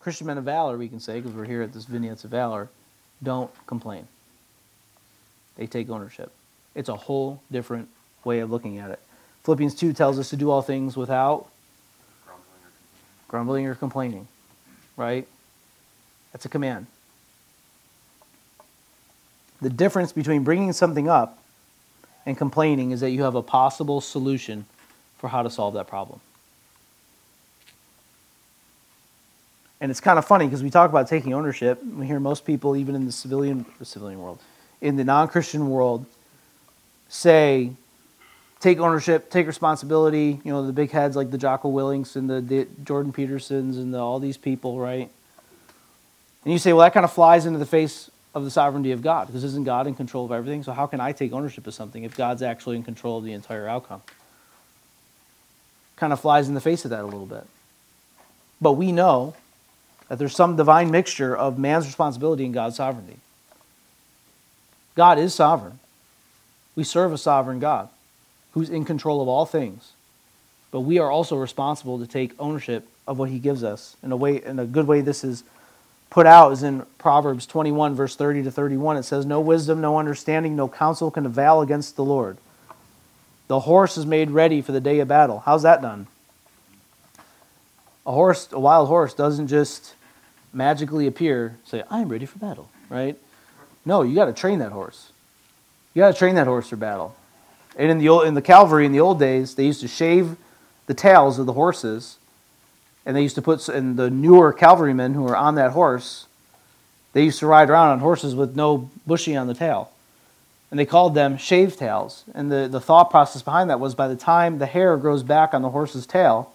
Christian 0.00 0.26
men 0.26 0.36
of 0.36 0.44
valor, 0.44 0.76
we 0.76 0.88
can 0.88 1.00
say, 1.00 1.18
because 1.18 1.34
we're 1.34 1.46
here 1.46 1.62
at 1.62 1.72
this 1.72 1.86
Vignettes 1.86 2.24
of 2.24 2.30
Valor, 2.30 2.68
don't 3.22 3.50
complain. 3.66 4.06
They 5.56 5.66
take 5.66 5.88
ownership. 5.88 6.30
It's 6.74 6.90
a 6.90 6.96
whole 6.96 7.40
different 7.50 7.88
way 8.24 8.40
of 8.40 8.50
looking 8.50 8.78
at 8.78 8.90
it. 8.90 9.00
Philippians 9.44 9.74
2 9.74 9.92
tells 9.92 10.18
us 10.18 10.30
to 10.30 10.36
do 10.36 10.50
all 10.50 10.62
things 10.62 10.96
without 10.96 11.48
grumbling 13.28 13.66
or 13.66 13.74
complaining, 13.74 14.28
right? 14.96 15.26
That's 16.32 16.44
a 16.44 16.48
command. 16.48 16.86
The 19.60 19.70
difference 19.70 20.12
between 20.12 20.44
bringing 20.44 20.72
something 20.72 21.08
up 21.08 21.38
and 22.26 22.36
complaining 22.36 22.90
is 22.90 23.00
that 23.00 23.10
you 23.10 23.22
have 23.22 23.34
a 23.34 23.42
possible 23.42 24.00
solution 24.00 24.66
for 25.18 25.28
how 25.28 25.42
to 25.42 25.50
solve 25.50 25.74
that 25.74 25.86
problem. 25.86 26.20
And 29.80 29.90
it's 29.90 30.00
kind 30.00 30.18
of 30.18 30.24
funny 30.24 30.46
because 30.46 30.62
we 30.62 30.70
talk 30.70 30.90
about 30.90 31.08
taking 31.08 31.34
ownership. 31.34 31.82
We 31.84 32.06
hear 32.06 32.20
most 32.20 32.44
people, 32.44 32.76
even 32.76 32.94
in 32.94 33.06
the 33.06 33.12
civilian, 33.12 33.66
civilian 33.82 34.20
world, 34.20 34.38
in 34.80 34.96
the 34.96 35.04
non 35.04 35.26
Christian 35.26 35.70
world, 35.70 36.06
say, 37.08 37.72
take 38.62 38.78
ownership, 38.78 39.28
take 39.28 39.48
responsibility. 39.48 40.40
You 40.44 40.52
know, 40.52 40.64
the 40.64 40.72
big 40.72 40.92
heads 40.92 41.16
like 41.16 41.30
the 41.30 41.36
Jocko 41.36 41.68
Willinks 41.68 42.14
and 42.14 42.30
the, 42.30 42.40
the 42.40 42.68
Jordan 42.84 43.12
Petersons 43.12 43.76
and 43.76 43.92
the, 43.92 43.98
all 43.98 44.20
these 44.20 44.36
people, 44.36 44.78
right? 44.78 45.10
And 46.44 46.52
you 46.52 46.58
say, 46.58 46.72
well, 46.72 46.86
that 46.86 46.94
kind 46.94 47.04
of 47.04 47.12
flies 47.12 47.44
into 47.44 47.58
the 47.58 47.66
face 47.66 48.10
of 48.34 48.44
the 48.44 48.50
sovereignty 48.50 48.92
of 48.92 49.02
God 49.02 49.26
because 49.26 49.44
isn't 49.44 49.64
God 49.64 49.86
in 49.86 49.94
control 49.94 50.24
of 50.24 50.32
everything? 50.32 50.62
So 50.62 50.72
how 50.72 50.86
can 50.86 51.00
I 51.00 51.10
take 51.10 51.32
ownership 51.32 51.66
of 51.66 51.74
something 51.74 52.04
if 52.04 52.16
God's 52.16 52.40
actually 52.40 52.76
in 52.76 52.84
control 52.84 53.18
of 53.18 53.24
the 53.24 53.32
entire 53.32 53.68
outcome? 53.68 54.00
Kind 55.96 56.12
of 56.12 56.20
flies 56.20 56.48
in 56.48 56.54
the 56.54 56.60
face 56.60 56.84
of 56.84 56.92
that 56.92 57.00
a 57.00 57.04
little 57.04 57.26
bit. 57.26 57.44
But 58.60 58.72
we 58.72 58.92
know 58.92 59.34
that 60.08 60.20
there's 60.20 60.36
some 60.36 60.54
divine 60.56 60.92
mixture 60.92 61.36
of 61.36 61.58
man's 61.58 61.86
responsibility 61.86 62.44
and 62.44 62.54
God's 62.54 62.76
sovereignty. 62.76 63.16
God 64.94 65.18
is 65.18 65.34
sovereign. 65.34 65.80
We 66.76 66.84
serve 66.84 67.12
a 67.12 67.18
sovereign 67.18 67.58
God 67.58 67.88
who's 68.52 68.70
in 68.70 68.84
control 68.84 69.20
of 69.20 69.28
all 69.28 69.46
things. 69.46 69.92
But 70.70 70.80
we 70.80 70.98
are 70.98 71.10
also 71.10 71.36
responsible 71.36 71.98
to 71.98 72.06
take 72.06 72.32
ownership 72.38 72.88
of 73.06 73.18
what 73.18 73.28
he 73.28 73.38
gives 73.38 73.62
us. 73.62 73.96
In 74.02 74.12
a 74.12 74.16
way 74.16 74.42
in 74.42 74.58
a 74.58 74.64
good 74.64 74.86
way 74.86 75.00
this 75.00 75.24
is 75.24 75.44
put 76.10 76.26
out 76.26 76.52
is 76.52 76.62
in 76.62 76.84
Proverbs 76.98 77.46
21 77.46 77.94
verse 77.94 78.16
30 78.16 78.44
to 78.44 78.50
31. 78.50 78.96
It 78.96 79.02
says 79.02 79.26
no 79.26 79.40
wisdom, 79.40 79.80
no 79.80 79.98
understanding, 79.98 80.56
no 80.56 80.68
counsel 80.68 81.10
can 81.10 81.26
avail 81.26 81.60
against 81.60 81.96
the 81.96 82.04
Lord. 82.04 82.38
The 83.48 83.60
horse 83.60 83.98
is 83.98 84.06
made 84.06 84.30
ready 84.30 84.62
for 84.62 84.72
the 84.72 84.80
day 84.80 85.00
of 85.00 85.08
battle. 85.08 85.40
How's 85.40 85.62
that 85.62 85.82
done? 85.82 86.06
A 88.06 88.12
horse, 88.12 88.48
a 88.50 88.58
wild 88.58 88.88
horse 88.88 89.14
doesn't 89.14 89.48
just 89.48 89.94
magically 90.52 91.06
appear, 91.06 91.58
say, 91.64 91.82
I'm 91.90 92.08
ready 92.08 92.26
for 92.26 92.38
battle, 92.38 92.68
right? 92.88 93.16
No, 93.84 94.02
you 94.02 94.14
got 94.14 94.26
to 94.26 94.32
train 94.32 94.58
that 94.60 94.72
horse. 94.72 95.12
You 95.94 96.00
got 96.00 96.12
to 96.12 96.18
train 96.18 96.34
that 96.36 96.46
horse 96.46 96.68
for 96.68 96.76
battle. 96.76 97.14
And 97.76 97.90
in 97.90 97.98
the 97.98 98.08
old, 98.08 98.26
in 98.26 98.34
the 98.34 98.42
cavalry 98.42 98.86
in 98.86 98.92
the 98.92 99.00
old 99.00 99.18
days, 99.18 99.54
they 99.54 99.66
used 99.66 99.80
to 99.80 99.88
shave 99.88 100.36
the 100.86 100.94
tails 100.94 101.38
of 101.38 101.46
the 101.46 101.54
horses, 101.54 102.18
and 103.06 103.16
they 103.16 103.22
used 103.22 103.34
to 103.36 103.42
put 103.42 103.68
in 103.68 103.96
the 103.96 104.10
newer 104.10 104.52
cavalrymen 104.52 105.14
who 105.14 105.22
were 105.22 105.36
on 105.36 105.54
that 105.54 105.72
horse. 105.72 106.26
They 107.12 107.24
used 107.24 107.38
to 107.40 107.46
ride 107.46 107.70
around 107.70 107.90
on 107.90 107.98
horses 108.00 108.34
with 108.34 108.56
no 108.56 108.90
bushy 109.06 109.36
on 109.36 109.46
the 109.46 109.54
tail, 109.54 109.90
and 110.70 110.78
they 110.78 110.86
called 110.86 111.14
them 111.14 111.36
shave 111.36 111.76
tails. 111.76 112.24
And 112.34 112.50
the, 112.50 112.68
the 112.68 112.80
thought 112.80 113.10
process 113.10 113.42
behind 113.42 113.70
that 113.70 113.80
was 113.80 113.94
by 113.94 114.08
the 114.08 114.16
time 114.16 114.58
the 114.58 114.66
hair 114.66 114.96
grows 114.96 115.22
back 115.22 115.54
on 115.54 115.62
the 115.62 115.70
horse's 115.70 116.06
tail, 116.06 116.52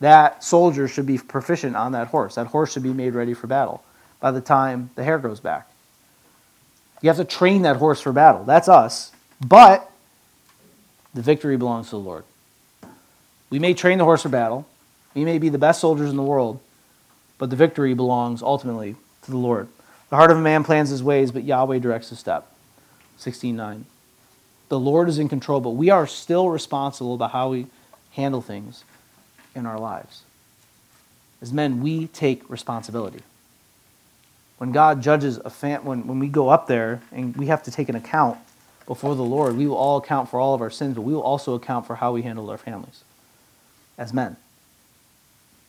that 0.00 0.42
soldier 0.42 0.88
should 0.88 1.06
be 1.06 1.18
proficient 1.18 1.76
on 1.76 1.92
that 1.92 2.08
horse. 2.08 2.34
That 2.34 2.48
horse 2.48 2.72
should 2.72 2.82
be 2.82 2.92
made 2.92 3.14
ready 3.14 3.34
for 3.34 3.46
battle 3.46 3.82
by 4.20 4.30
the 4.30 4.40
time 4.40 4.90
the 4.96 5.04
hair 5.04 5.18
grows 5.18 5.40
back. 5.40 5.70
You 7.00 7.08
have 7.08 7.16
to 7.16 7.24
train 7.24 7.62
that 7.62 7.76
horse 7.76 8.00
for 8.00 8.12
battle. 8.12 8.44
That's 8.44 8.68
us. 8.68 9.12
But 9.46 9.90
the 11.14 11.22
victory 11.22 11.56
belongs 11.56 11.86
to 11.86 11.92
the 11.92 11.98
Lord. 11.98 12.24
We 13.50 13.58
may 13.58 13.72
train 13.72 13.98
the 13.98 14.04
horse 14.04 14.22
for 14.22 14.28
battle, 14.28 14.66
we 15.14 15.24
may 15.24 15.38
be 15.38 15.48
the 15.48 15.58
best 15.58 15.80
soldiers 15.80 16.10
in 16.10 16.16
the 16.16 16.22
world, 16.22 16.60
but 17.38 17.50
the 17.50 17.56
victory 17.56 17.94
belongs 17.94 18.42
ultimately 18.42 18.96
to 19.22 19.30
the 19.30 19.36
Lord. 19.36 19.68
The 20.10 20.16
heart 20.16 20.30
of 20.30 20.36
a 20.36 20.40
man 20.40 20.64
plans 20.64 20.90
his 20.90 21.02
ways, 21.02 21.30
but 21.30 21.44
Yahweh 21.44 21.78
directs 21.78 22.10
his 22.10 22.18
step. 22.18 22.50
16:9. 23.18 23.84
The 24.68 24.78
Lord 24.78 25.08
is 25.08 25.18
in 25.18 25.28
control, 25.28 25.60
but 25.60 25.70
we 25.70 25.90
are 25.90 26.06
still 26.06 26.50
responsible 26.50 27.14
about 27.14 27.30
how 27.30 27.50
we 27.50 27.66
handle 28.12 28.40
things 28.40 28.84
in 29.54 29.66
our 29.66 29.78
lives. 29.78 30.22
As 31.40 31.52
men, 31.52 31.82
we 31.82 32.08
take 32.08 32.48
responsibility. 32.48 33.22
When 34.58 34.72
God 34.72 35.02
judges 35.02 35.38
a 35.44 35.50
fam- 35.50 35.84
when, 35.84 36.06
when 36.06 36.18
we 36.18 36.28
go 36.28 36.48
up 36.48 36.66
there 36.66 37.02
and 37.12 37.36
we 37.36 37.46
have 37.46 37.62
to 37.64 37.70
take 37.70 37.88
an 37.88 37.96
account 37.96 38.38
before 38.86 39.14
the 39.14 39.24
Lord, 39.24 39.56
we 39.56 39.66
will 39.66 39.76
all 39.76 39.96
account 39.96 40.28
for 40.28 40.38
all 40.38 40.54
of 40.54 40.60
our 40.60 40.70
sins, 40.70 40.94
but 40.94 41.02
we 41.02 41.14
will 41.14 41.22
also 41.22 41.54
account 41.54 41.86
for 41.86 41.96
how 41.96 42.12
we 42.12 42.22
handle 42.22 42.50
our 42.50 42.58
families 42.58 43.02
as 43.96 44.12
men. 44.12 44.36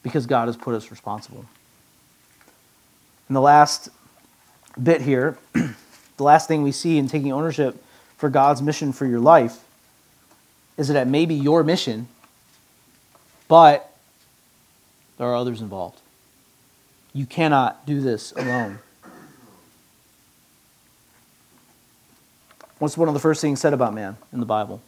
Because 0.03 0.25
God 0.25 0.47
has 0.47 0.57
put 0.57 0.75
us 0.75 0.91
responsible. 0.91 1.45
And 3.27 3.35
the 3.35 3.41
last 3.41 3.89
bit 4.81 5.01
here, 5.01 5.37
the 5.53 6.23
last 6.23 6.47
thing 6.47 6.61
we 6.61 6.71
see 6.71 6.97
in 6.97 7.07
taking 7.07 7.31
ownership 7.31 7.81
for 8.17 8.29
God's 8.29 8.61
mission 8.61 8.91
for 8.91 9.05
your 9.05 9.19
life 9.19 9.63
is 10.77 10.89
that 10.89 10.97
it 10.97 11.07
may 11.07 11.25
be 11.25 11.35
your 11.35 11.63
mission, 11.63 12.07
but 13.47 13.95
there 15.17 15.27
are 15.27 15.35
others 15.35 15.61
involved. 15.61 15.99
You 17.13 17.25
cannot 17.25 17.85
do 17.85 18.01
this 18.01 18.33
alone. 18.33 18.79
What's 22.85 22.97
one 22.97 23.07
of 23.07 23.15
the 23.15 23.19
first 23.19 23.41
things 23.41 23.59
said 23.59 23.73
about 23.73 23.95
man 23.95 24.15
in 24.31 24.39
the 24.39 24.45
Bible? 24.45 24.79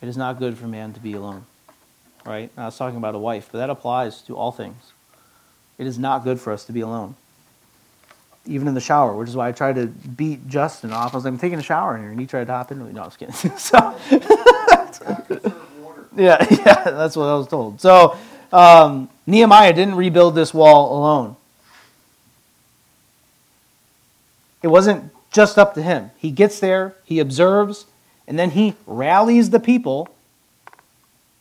It 0.00 0.06
is 0.06 0.16
not 0.16 0.38
good 0.38 0.56
for 0.56 0.68
man 0.68 0.92
to 0.92 1.00
be 1.00 1.14
alone. 1.14 1.44
Right? 2.24 2.48
I 2.56 2.66
was 2.66 2.78
talking 2.78 2.96
about 2.96 3.16
a 3.16 3.18
wife, 3.18 3.48
but 3.50 3.58
that 3.58 3.70
applies 3.70 4.22
to 4.22 4.36
all 4.36 4.52
things. 4.52 4.92
It 5.78 5.88
is 5.88 5.98
not 5.98 6.22
good 6.22 6.40
for 6.40 6.52
us 6.52 6.64
to 6.66 6.72
be 6.72 6.80
alone. 6.80 7.16
Even 8.46 8.68
in 8.68 8.74
the 8.74 8.80
shower, 8.80 9.16
which 9.16 9.28
is 9.28 9.34
why 9.34 9.48
I 9.48 9.52
tried 9.52 9.74
to 9.74 9.88
beat 9.88 10.46
Justin 10.46 10.92
off. 10.92 11.12
I 11.12 11.16
was 11.16 11.24
like, 11.24 11.32
I'm 11.32 11.40
taking 11.40 11.58
a 11.58 11.62
shower 11.62 11.96
in 11.96 12.02
here, 12.02 12.12
and 12.12 12.20
he 12.20 12.26
tried 12.28 12.46
to 12.46 12.52
hop 12.52 12.70
into 12.70 12.84
me. 12.84 12.92
No, 12.92 13.02
I 13.02 13.04
was 13.06 13.16
kidding. 13.16 13.34
so, 13.56 13.76
yeah, 16.16 16.46
yeah, 16.52 16.84
that's 16.84 17.16
what 17.16 17.24
I 17.24 17.34
was 17.34 17.48
told. 17.48 17.80
So, 17.80 18.16
um, 18.52 19.10
Nehemiah 19.26 19.72
didn't 19.72 19.96
rebuild 19.96 20.36
this 20.36 20.54
wall 20.54 20.96
alone. 20.96 21.34
It 24.62 24.68
wasn't 24.68 25.12
just 25.30 25.58
up 25.58 25.74
to 25.74 25.82
him. 25.82 26.10
He 26.16 26.30
gets 26.30 26.60
there, 26.60 26.96
he 27.04 27.18
observes, 27.18 27.86
and 28.26 28.38
then 28.38 28.50
he 28.50 28.74
rallies 28.86 29.50
the 29.50 29.60
people 29.60 30.08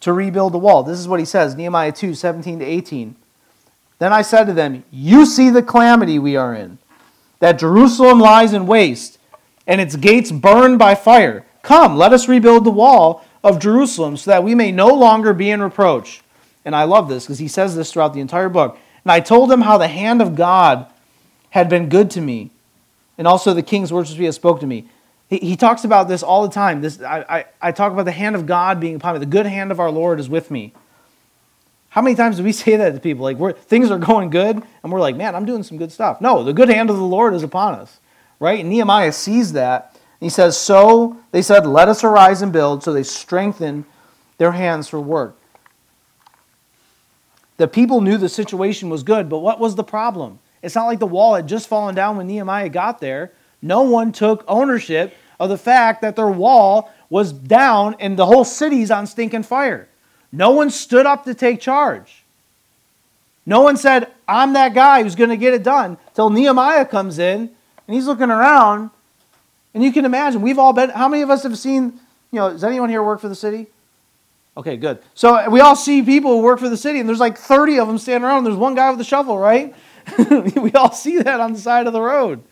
to 0.02 0.14
rebuild 0.14 0.54
the 0.54 0.60
wall. 0.60 0.84
This 0.84 1.00
is 1.00 1.08
what 1.08 1.20
he 1.20 1.26
says 1.26 1.56
Nehemiah 1.56 1.92
2 1.92 2.14
17 2.14 2.60
to 2.60 2.66
18. 2.66 3.16
Then 4.00 4.14
I 4.14 4.22
said 4.22 4.46
to 4.46 4.54
them, 4.54 4.84
You 4.92 5.26
see 5.26 5.50
the 5.50 5.62
calamity 5.62 6.20
we 6.20 6.36
are 6.36 6.56
in, 6.56 6.78
that 7.40 7.60
Jerusalem 7.60 8.20
lies 8.20 8.54
in 8.54 8.66
waste, 8.66 9.20
and 9.68 9.82
its 9.82 9.96
gates 9.96 10.32
burned 10.32 10.80
by 10.80 10.96
fire. 10.96 11.46
Come, 11.62 11.98
let 11.98 12.14
us 12.14 12.28
rebuild 12.28 12.64
the 12.64 12.72
wall 12.72 13.24
of 13.44 13.60
Jerusalem, 13.60 14.18
so 14.18 14.32
that 14.32 14.44
we 14.44 14.56
may 14.56 14.72
no 14.72 14.88
longer 14.88 15.34
be 15.34 15.52
in 15.52 15.62
reproach. 15.62 16.22
And 16.66 16.76
I 16.76 16.84
love 16.84 17.10
this 17.10 17.26
because 17.26 17.40
he 17.40 17.48
says 17.48 17.76
this 17.76 17.92
throughout 17.92 18.14
the 18.14 18.20
entire 18.20 18.50
book. 18.50 18.78
And 19.04 19.12
I 19.12 19.20
told 19.20 19.50
them 19.50 19.62
how 19.62 19.78
the 19.78 19.88
hand 19.88 20.22
of 20.22 20.36
God 20.36 20.88
had 21.52 21.70
been 21.70 21.90
good 21.90 22.12
to 22.12 22.22
me, 22.22 22.52
and 23.20 23.28
also 23.28 23.54
the 23.54 23.62
king's 23.62 23.94
words 23.94 24.10
which 24.10 24.18
he 24.18 24.24
had 24.24 24.34
spoke 24.34 24.62
to 24.62 24.66
me. 24.66 24.88
He, 25.28 25.38
he 25.40 25.56
talks 25.58 25.84
about 25.84 26.08
this 26.08 26.24
all 26.24 26.48
the 26.48 26.54
time. 26.54 26.82
This, 26.82 27.02
I, 27.02 27.20
I, 27.30 27.46
I 27.62 27.72
talk 27.74 27.92
about 27.92 28.06
the 28.06 28.14
hand 28.14 28.36
of 28.36 28.48
God 28.48 28.80
being 28.80 28.96
upon 28.96 29.14
me. 29.14 29.20
The 29.20 29.28
good 29.28 29.46
hand 29.46 29.72
of 29.72 29.80
our 29.80 29.92
Lord 29.92 30.20
is 30.20 30.30
with 30.30 30.50
me. 30.50 30.74
How 31.90 32.02
many 32.02 32.16
times 32.16 32.38
do 32.38 32.44
we 32.44 32.52
say 32.54 32.78
that 32.78 32.94
to 32.94 33.00
people? 33.00 33.24
Like 33.24 33.38
we're, 33.38 33.52
things 33.52 33.92
are 33.92 34.00
going 34.00 34.30
good, 34.30 34.64
and 34.84 34.92
we're 34.92 35.02
like, 35.02 35.18
man, 35.18 35.36
I'm 35.36 35.46
doing 35.46 35.64
some 35.64 35.78
good 35.78 35.92
stuff. 35.92 36.22
No, 36.22 36.44
the 36.44 36.54
good 36.54 36.70
hand 36.70 36.90
of 36.90 36.96
the 36.96 37.04
Lord 37.04 37.34
is 37.34 37.44
upon 37.44 37.76
us, 37.76 38.00
right? 38.40 38.62
And 38.62 38.70
Nehemiah 38.70 39.12
sees 39.12 39.52
that. 39.54 39.92
And 39.94 40.26
He 40.26 40.30
says, 40.30 40.58
So 40.58 41.18
they 41.32 41.42
said, 41.42 41.68
Let 41.68 41.90
us 41.90 42.04
arise 42.06 42.42
and 42.42 42.54
build. 42.54 42.84
So 42.84 42.94
they 42.94 43.04
strengthened 43.04 43.84
their 44.38 44.54
hands 44.54 44.88
for 44.88 45.02
work. 45.02 45.36
The 47.58 47.68
people 47.68 48.00
knew 48.00 48.18
the 48.18 48.30
situation 48.30 48.90
was 48.90 49.04
good, 49.04 49.28
but 49.28 49.40
what 49.40 49.60
was 49.60 49.76
the 49.76 49.84
problem? 49.84 50.40
It's 50.62 50.76
not 50.76 50.86
like 50.86 51.00
the 51.00 51.08
wall 51.08 51.36
had 51.36 51.48
just 51.48 51.68
fallen 51.68 51.96
down 51.96 52.18
when 52.18 52.28
Nehemiah 52.28 52.70
got 52.70 53.00
there. 53.00 53.32
No 53.62 53.82
one 53.82 54.12
took 54.12 54.44
ownership 54.48 55.14
of 55.40 55.50
the 55.50 55.58
fact 55.58 56.02
that 56.02 56.16
their 56.16 56.28
wall 56.28 56.92
was 57.10 57.32
down 57.32 57.96
and 58.00 58.18
the 58.18 58.26
whole 58.26 58.44
city's 58.46 58.92
on 58.92 59.08
stinking 59.08 59.44
fire. 59.44 59.88
No 60.32 60.52
one 60.52 60.70
stood 60.70 61.06
up 61.06 61.24
to 61.26 61.34
take 61.34 61.60
charge. 61.60 62.24
No 63.46 63.62
one 63.62 63.78
said, 63.78 64.12
I'm 64.28 64.54
that 64.54 64.74
guy 64.74 65.02
who's 65.02 65.16
going 65.16 65.32
to 65.32 65.38
get 65.38 65.54
it 65.54 65.64
done. 65.64 65.98
Till 66.14 66.30
Nehemiah 66.30 66.86
comes 66.86 67.18
in 67.18 67.50
and 67.88 67.96
he's 67.96 68.06
looking 68.06 68.30
around. 68.30 68.92
And 69.74 69.84
you 69.84 69.92
can 69.92 70.06
imagine, 70.06 70.42
we've 70.42 70.60
all 70.60 70.74
been, 70.74 70.90
how 70.90 71.08
many 71.08 71.24
of 71.24 71.30
us 71.30 71.44
have 71.44 71.58
seen, 71.58 72.00
you 72.32 72.40
know, 72.40 72.52
does 72.52 72.64
anyone 72.64 72.90
here 72.90 73.04
work 73.04 73.20
for 73.20 73.30
the 73.30 73.36
city? 73.36 73.68
Okay, 74.58 74.78
good. 74.78 75.00
So 75.14 75.50
we 75.50 75.62
all 75.62 75.76
see 75.76 76.02
people 76.02 76.32
who 76.32 76.42
work 76.44 76.60
for 76.60 76.70
the 76.70 76.78
city, 76.78 77.00
and 77.00 77.08
there's 77.08 77.20
like 77.20 77.38
30 77.38 77.80
of 77.80 77.88
them 77.88 77.98
standing 77.98 78.28
around, 78.28 78.40
and 78.40 78.48
there's 78.48 78.58
one 78.58 78.76
guy 78.76 78.92
with 78.92 79.00
a 79.00 79.06
shovel, 79.06 79.38
right? 79.38 79.74
we 80.56 80.72
all 80.74 80.92
see 80.92 81.20
that 81.20 81.40
on 81.40 81.54
the 81.54 81.60
side 81.60 81.88
of 81.88 81.94
the 81.94 82.02
road. 82.02 82.44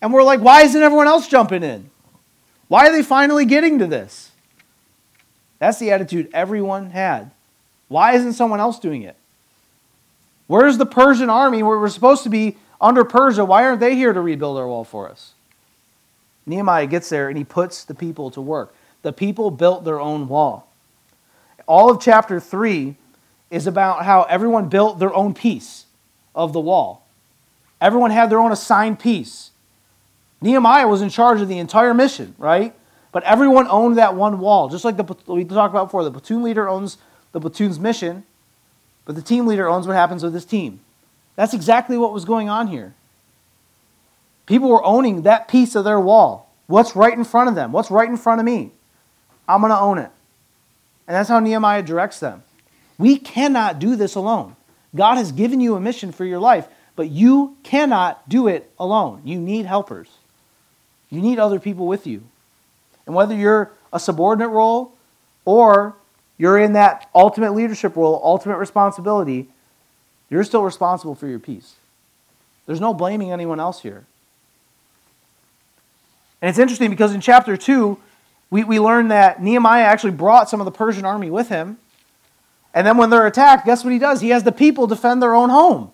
And 0.00 0.12
we're 0.12 0.22
like, 0.22 0.40
why 0.40 0.62
isn't 0.62 0.80
everyone 0.80 1.06
else 1.06 1.28
jumping 1.28 1.62
in? 1.62 1.90
Why 2.68 2.88
are 2.88 2.92
they 2.92 3.02
finally 3.02 3.44
getting 3.44 3.78
to 3.78 3.86
this? 3.86 4.30
That's 5.58 5.78
the 5.78 5.90
attitude 5.90 6.28
everyone 6.32 6.90
had. 6.90 7.30
Why 7.88 8.14
isn't 8.14 8.34
someone 8.34 8.60
else 8.60 8.78
doing 8.78 9.02
it? 9.02 9.16
Where's 10.46 10.78
the 10.78 10.86
Persian 10.86 11.30
army 11.30 11.62
where 11.62 11.78
we're 11.78 11.88
supposed 11.88 12.22
to 12.24 12.28
be 12.28 12.56
under 12.80 13.04
Persia? 13.04 13.44
Why 13.44 13.64
aren't 13.64 13.80
they 13.80 13.94
here 13.94 14.12
to 14.12 14.20
rebuild 14.20 14.58
our 14.58 14.68
wall 14.68 14.84
for 14.84 15.08
us? 15.08 15.32
Nehemiah 16.44 16.86
gets 16.86 17.08
there 17.08 17.28
and 17.28 17.36
he 17.36 17.44
puts 17.44 17.84
the 17.84 17.94
people 17.94 18.30
to 18.32 18.40
work. 18.40 18.74
The 19.02 19.12
people 19.12 19.50
built 19.50 19.84
their 19.84 20.00
own 20.00 20.28
wall. 20.28 20.68
All 21.66 21.90
of 21.90 22.00
chapter 22.00 22.38
3 22.38 22.96
is 23.50 23.66
about 23.66 24.04
how 24.04 24.22
everyone 24.24 24.68
built 24.68 24.98
their 24.98 25.14
own 25.14 25.34
piece 25.34 25.85
of 26.36 26.52
the 26.52 26.60
wall. 26.60 27.04
Everyone 27.80 28.12
had 28.12 28.30
their 28.30 28.38
own 28.38 28.52
assigned 28.52 29.00
piece. 29.00 29.50
Nehemiah 30.40 30.86
was 30.86 31.02
in 31.02 31.08
charge 31.08 31.40
of 31.40 31.48
the 31.48 31.58
entire 31.58 31.94
mission, 31.94 32.34
right? 32.38 32.74
But 33.10 33.24
everyone 33.24 33.66
owned 33.68 33.96
that 33.98 34.14
one 34.14 34.38
wall, 34.38 34.68
just 34.68 34.84
like 34.84 34.96
the 34.96 35.16
we 35.26 35.44
talked 35.44 35.72
about 35.72 35.86
before. 35.86 36.04
The 36.04 36.10
platoon 36.10 36.42
leader 36.42 36.68
owns 36.68 36.98
the 37.32 37.40
platoon's 37.40 37.80
mission, 37.80 38.24
but 39.04 39.14
the 39.14 39.22
team 39.22 39.46
leader 39.46 39.66
owns 39.68 39.86
what 39.86 39.96
happens 39.96 40.22
with 40.22 40.34
his 40.34 40.44
team. 40.44 40.80
That's 41.34 41.54
exactly 41.54 41.96
what 41.96 42.12
was 42.12 42.24
going 42.24 42.48
on 42.48 42.68
here. 42.68 42.94
People 44.46 44.68
were 44.68 44.84
owning 44.84 45.22
that 45.22 45.48
piece 45.48 45.74
of 45.74 45.84
their 45.84 46.00
wall. 46.00 46.50
What's 46.66 46.96
right 46.96 47.12
in 47.12 47.24
front 47.24 47.48
of 47.48 47.54
them? 47.54 47.72
What's 47.72 47.90
right 47.90 48.08
in 48.08 48.16
front 48.16 48.40
of 48.40 48.44
me? 48.44 48.72
I'm 49.48 49.60
going 49.60 49.70
to 49.70 49.78
own 49.78 49.98
it. 49.98 50.10
And 51.06 51.14
that's 51.14 51.28
how 51.28 51.38
Nehemiah 51.38 51.82
directs 51.82 52.20
them. 52.20 52.42
We 52.98 53.18
cannot 53.18 53.78
do 53.78 53.96
this 53.96 54.14
alone. 54.14 54.55
God 54.96 55.16
has 55.16 55.32
given 55.32 55.60
you 55.60 55.74
a 55.74 55.80
mission 55.80 56.12
for 56.12 56.24
your 56.24 56.38
life, 56.38 56.68
but 56.94 57.10
you 57.10 57.56
cannot 57.62 58.28
do 58.28 58.48
it 58.48 58.70
alone. 58.78 59.22
You 59.24 59.38
need 59.38 59.66
helpers. 59.66 60.08
You 61.10 61.20
need 61.20 61.38
other 61.38 61.60
people 61.60 61.86
with 61.86 62.06
you. 62.06 62.22
And 63.06 63.14
whether 63.14 63.34
you're 63.34 63.70
a 63.92 64.00
subordinate 64.00 64.50
role 64.50 64.92
or 65.44 65.94
you're 66.38 66.58
in 66.58 66.72
that 66.72 67.08
ultimate 67.14 67.54
leadership 67.54 67.96
role, 67.96 68.20
ultimate 68.22 68.56
responsibility, 68.56 69.48
you're 70.28 70.44
still 70.44 70.62
responsible 70.62 71.14
for 71.14 71.26
your 71.28 71.38
piece. 71.38 71.76
There's 72.66 72.80
no 72.80 72.92
blaming 72.92 73.30
anyone 73.30 73.60
else 73.60 73.80
here. 73.80 74.04
And 76.42 76.50
it's 76.50 76.58
interesting 76.58 76.90
because 76.90 77.14
in 77.14 77.20
chapter 77.20 77.56
2, 77.56 77.98
we, 78.50 78.64
we 78.64 78.78
learn 78.78 79.08
that 79.08 79.42
Nehemiah 79.42 79.84
actually 79.84 80.12
brought 80.12 80.50
some 80.50 80.60
of 80.60 80.64
the 80.64 80.70
Persian 80.70 81.04
army 81.04 81.30
with 81.30 81.48
him. 81.48 81.78
And 82.76 82.86
then 82.86 82.98
when 82.98 83.08
they're 83.08 83.26
attacked, 83.26 83.64
guess 83.64 83.82
what 83.82 83.94
he 83.94 83.98
does? 83.98 84.20
He 84.20 84.28
has 84.28 84.42
the 84.42 84.52
people 84.52 84.86
defend 84.86 85.22
their 85.22 85.34
own 85.34 85.48
home. 85.48 85.90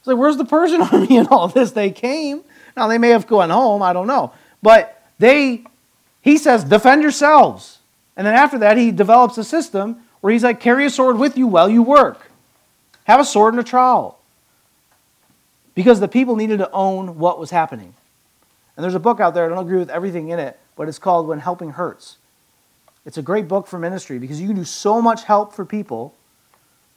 It's 0.00 0.08
like, 0.08 0.16
where's 0.16 0.36
the 0.36 0.44
Persian 0.44 0.82
army 0.92 1.16
in 1.16 1.28
all 1.28 1.46
this? 1.46 1.70
They 1.70 1.92
came. 1.92 2.42
Now, 2.76 2.88
they 2.88 2.98
may 2.98 3.10
have 3.10 3.28
gone 3.28 3.50
home, 3.50 3.80
I 3.80 3.92
don't 3.92 4.08
know. 4.08 4.32
But 4.60 5.00
they, 5.20 5.64
he 6.20 6.36
says, 6.36 6.64
defend 6.64 7.02
yourselves. 7.02 7.78
And 8.16 8.26
then 8.26 8.34
after 8.34 8.58
that, 8.58 8.76
he 8.76 8.90
develops 8.90 9.38
a 9.38 9.44
system 9.44 10.02
where 10.20 10.32
he's 10.32 10.42
like, 10.42 10.58
carry 10.58 10.84
a 10.84 10.90
sword 10.90 11.16
with 11.16 11.38
you 11.38 11.46
while 11.46 11.70
you 11.70 11.80
work. 11.80 12.28
Have 13.04 13.20
a 13.20 13.24
sword 13.24 13.54
and 13.54 13.60
a 13.60 13.64
trowel. 13.64 14.18
Because 15.76 16.00
the 16.00 16.08
people 16.08 16.34
needed 16.34 16.58
to 16.58 16.70
own 16.72 17.18
what 17.18 17.38
was 17.38 17.50
happening. 17.50 17.94
And 18.76 18.82
there's 18.82 18.96
a 18.96 19.00
book 19.00 19.20
out 19.20 19.32
there, 19.34 19.46
I 19.46 19.48
don't 19.48 19.64
agree 19.64 19.78
with 19.78 19.90
everything 19.90 20.28
in 20.30 20.40
it, 20.40 20.58
but 20.74 20.88
it's 20.88 20.98
called 20.98 21.28
When 21.28 21.38
Helping 21.38 21.70
Hurts. 21.70 22.16
It's 23.06 23.16
a 23.16 23.22
great 23.22 23.46
book 23.46 23.68
for 23.68 23.78
ministry 23.78 24.18
because 24.18 24.40
you 24.40 24.48
can 24.48 24.56
do 24.56 24.64
so 24.64 25.00
much 25.00 25.24
help 25.24 25.54
for 25.54 25.64
people 25.64 26.14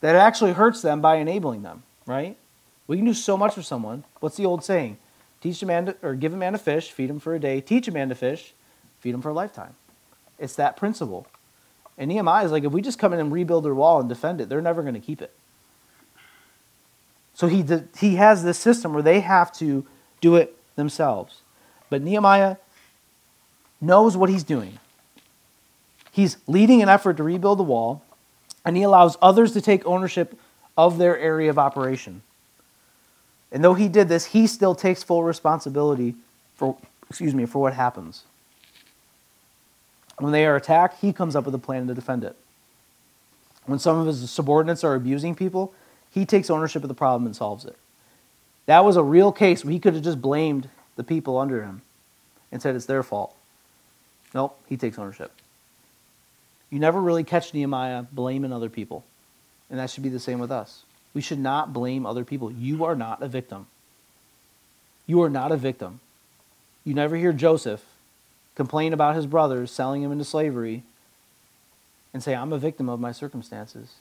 that 0.01 0.16
it 0.16 0.18
actually 0.18 0.53
hurts 0.53 0.82
them 0.82 1.01
by 1.01 1.18
enabling 1.18 1.62
them, 1.62 1.84
right? 2.07 2.36
We 2.88 2.97
can 2.97 3.05
do 3.05 3.14
so 3.14 3.38
much 3.38 3.53
for 3.53 3.62
someone. 3.62 4.03
What's 4.20 4.36
the 4.36 4.45
old 4.45 4.64
saying? 4.64 4.97
Teach 5.39 5.62
a 5.62 5.68
man 5.68 5.86
to, 5.86 5.95
or 6.01 6.16
give 6.16 6.34
a 6.34 6.38
man 6.38 6.55
a 6.55 6.57
fish, 6.57 6.91
feed 6.91 7.12
him 7.12 7.20
for 7.20 7.36
a 7.36 7.39
day. 7.39 7.62
Teach 7.62 7.88
a 7.88 7.91
man 7.91 8.10
to 8.10 8.16
fish, 8.16 8.53
feed 8.99 9.14
him 9.14 9.22
for 9.22 9.30
a 9.30 9.34
lifetime. 9.34 9.76
It's 10.39 10.55
that 10.55 10.76
principle. 10.76 11.28
And 11.95 12.10
Nehemiah 12.10 12.43
is 12.43 12.51
like, 12.51 12.64
if 12.64 12.72
we 12.72 12.82
just 12.82 12.97
come 12.97 13.14
in 13.14 13.20
and 13.20 13.32
rebuild 13.32 13.64
their 13.64 13.76
wall 13.76 13.99
and 13.99 14.10
defend 14.10 14.41
it, 14.41 14.49
they're 14.49 14.62
never 14.62 14.82
going 14.82 14.95
to 14.95 14.99
keep 14.99 15.22
it. 15.22 15.34
So 17.36 17.47
he, 17.47 17.64
he 17.99 18.16
has 18.16 18.43
this 18.43 18.57
system 18.57 18.93
where 18.93 19.03
they 19.03 19.20
have 19.20 19.51
to 19.57 19.86
do 20.22 20.36
it 20.36 20.57
themselves. 20.76 21.41
But 21.89 22.01
Nehemiah 22.01 22.57
knows 23.80 24.18
what 24.18 24.30
he's 24.30 24.43
doing. 24.43 24.80
He's 26.12 26.38
leading 26.47 26.82
an 26.82 26.89
effort 26.89 27.18
to 27.18 27.24
rebuild 27.24 27.60
the 27.60 27.64
wall, 27.64 28.03
and 28.66 28.76
he 28.76 28.84
allows 28.84 29.18
others 29.22 29.53
to 29.53 29.62
take 29.62 29.86
ownership 29.86 30.38
of 30.78 30.97
their 30.97 31.18
area 31.18 31.49
of 31.49 31.60
operation. 31.60 32.22
And 33.51 33.64
though 33.64 33.74
he 33.74 33.88
did 33.88 34.10
this, 34.10 34.26
he 34.26 34.47
still 34.47 34.76
takes 34.76 35.03
full 35.03 35.24
responsibility 35.24 36.16
for, 36.55 36.78
excuse 37.10 37.34
me, 37.34 37.45
for 37.45 37.60
what 37.60 37.74
happens. 37.74 38.24
When 40.18 40.32
they 40.32 40.45
are 40.45 40.55
attacked, 40.55 40.99
he 41.01 41.14
comes 41.14 41.36
up 41.36 41.45
with 41.45 41.55
a 41.55 41.60
plan 41.60 41.88
to 41.88 41.93
defend 41.93 42.24
it. 42.24 42.36
When 43.66 43.80
some 43.80 43.97
of 43.97 44.07
his 44.07 44.30
subordinates 44.30 44.84
are 44.84 44.95
abusing 44.95 45.36
people, 45.36 45.74
he 46.12 46.26
takes 46.26 46.49
ownership 46.49 46.84
of 46.84 46.89
the 46.89 46.95
problem 46.95 47.26
and 47.26 47.36
solves 47.36 47.66
it. 47.66 47.78
That 48.66 48.84
was 48.84 48.97
a 48.97 49.03
real 49.03 49.32
case 49.32 49.64
where 49.64 49.72
he 49.72 49.80
could 49.80 49.93
have 49.93 50.03
just 50.03 50.22
blamed 50.22 50.70
the 50.95 51.03
people 51.03 51.38
under 51.38 51.64
him 51.64 51.82
and 52.51 52.62
said 52.62 52.76
it's 52.76 52.86
their 52.86 53.03
fault. 53.03 53.36
Nope, 54.34 54.60
he 54.68 54.78
takes 54.78 54.99
ownership. 54.99 55.32
You 56.70 56.80
never 56.80 57.01
really 57.01 57.24
catch 57.24 57.53
Nehemiah 57.53 58.03
blaming 58.11 58.53
other 58.53 58.70
people. 58.70 59.05
And 59.70 59.80
that 59.80 59.89
should 59.89 60.03
be 60.03 60.09
the 60.09 60.20
same 60.20 60.39
with 60.39 60.51
us. 60.51 60.84
We 61.13 61.22
should 61.22 61.39
not 61.39 61.74
blame 61.74 62.05
other 62.05 62.24
people. 62.24 62.51
You 62.51 62.86
are 62.86 62.95
not 62.95 63.22
a 63.22 63.28
victim. 63.28 63.67
You 65.07 65.22
are 65.24 65.30
not 65.30 65.51
a 65.51 65.57
victim. 65.57 65.99
You 66.84 66.93
never 66.93 67.15
hear 67.15 67.34
Joseph 67.34 67.84
complain 68.55 68.93
about 68.93 69.15
his 69.15 69.26
brothers 69.26 69.72
selling 69.72 70.03
him 70.03 70.11
into 70.11 70.26
slavery 70.26 70.84
and 72.13 72.22
say, 72.22 72.36
I'm 72.36 72.53
a 72.53 72.57
victim 72.57 72.89
of 72.89 72.99
my 72.99 73.11
circumstances. 73.11 73.95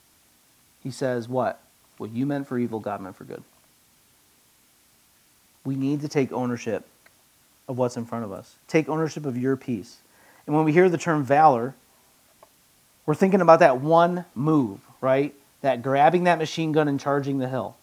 He 0.82 0.90
says, 0.90 1.28
What? 1.28 1.60
What 1.96 2.10
you 2.10 2.26
meant 2.26 2.46
for 2.46 2.58
evil, 2.58 2.80
God 2.80 3.00
meant 3.00 3.16
for 3.16 3.24
good. 3.24 3.42
We 5.64 5.74
need 5.74 6.00
to 6.02 6.08
take 6.08 6.32
ownership 6.32 6.86
of 7.68 7.76
what's 7.76 7.96
in 7.96 8.06
front 8.06 8.24
of 8.24 8.32
us. 8.32 8.56
Take 8.66 8.88
ownership 8.88 9.26
of 9.26 9.36
your 9.36 9.56
piece. 9.56 9.98
And 10.46 10.56
when 10.56 10.64
we 10.64 10.72
hear 10.72 10.88
the 10.88 10.98
term 10.98 11.24
valor, 11.24 11.74
we're 13.08 13.14
thinking 13.14 13.40
about 13.40 13.60
that 13.60 13.80
one 13.80 14.26
move, 14.34 14.80
right? 15.00 15.34
That 15.62 15.82
grabbing 15.82 16.24
that 16.24 16.36
machine 16.36 16.72
gun 16.72 16.88
and 16.88 17.00
charging 17.00 17.38
the 17.38 17.48
hill. 17.48 17.74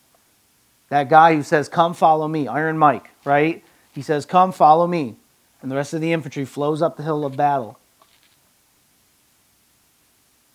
That 0.89 1.09
guy 1.09 1.33
who 1.33 1.41
says, 1.41 1.67
Come 1.67 1.95
follow 1.95 2.27
me, 2.27 2.47
Iron 2.47 2.77
Mike, 2.77 3.09
right? 3.25 3.63
He 3.91 4.03
says, 4.03 4.27
Come 4.27 4.51
follow 4.51 4.85
me. 4.85 5.15
And 5.63 5.71
the 5.71 5.75
rest 5.75 5.95
of 5.95 6.01
the 6.01 6.13
infantry 6.13 6.45
flows 6.45 6.83
up 6.83 6.95
the 6.95 7.01
hill 7.01 7.25
of 7.25 7.35
battle. 7.35 7.79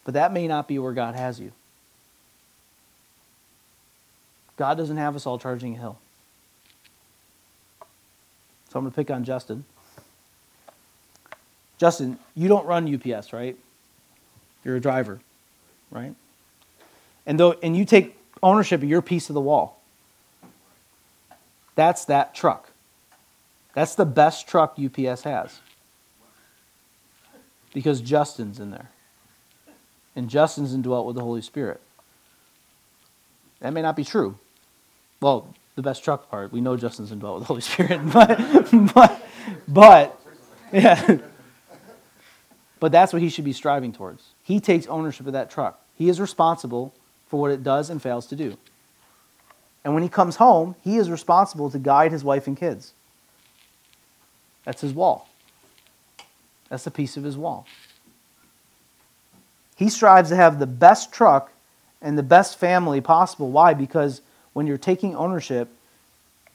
But 0.04 0.14
that 0.14 0.32
may 0.32 0.46
not 0.46 0.68
be 0.68 0.78
where 0.78 0.92
God 0.92 1.16
has 1.16 1.40
you. 1.40 1.50
God 4.56 4.76
doesn't 4.76 4.98
have 4.98 5.16
us 5.16 5.26
all 5.26 5.40
charging 5.40 5.74
a 5.74 5.80
hill. 5.80 5.98
So 8.68 8.78
I'm 8.78 8.84
going 8.84 8.92
to 8.92 8.94
pick 8.94 9.10
on 9.10 9.24
Justin. 9.24 9.64
Justin, 11.76 12.20
you 12.36 12.46
don't 12.46 12.66
run 12.66 12.94
UPS, 12.94 13.32
right? 13.32 13.56
You're 14.64 14.76
a 14.76 14.80
driver, 14.80 15.20
right? 15.90 16.14
And 17.26 17.38
though 17.38 17.52
and 17.62 17.76
you 17.76 17.84
take 17.84 18.16
ownership 18.42 18.82
of 18.82 18.88
your 18.88 19.02
piece 19.02 19.30
of 19.30 19.34
the 19.34 19.40
wall. 19.40 19.80
That's 21.74 22.04
that 22.06 22.34
truck. 22.34 22.70
That's 23.74 23.94
the 23.94 24.04
best 24.04 24.48
truck 24.48 24.76
UPS 24.78 25.22
has. 25.22 25.60
Because 27.72 28.00
Justin's 28.00 28.58
in 28.58 28.70
there. 28.70 28.90
And 30.16 30.28
Justin's 30.28 30.74
indwelt 30.74 31.06
with 31.06 31.16
the 31.16 31.22
Holy 31.22 31.40
Spirit. 31.40 31.80
That 33.60 33.72
may 33.72 33.82
not 33.82 33.94
be 33.94 34.04
true. 34.04 34.38
Well, 35.20 35.54
the 35.76 35.82
best 35.82 36.02
truck 36.02 36.28
part, 36.30 36.52
we 36.52 36.60
know 36.60 36.76
Justin's 36.76 37.12
indwelt 37.12 37.36
with 37.36 37.42
the 37.44 37.48
Holy 37.48 37.60
Spirit, 37.62 38.00
but, 38.12 38.94
but, 38.94 39.28
but, 39.68 40.20
yeah. 40.72 41.18
But 42.80 42.92
that's 42.92 43.12
what 43.12 43.22
he 43.22 43.28
should 43.28 43.44
be 43.44 43.52
striving 43.52 43.92
towards. 43.92 44.24
He 44.42 44.58
takes 44.58 44.86
ownership 44.86 45.26
of 45.26 45.34
that 45.34 45.50
truck. 45.50 45.80
He 45.96 46.08
is 46.08 46.18
responsible 46.20 46.94
for 47.28 47.38
what 47.38 47.50
it 47.50 47.62
does 47.62 47.90
and 47.90 48.02
fails 48.02 48.26
to 48.28 48.36
do. 48.36 48.56
And 49.84 49.94
when 49.94 50.02
he 50.02 50.08
comes 50.08 50.36
home, 50.36 50.74
he 50.82 50.96
is 50.96 51.10
responsible 51.10 51.70
to 51.70 51.78
guide 51.78 52.10
his 52.10 52.24
wife 52.24 52.46
and 52.46 52.56
kids. 52.56 52.92
That's 54.64 54.80
his 54.80 54.92
wall. 54.92 55.28
That's 56.68 56.86
a 56.86 56.90
piece 56.90 57.16
of 57.16 57.24
his 57.24 57.36
wall. 57.36 57.66
He 59.76 59.88
strives 59.88 60.28
to 60.30 60.36
have 60.36 60.58
the 60.58 60.66
best 60.66 61.12
truck 61.12 61.52
and 62.02 62.16
the 62.16 62.22
best 62.22 62.58
family 62.58 63.00
possible. 63.00 63.50
Why? 63.50 63.74
Because 63.74 64.20
when 64.52 64.66
you're 64.66 64.78
taking 64.78 65.16
ownership 65.16 65.68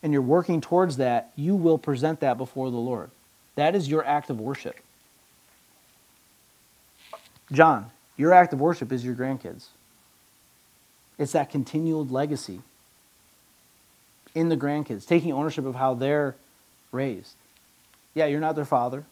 and 0.03 0.13
you're 0.13 0.21
working 0.21 0.61
towards 0.61 0.97
that, 0.97 1.31
you 1.35 1.55
will 1.55 1.77
present 1.77 2.19
that 2.19 2.37
before 2.37 2.69
the 2.69 2.77
Lord. 2.77 3.09
That 3.55 3.75
is 3.75 3.89
your 3.89 4.05
act 4.05 4.29
of 4.29 4.39
worship. 4.39 4.79
John, 7.51 7.91
your 8.17 8.33
act 8.33 8.53
of 8.53 8.59
worship 8.59 8.91
is 8.91 9.05
your 9.05 9.15
grandkids. 9.15 9.67
It's 11.17 11.33
that 11.33 11.49
continual 11.49 12.05
legacy 12.05 12.61
in 14.33 14.49
the 14.49 14.57
grandkids, 14.57 15.07
taking 15.07 15.31
ownership 15.31 15.65
of 15.65 15.75
how 15.75 15.93
they're 15.93 16.35
raised. 16.91 17.35
Yeah, 18.13 18.25
you're 18.25 18.39
not 18.39 18.55
their 18.55 18.65
father, 18.65 19.03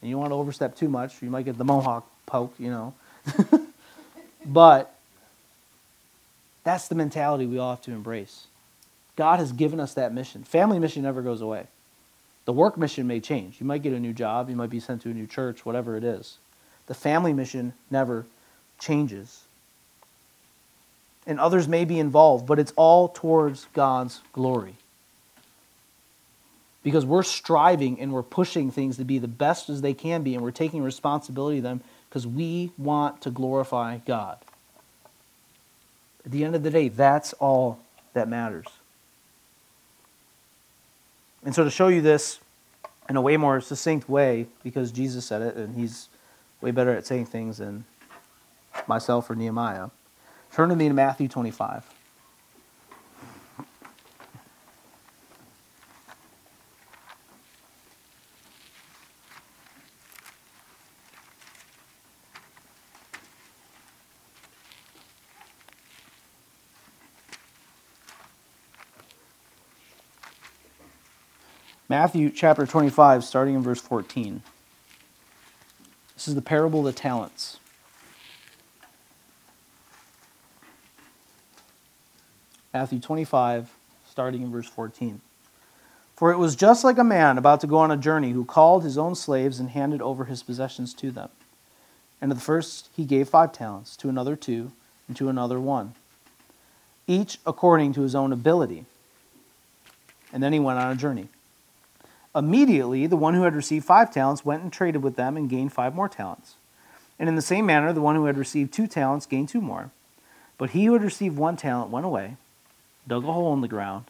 and 0.00 0.08
you 0.08 0.14
don't 0.14 0.20
want 0.20 0.30
to 0.32 0.36
overstep 0.36 0.76
too 0.76 0.88
much. 0.88 1.22
You 1.22 1.30
might 1.30 1.44
get 1.44 1.58
the 1.58 1.64
mohawk 1.64 2.08
poke, 2.26 2.54
you 2.58 2.70
know. 2.70 2.94
but 4.46 4.94
that's 6.64 6.88
the 6.88 6.94
mentality 6.94 7.46
we 7.46 7.58
all 7.58 7.70
have 7.70 7.82
to 7.82 7.92
embrace. 7.92 8.46
God 9.16 9.38
has 9.40 9.52
given 9.52 9.80
us 9.80 9.94
that 9.94 10.12
mission. 10.12 10.44
Family 10.44 10.78
mission 10.78 11.02
never 11.02 11.22
goes 11.22 11.40
away. 11.40 11.66
The 12.44 12.52
work 12.52 12.78
mission 12.78 13.06
may 13.06 13.20
change. 13.20 13.60
You 13.60 13.66
might 13.66 13.82
get 13.82 13.92
a 13.92 14.00
new 14.00 14.12
job, 14.12 14.48
you 14.48 14.56
might 14.56 14.70
be 14.70 14.80
sent 14.80 15.02
to 15.02 15.10
a 15.10 15.14
new 15.14 15.26
church, 15.26 15.66
whatever 15.66 15.96
it 15.96 16.04
is. 16.04 16.38
The 16.88 16.94
family 16.94 17.32
mission 17.32 17.72
never 17.90 18.26
changes. 18.78 19.44
And 21.26 21.38
others 21.38 21.68
may 21.68 21.84
be 21.84 21.98
involved, 21.98 22.46
but 22.46 22.58
it's 22.58 22.72
all 22.76 23.08
towards 23.08 23.66
God's 23.74 24.20
glory. 24.32 24.74
because 26.82 27.04
we're 27.04 27.22
striving 27.22 28.00
and 28.00 28.12
we're 28.12 28.22
pushing 28.22 28.70
things 28.70 28.96
to 28.96 29.04
be 29.04 29.18
the 29.18 29.28
best 29.28 29.68
as 29.68 29.82
they 29.82 29.92
can 29.94 30.22
be, 30.22 30.34
and 30.34 30.42
we're 30.42 30.50
taking 30.50 30.82
responsibility 30.82 31.58
of 31.58 31.62
them 31.62 31.82
because 32.08 32.26
we 32.26 32.70
want 32.78 33.20
to 33.20 33.30
glorify 33.30 33.98
God. 34.06 34.38
At 36.24 36.32
the 36.32 36.44
end 36.44 36.54
of 36.54 36.62
the 36.62 36.70
day, 36.70 36.88
that's 36.88 37.34
all 37.34 37.78
that 38.14 38.28
matters. 38.28 38.66
And 41.44 41.54
so, 41.54 41.64
to 41.64 41.70
show 41.70 41.88
you 41.88 42.00
this 42.00 42.38
in 43.08 43.16
a 43.16 43.20
way 43.20 43.36
more 43.36 43.60
succinct 43.60 44.08
way, 44.08 44.46
because 44.62 44.90
Jesus 44.90 45.26
said 45.26 45.42
it, 45.42 45.56
and 45.56 45.74
he's 45.74 46.08
way 46.60 46.70
better 46.70 46.94
at 46.96 47.06
saying 47.06 47.26
things 47.26 47.58
than 47.58 47.84
myself 48.86 49.30
or 49.30 49.34
Nehemiah, 49.34 49.90
turn 50.52 50.68
to 50.68 50.76
me 50.76 50.88
to 50.88 50.94
Matthew 50.94 51.28
25. 51.28 51.94
Matthew 71.90 72.28
chapter 72.28 72.66
25, 72.66 73.24
starting 73.24 73.54
in 73.54 73.62
verse 73.62 73.80
14. 73.80 74.42
This 76.28 76.32
is 76.32 76.42
the 76.42 76.42
parable 76.42 76.80
of 76.80 76.84
the 76.84 76.92
talents. 76.92 77.58
Matthew 82.74 82.98
25, 83.00 83.72
starting 84.10 84.42
in 84.42 84.52
verse 84.52 84.68
14. 84.68 85.22
For 86.16 86.30
it 86.30 86.36
was 86.36 86.54
just 86.54 86.84
like 86.84 86.98
a 86.98 87.02
man 87.02 87.38
about 87.38 87.62
to 87.62 87.66
go 87.66 87.78
on 87.78 87.90
a 87.90 87.96
journey 87.96 88.32
who 88.32 88.44
called 88.44 88.84
his 88.84 88.98
own 88.98 89.14
slaves 89.14 89.58
and 89.58 89.70
handed 89.70 90.02
over 90.02 90.26
his 90.26 90.42
possessions 90.42 90.92
to 90.96 91.10
them. 91.10 91.30
And 92.20 92.30
to 92.30 92.34
the 92.34 92.42
first 92.42 92.90
he 92.94 93.06
gave 93.06 93.30
five 93.30 93.54
talents, 93.54 93.96
to 93.96 94.10
another 94.10 94.36
two, 94.36 94.72
and 95.06 95.16
to 95.16 95.30
another 95.30 95.58
one, 95.58 95.94
each 97.06 97.38
according 97.46 97.94
to 97.94 98.02
his 98.02 98.14
own 98.14 98.34
ability. 98.34 98.84
And 100.30 100.42
then 100.42 100.52
he 100.52 100.60
went 100.60 100.78
on 100.78 100.92
a 100.92 100.94
journey. 100.94 101.28
Immediately, 102.38 103.08
the 103.08 103.16
one 103.16 103.34
who 103.34 103.42
had 103.42 103.56
received 103.56 103.84
five 103.84 104.12
talents 104.14 104.44
went 104.44 104.62
and 104.62 104.72
traded 104.72 105.02
with 105.02 105.16
them 105.16 105.36
and 105.36 105.50
gained 105.50 105.72
five 105.72 105.92
more 105.92 106.08
talents. 106.08 106.54
And 107.18 107.28
in 107.28 107.34
the 107.34 107.42
same 107.42 107.66
manner, 107.66 107.92
the 107.92 108.00
one 108.00 108.14
who 108.14 108.26
had 108.26 108.38
received 108.38 108.72
two 108.72 108.86
talents 108.86 109.26
gained 109.26 109.48
two 109.48 109.60
more. 109.60 109.90
But 110.56 110.70
he 110.70 110.84
who 110.84 110.92
had 110.92 111.02
received 111.02 111.36
one 111.36 111.56
talent 111.56 111.90
went 111.90 112.06
away, 112.06 112.36
dug 113.08 113.24
a 113.24 113.32
hole 113.32 113.52
in 113.54 113.60
the 113.60 113.66
ground, 113.66 114.04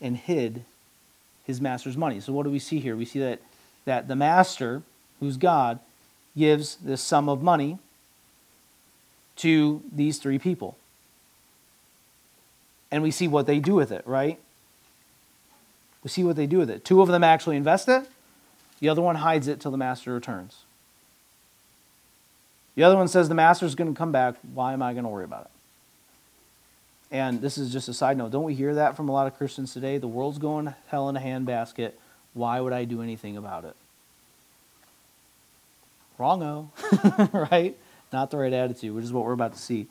and 0.00 0.16
hid 0.16 0.64
his 1.44 1.60
master's 1.60 1.96
money. 1.96 2.20
So, 2.20 2.32
what 2.32 2.44
do 2.44 2.50
we 2.50 2.60
see 2.60 2.78
here? 2.78 2.96
We 2.96 3.04
see 3.04 3.18
that, 3.18 3.40
that 3.84 4.06
the 4.06 4.14
master, 4.14 4.82
who's 5.18 5.36
God, 5.36 5.80
gives 6.36 6.76
this 6.76 7.00
sum 7.00 7.28
of 7.28 7.42
money 7.42 7.78
to 9.36 9.82
these 9.90 10.18
three 10.18 10.38
people. 10.38 10.76
And 12.92 13.02
we 13.02 13.10
see 13.10 13.26
what 13.26 13.46
they 13.46 13.58
do 13.58 13.74
with 13.74 13.90
it, 13.90 14.06
right? 14.06 14.38
We 16.02 16.10
see 16.10 16.24
what 16.24 16.36
they 16.36 16.46
do 16.46 16.58
with 16.58 16.70
it. 16.70 16.84
Two 16.84 17.02
of 17.02 17.08
them 17.08 17.22
actually 17.22 17.56
invest 17.56 17.88
it, 17.88 18.08
the 18.80 18.88
other 18.88 19.02
one 19.02 19.16
hides 19.16 19.46
it 19.46 19.60
till 19.60 19.70
the 19.70 19.76
master 19.76 20.12
returns. 20.14 20.64
The 22.74 22.82
other 22.82 22.96
one 22.96 23.08
says, 23.08 23.28
The 23.28 23.34
master's 23.34 23.74
going 23.74 23.92
to 23.92 23.98
come 23.98 24.12
back. 24.12 24.36
Why 24.54 24.72
am 24.72 24.82
I 24.82 24.92
going 24.92 25.04
to 25.04 25.10
worry 25.10 25.24
about 25.24 25.42
it? 25.42 25.50
And 27.10 27.42
this 27.42 27.58
is 27.58 27.72
just 27.72 27.88
a 27.88 27.94
side 27.94 28.16
note. 28.16 28.30
Don't 28.30 28.44
we 28.44 28.54
hear 28.54 28.74
that 28.76 28.96
from 28.96 29.08
a 29.08 29.12
lot 29.12 29.26
of 29.26 29.36
Christians 29.36 29.74
today? 29.74 29.98
The 29.98 30.08
world's 30.08 30.38
going 30.38 30.66
to 30.66 30.76
hell 30.88 31.08
in 31.08 31.16
a 31.16 31.20
handbasket. 31.20 31.92
Why 32.34 32.60
would 32.60 32.72
I 32.72 32.84
do 32.84 33.02
anything 33.02 33.36
about 33.36 33.64
it? 33.64 33.74
Wrongo, 36.18 36.68
right? 37.50 37.76
Not 38.12 38.30
the 38.30 38.36
right 38.36 38.52
attitude, 38.52 38.94
which 38.94 39.04
is 39.04 39.12
what 39.12 39.24
we're 39.24 39.32
about 39.32 39.54
to 39.54 39.58
see. 39.58 39.88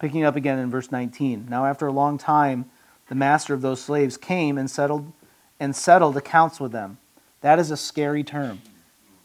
Picking 0.00 0.24
up 0.24 0.34
again 0.34 0.58
in 0.58 0.70
verse 0.70 0.90
19. 0.90 1.46
Now, 1.48 1.66
after 1.66 1.86
a 1.86 1.92
long 1.92 2.18
time, 2.18 2.64
the 3.12 3.16
master 3.16 3.52
of 3.52 3.60
those 3.60 3.78
slaves 3.78 4.16
came 4.16 4.56
and 4.56 4.70
settled 4.70 5.12
and 5.60 5.76
settled 5.76 6.16
accounts 6.16 6.58
with 6.58 6.72
them. 6.72 6.96
That 7.42 7.58
is 7.58 7.70
a 7.70 7.76
scary 7.76 8.24
term. 8.24 8.62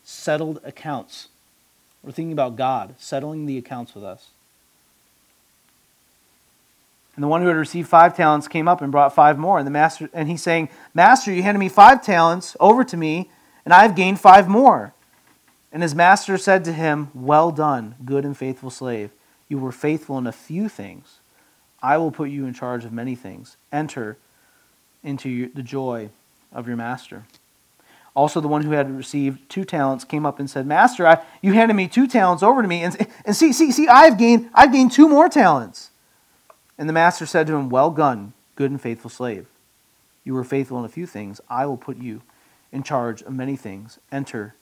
Settled 0.03 0.59
accounts. 0.65 1.29
We're 2.03 2.11
thinking 2.11 2.33
about 2.33 2.57
God 2.57 2.95
settling 2.99 3.45
the 3.45 3.57
accounts 3.57 3.95
with 3.95 4.03
us. 4.03 4.31
And 7.15 7.23
the 7.23 7.29
one 7.29 7.41
who 7.41 7.47
had 7.47 7.55
received 7.55 7.87
five 7.87 8.13
talents 8.13 8.49
came 8.49 8.67
up 8.67 8.81
and 8.81 8.91
brought 8.91 9.15
five 9.15 9.37
more. 9.37 9.57
And 9.57 9.65
the 9.65 9.71
master 9.71 10.09
and 10.11 10.27
he's 10.27 10.43
saying, 10.43 10.67
Master, 10.93 11.31
you 11.31 11.41
handed 11.41 11.59
me 11.59 11.69
five 11.69 12.03
talents 12.03 12.57
over 12.59 12.83
to 12.83 12.97
me, 12.97 13.29
and 13.63 13.73
I 13.73 13.83
have 13.83 13.95
gained 13.95 14.19
five 14.19 14.49
more. 14.49 14.93
And 15.71 15.81
his 15.81 15.95
master 15.95 16.37
said 16.37 16.65
to 16.65 16.73
him, 16.73 17.09
Well 17.13 17.51
done, 17.51 17.95
good 18.03 18.25
and 18.25 18.35
faithful 18.35 18.69
slave. 18.69 19.11
You 19.47 19.59
were 19.59 19.71
faithful 19.71 20.17
in 20.17 20.27
a 20.27 20.33
few 20.33 20.67
things. 20.67 21.19
I 21.81 21.97
will 21.97 22.11
put 22.11 22.29
you 22.29 22.45
in 22.45 22.53
charge 22.53 22.85
of 22.85 22.91
many 22.91 23.15
things. 23.15 23.57
Enter 23.71 24.17
into 25.03 25.49
the 25.53 25.63
joy 25.63 26.09
of 26.51 26.67
your 26.67 26.77
master. 26.77 27.25
Also, 28.15 28.41
the 28.41 28.47
one 28.47 28.63
who 28.63 28.71
had 28.71 28.89
received 28.97 29.47
two 29.47 29.63
talents 29.63 30.03
came 30.03 30.25
up 30.25 30.39
and 30.39 30.49
said, 30.49 30.65
Master, 30.65 31.05
I, 31.05 31.21
you 31.41 31.53
handed 31.53 31.75
me 31.75 31.87
two 31.87 32.07
talents 32.07 32.41
over 32.41 32.63
to 32.63 32.67
me, 32.67 32.81
and, 32.81 32.97
and 33.25 33.35
see, 33.35 33.53
see, 33.53 33.71
see, 33.71 33.87
I've 33.87 34.17
gained, 34.17 34.49
I've 34.55 34.71
gained 34.71 34.91
two 34.91 35.07
more 35.07 35.29
talents. 35.29 35.91
And 36.79 36.89
the 36.89 36.93
master 36.93 37.27
said 37.27 37.45
to 37.47 37.53
him, 37.53 37.69
Well 37.69 37.91
done, 37.91 38.33
good 38.55 38.71
and 38.71 38.81
faithful 38.81 39.11
slave. 39.11 39.45
You 40.23 40.33
were 40.33 40.43
faithful 40.43 40.79
in 40.79 40.85
a 40.85 40.89
few 40.89 41.05
things. 41.05 41.39
I 41.47 41.67
will 41.67 41.77
put 41.77 41.97
you 41.97 42.23
in 42.71 42.81
charge 42.81 43.21
of 43.21 43.33
many 43.33 43.55
things. 43.55 43.99
Enter 44.11 44.55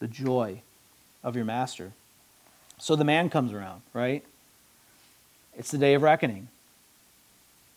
the 0.00 0.08
joy 0.08 0.62
of 1.22 1.36
your 1.36 1.44
master. 1.44 1.92
So 2.78 2.96
the 2.96 3.04
man 3.04 3.28
comes 3.28 3.52
around, 3.52 3.82
right? 3.92 4.24
It's 5.58 5.72
the 5.72 5.78
day 5.78 5.94
of 5.94 6.02
reckoning. 6.02 6.48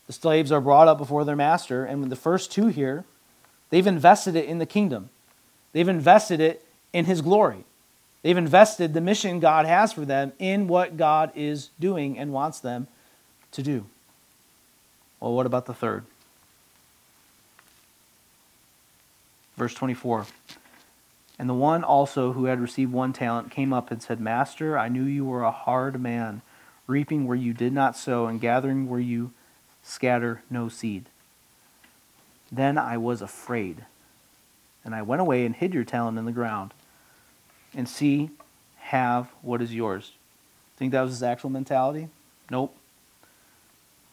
The 0.08 0.14
slaves 0.14 0.52
are 0.52 0.62
brought 0.62 0.88
up 0.88 1.00
before 1.00 1.26
their 1.26 1.36
master, 1.36 1.84
and 1.84 2.10
the 2.12 2.16
first 2.16 2.52
two 2.52 2.68
here, 2.68 3.04
they've 3.72 3.88
invested 3.88 4.36
it 4.36 4.46
in 4.46 4.60
the 4.60 4.66
kingdom. 4.66 5.10
They've 5.74 5.88
invested 5.88 6.40
it 6.40 6.66
in 6.94 7.06
his 7.06 7.22
glory. 7.22 7.66
They've 8.22 8.38
invested 8.38 8.94
the 8.94 9.02
mission 9.02 9.40
God 9.40 9.66
has 9.66 9.94
for 9.94 10.06
them 10.06 10.34
in 10.38 10.68
what 10.68 10.96
God 10.96 11.32
is 11.34 11.70
doing 11.80 12.20
and 12.20 12.32
wants 12.32 12.60
them 12.60 12.88
to 13.54 13.64
do. 13.64 13.86
Well, 15.20 15.34
what 15.34 15.46
about 15.46 15.66
the 15.66 15.74
third? 15.74 16.04
Verse 19.58 19.74
24. 19.74 20.28
And 21.40 21.50
the 21.50 21.56
one 21.56 21.84
also 21.84 22.34
who 22.34 22.46
had 22.46 22.60
received 22.60 22.92
one 22.92 23.14
talent 23.14 23.50
came 23.50 23.74
up 23.74 23.90
and 23.90 24.04
said, 24.04 24.20
Master, 24.20 24.78
I 24.78 24.88
knew 24.88 25.04
you 25.04 25.26
were 25.26 25.44
a 25.44 25.52
hard 25.52 26.00
man 26.00 26.44
reaping 26.88 27.26
where 27.28 27.38
you 27.38 27.54
did 27.54 27.74
not 27.74 27.98
sow, 27.98 28.28
and 28.28 28.42
gathering 28.42 28.90
where 28.90 29.00
you 29.00 29.32
scatter 29.84 30.44
no 30.50 30.70
seed. 30.70 31.06
Then 32.52 32.78
I 32.78 32.98
was 32.98 33.22
afraid, 33.22 33.86
and 34.84 34.94
I 34.94 35.02
went 35.02 35.22
away 35.22 35.46
and 35.46 35.56
hid 35.56 35.74
your 35.74 35.84
talent 35.84 36.18
in 36.18 36.26
the 36.26 36.32
ground. 36.32 36.74
And 37.74 37.88
see, 37.88 38.30
have 38.78 39.30
what 39.42 39.62
is 39.62 39.74
yours. 39.74 40.14
Think 40.76 40.92
that 40.92 41.02
was 41.02 41.12
his 41.12 41.24
actual 41.24 41.50
mentality? 41.50 42.10
Nope. 42.50 42.76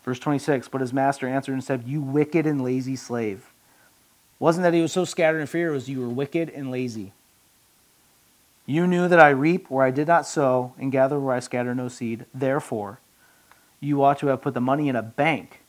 Verse 0.04 0.18
26 0.18 0.68
But 0.68 0.80
his 0.80 0.92
master 0.92 1.26
answered 1.26 1.52
and 1.52 1.64
said, 1.64 1.84
You 1.84 2.00
wicked 2.00 2.46
and 2.46 2.62
lazy 2.62 2.96
slave. 2.96 3.50
Wasn't 4.38 4.62
that 4.62 4.74
he 4.74 4.80
was 4.80 4.92
so 4.92 5.04
scattered 5.04 5.40
in 5.40 5.46
fear, 5.46 5.70
it 5.70 5.72
was 5.72 5.88
you 5.88 6.00
were 6.00 6.08
wicked 6.08 6.48
and 6.50 6.70
lazy. 6.70 7.12
You 8.68 8.86
knew 8.86 9.08
that 9.08 9.18
I 9.18 9.30
reap 9.30 9.70
where 9.70 9.86
I 9.86 9.90
did 9.90 10.08
not 10.08 10.26
sow 10.26 10.74
and 10.76 10.92
gather 10.92 11.18
where 11.18 11.34
I 11.34 11.40
scatter 11.40 11.74
no 11.74 11.88
seed. 11.88 12.26
Therefore, 12.34 13.00
you 13.80 14.04
ought 14.04 14.18
to 14.18 14.26
have 14.26 14.42
put 14.42 14.52
the 14.52 14.60
money 14.60 14.90
in 14.90 14.94
a 14.94 15.02
bank, 15.02 15.60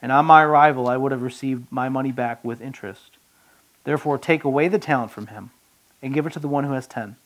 and 0.00 0.12
on 0.12 0.26
my 0.26 0.44
arrival 0.44 0.86
I 0.86 0.96
would 0.96 1.10
have 1.10 1.22
received 1.22 1.64
my 1.68 1.88
money 1.88 2.12
back 2.12 2.44
with 2.44 2.60
interest. 2.60 3.16
Therefore, 3.82 4.18
take 4.18 4.44
away 4.44 4.68
the 4.68 4.78
talent 4.78 5.10
from 5.10 5.26
him 5.26 5.50
and 6.00 6.14
give 6.14 6.24
it 6.24 6.32
to 6.34 6.38
the 6.38 6.46
one 6.46 6.62
who 6.62 6.74
has 6.74 6.86
ten. 6.86 7.16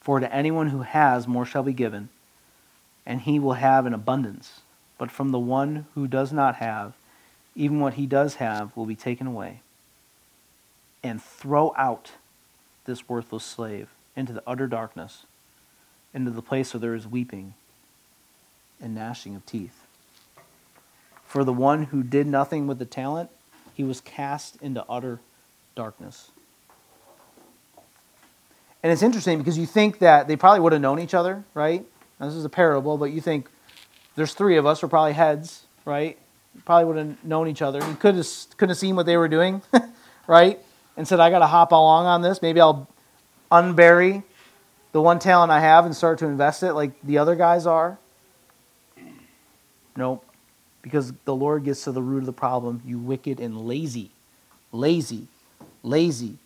For 0.00 0.18
to 0.18 0.34
anyone 0.34 0.68
who 0.68 0.80
has, 0.80 1.28
more 1.28 1.44
shall 1.44 1.62
be 1.62 1.74
given, 1.74 2.08
and 3.04 3.20
he 3.20 3.38
will 3.38 3.52
have 3.52 3.84
in 3.84 3.92
abundance. 3.92 4.62
But 4.96 5.10
from 5.10 5.28
the 5.28 5.38
one 5.38 5.86
who 5.94 6.06
does 6.06 6.32
not 6.32 6.54
have, 6.54 6.94
even 7.54 7.80
what 7.80 7.94
he 7.94 8.06
does 8.06 8.36
have 8.36 8.74
will 8.74 8.86
be 8.86 8.96
taken 8.96 9.26
away. 9.26 9.60
And 11.04 11.22
throw 11.22 11.74
out 11.76 12.12
this 12.84 13.08
worthless 13.08 13.44
slave 13.44 13.88
into 14.16 14.32
the 14.32 14.42
utter 14.46 14.66
darkness, 14.66 15.24
into 16.12 16.30
the 16.30 16.42
place 16.42 16.74
where 16.74 16.80
there 16.80 16.94
is 16.94 17.06
weeping 17.06 17.54
and 18.80 18.94
gnashing 18.94 19.34
of 19.34 19.46
teeth. 19.46 19.86
For 21.26 21.44
the 21.44 21.52
one 21.52 21.84
who 21.84 22.02
did 22.02 22.26
nothing 22.26 22.66
with 22.66 22.78
the 22.78 22.84
talent, 22.84 23.30
he 23.74 23.84
was 23.84 24.00
cast 24.00 24.56
into 24.60 24.84
utter 24.88 25.20
darkness. 25.74 26.30
And 28.82 28.92
it's 28.92 29.02
interesting 29.02 29.38
because 29.38 29.56
you 29.56 29.66
think 29.66 30.00
that 30.00 30.28
they 30.28 30.36
probably 30.36 30.60
would 30.60 30.72
have 30.72 30.82
known 30.82 30.98
each 30.98 31.14
other, 31.14 31.44
right? 31.54 31.84
Now, 32.18 32.26
this 32.26 32.34
is 32.34 32.44
a 32.44 32.50
parable, 32.50 32.98
but 32.98 33.06
you 33.06 33.20
think 33.20 33.48
there's 34.16 34.34
three 34.34 34.56
of 34.56 34.66
us, 34.66 34.82
we're 34.82 34.88
probably 34.88 35.12
heads, 35.12 35.64
right? 35.84 36.18
Probably 36.64 36.84
would 36.84 36.96
have 36.96 37.24
known 37.24 37.48
each 37.48 37.62
other. 37.62 37.82
He 37.82 37.94
could 37.94 38.16
have 38.16 38.26
couldn't 38.56 38.70
have 38.70 38.78
seen 38.78 38.96
what 38.96 39.06
they 39.06 39.16
were 39.16 39.28
doing, 39.28 39.62
right? 40.26 40.60
And 40.96 41.08
said, 41.08 41.20
"I 41.20 41.30
got 41.30 41.38
to 41.38 41.46
hop 41.46 41.72
along 41.72 42.06
on 42.06 42.22
this. 42.22 42.42
Maybe 42.42 42.60
I'll 42.60 42.88
unbury 43.50 44.22
the 44.92 45.00
one 45.00 45.18
talent 45.18 45.50
I 45.50 45.60
have 45.60 45.86
and 45.86 45.96
start 45.96 46.18
to 46.18 46.26
invest 46.26 46.62
it 46.62 46.74
like 46.74 46.92
the 47.02 47.18
other 47.18 47.34
guys 47.34 47.66
are." 47.66 47.98
Nope. 49.96 50.24
Because 50.82 51.12
the 51.24 51.34
Lord 51.34 51.64
gets 51.64 51.84
to 51.84 51.92
the 51.92 52.02
root 52.02 52.18
of 52.18 52.26
the 52.26 52.32
problem. 52.32 52.82
You 52.84 52.98
wicked 52.98 53.40
and 53.40 53.66
lazy, 53.66 54.10
lazy, 54.72 55.28
lazy, 55.82 56.38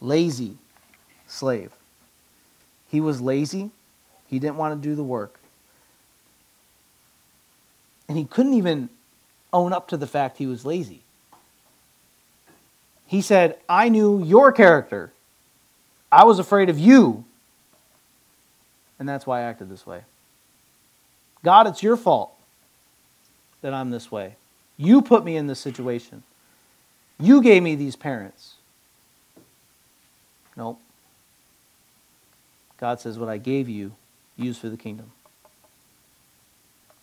lazy 0.00 0.56
slave. 1.26 1.72
He 2.88 3.00
was 3.00 3.20
lazy. 3.20 3.70
He 4.26 4.38
didn't 4.38 4.56
want 4.56 4.80
to 4.80 4.88
do 4.88 4.94
the 4.94 5.04
work. 5.04 5.38
And 8.08 8.18
he 8.18 8.24
couldn't 8.24 8.54
even 8.54 8.88
own 9.52 9.72
up 9.72 9.88
to 9.88 9.96
the 9.96 10.06
fact 10.06 10.38
he 10.38 10.46
was 10.46 10.64
lazy. 10.64 11.02
He 13.06 13.22
said, 13.22 13.58
I 13.68 13.88
knew 13.88 14.22
your 14.22 14.52
character. 14.52 15.12
I 16.10 16.24
was 16.24 16.38
afraid 16.38 16.68
of 16.68 16.78
you. 16.78 17.24
And 18.98 19.08
that's 19.08 19.26
why 19.26 19.40
I 19.40 19.42
acted 19.42 19.68
this 19.68 19.86
way. 19.86 20.02
God, 21.44 21.66
it's 21.66 21.82
your 21.82 21.96
fault 21.96 22.32
that 23.60 23.72
I'm 23.72 23.90
this 23.90 24.10
way. 24.10 24.36
You 24.76 25.02
put 25.02 25.24
me 25.24 25.36
in 25.36 25.46
this 25.46 25.60
situation. 25.60 26.22
You 27.18 27.42
gave 27.42 27.62
me 27.62 27.76
these 27.76 27.96
parents. 27.96 28.54
Nope. 30.56 30.80
God 32.78 33.00
says, 33.00 33.18
What 33.18 33.28
I 33.28 33.38
gave 33.38 33.68
you, 33.68 33.92
use 34.36 34.58
for 34.58 34.68
the 34.68 34.76
kingdom. 34.76 35.12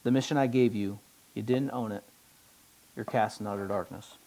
The 0.04 0.12
mission 0.12 0.38
I 0.38 0.48
gave 0.48 0.76
you, 0.76 1.00
you 1.34 1.42
didn't 1.42 1.72
own 1.72 1.92
it. 1.92 2.04
You're 2.96 3.06
cast 3.06 3.40
in 3.40 3.48
utter 3.48 3.68
darkness. 3.68 4.18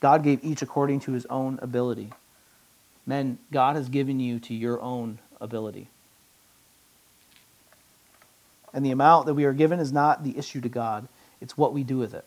God 0.00 0.22
gave 0.22 0.44
each 0.44 0.62
according 0.62 1.00
to 1.00 1.12
his 1.12 1.26
own 1.26 1.58
ability. 1.60 2.12
Men, 3.06 3.38
God 3.52 3.76
has 3.76 3.88
given 3.88 4.20
you 4.20 4.38
to 4.40 4.54
your 4.54 4.80
own 4.80 5.18
ability. 5.40 5.88
And 8.72 8.84
the 8.84 8.90
amount 8.90 9.26
that 9.26 9.34
we 9.34 9.44
are 9.44 9.52
given 9.52 9.80
is 9.80 9.92
not 9.92 10.24
the 10.24 10.36
issue 10.36 10.60
to 10.60 10.68
God, 10.68 11.08
it's 11.40 11.56
what 11.56 11.72
we 11.72 11.82
do 11.82 11.98
with 11.98 12.14
it. 12.14 12.24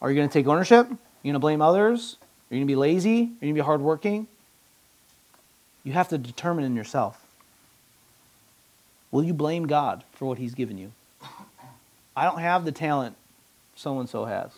Are 0.00 0.10
you 0.10 0.16
going 0.16 0.28
to 0.28 0.32
take 0.32 0.46
ownership? 0.46 0.86
Are 0.86 0.90
you 1.22 1.32
going 1.32 1.34
to 1.34 1.38
blame 1.38 1.62
others? 1.62 2.16
Are 2.50 2.54
you 2.54 2.60
going 2.60 2.68
to 2.68 2.72
be 2.72 2.76
lazy? 2.76 3.10
Are 3.10 3.22
you 3.22 3.36
going 3.40 3.54
to 3.54 3.60
be 3.62 3.64
hardworking? 3.64 4.26
You 5.82 5.92
have 5.92 6.08
to 6.08 6.18
determine 6.18 6.64
in 6.64 6.76
yourself. 6.76 7.24
Will 9.10 9.24
you 9.24 9.32
blame 9.32 9.66
God 9.66 10.04
for 10.12 10.26
what 10.26 10.38
He's 10.38 10.54
given 10.54 10.78
you? 10.78 10.92
I 12.16 12.24
don't 12.24 12.40
have 12.40 12.64
the 12.64 12.72
talent 12.72 13.16
so 13.74 13.98
and 14.00 14.08
so 14.08 14.24
has. 14.24 14.50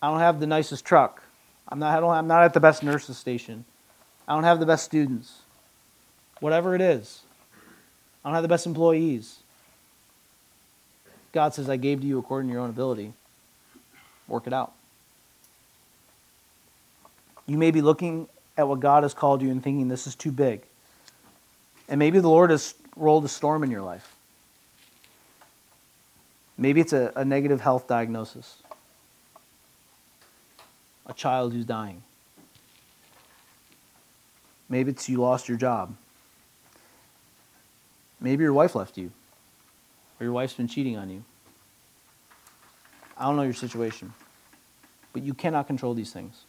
I 0.00 0.10
don't 0.10 0.20
have 0.20 0.40
the 0.40 0.46
nicest 0.46 0.84
truck. 0.84 1.22
I'm 1.68 1.78
not, 1.78 1.96
I 1.96 2.00
don't, 2.00 2.10
I'm 2.10 2.26
not 2.26 2.44
at 2.44 2.54
the 2.54 2.60
best 2.60 2.82
nurses 2.82 3.18
station. 3.18 3.64
I 4.26 4.34
don't 4.34 4.44
have 4.44 4.60
the 4.60 4.66
best 4.66 4.84
students. 4.84 5.40
Whatever 6.40 6.74
it 6.74 6.80
is. 6.80 7.22
I 8.24 8.28
don't 8.28 8.34
have 8.34 8.42
the 8.42 8.48
best 8.48 8.66
employees. 8.66 9.38
God 11.32 11.54
says, 11.54 11.68
I 11.68 11.76
gave 11.76 12.00
to 12.00 12.06
you 12.06 12.18
according 12.18 12.48
to 12.48 12.52
your 12.52 12.62
own 12.62 12.70
ability. 12.70 13.12
Work 14.28 14.46
it 14.46 14.52
out. 14.52 14.72
You 17.46 17.58
may 17.58 17.70
be 17.70 17.80
looking 17.80 18.28
at 18.56 18.68
what 18.68 18.80
God 18.80 19.02
has 19.02 19.14
called 19.14 19.40
you 19.40 19.50
and 19.50 19.62
thinking 19.62 19.88
this 19.88 20.06
is 20.06 20.14
too 20.14 20.32
big. 20.32 20.62
And 21.88 21.98
maybe 21.98 22.20
the 22.20 22.28
Lord 22.28 22.50
has 22.50 22.74
rolled 22.96 23.24
a 23.24 23.28
storm 23.28 23.62
in 23.62 23.70
your 23.70 23.82
life. 23.82 24.14
Maybe 26.58 26.80
it's 26.80 26.92
a, 26.92 27.12
a 27.14 27.24
negative 27.24 27.60
health 27.60 27.86
diagnosis, 27.86 28.56
child 31.18 31.52
who's 31.52 31.66
dying. 31.66 32.02
Maybe 34.68 34.90
it's 34.92 35.08
you 35.08 35.18
lost 35.18 35.48
your 35.48 35.58
job. 35.58 35.94
Maybe 38.20 38.42
your 38.42 38.52
wife 38.52 38.74
left 38.74 38.96
you, 38.96 39.10
or 40.18 40.24
your 40.24 40.32
wife's 40.32 40.54
been 40.54 40.68
cheating 40.68 40.96
on 40.96 41.10
you. 41.10 41.24
I 43.16 43.24
don't 43.24 43.36
know 43.36 43.42
your 43.42 43.52
situation, 43.52 44.14
but 45.12 45.22
you 45.22 45.34
cannot 45.34 45.66
control 45.66 45.94
these 45.94 46.12
things. 46.12 46.44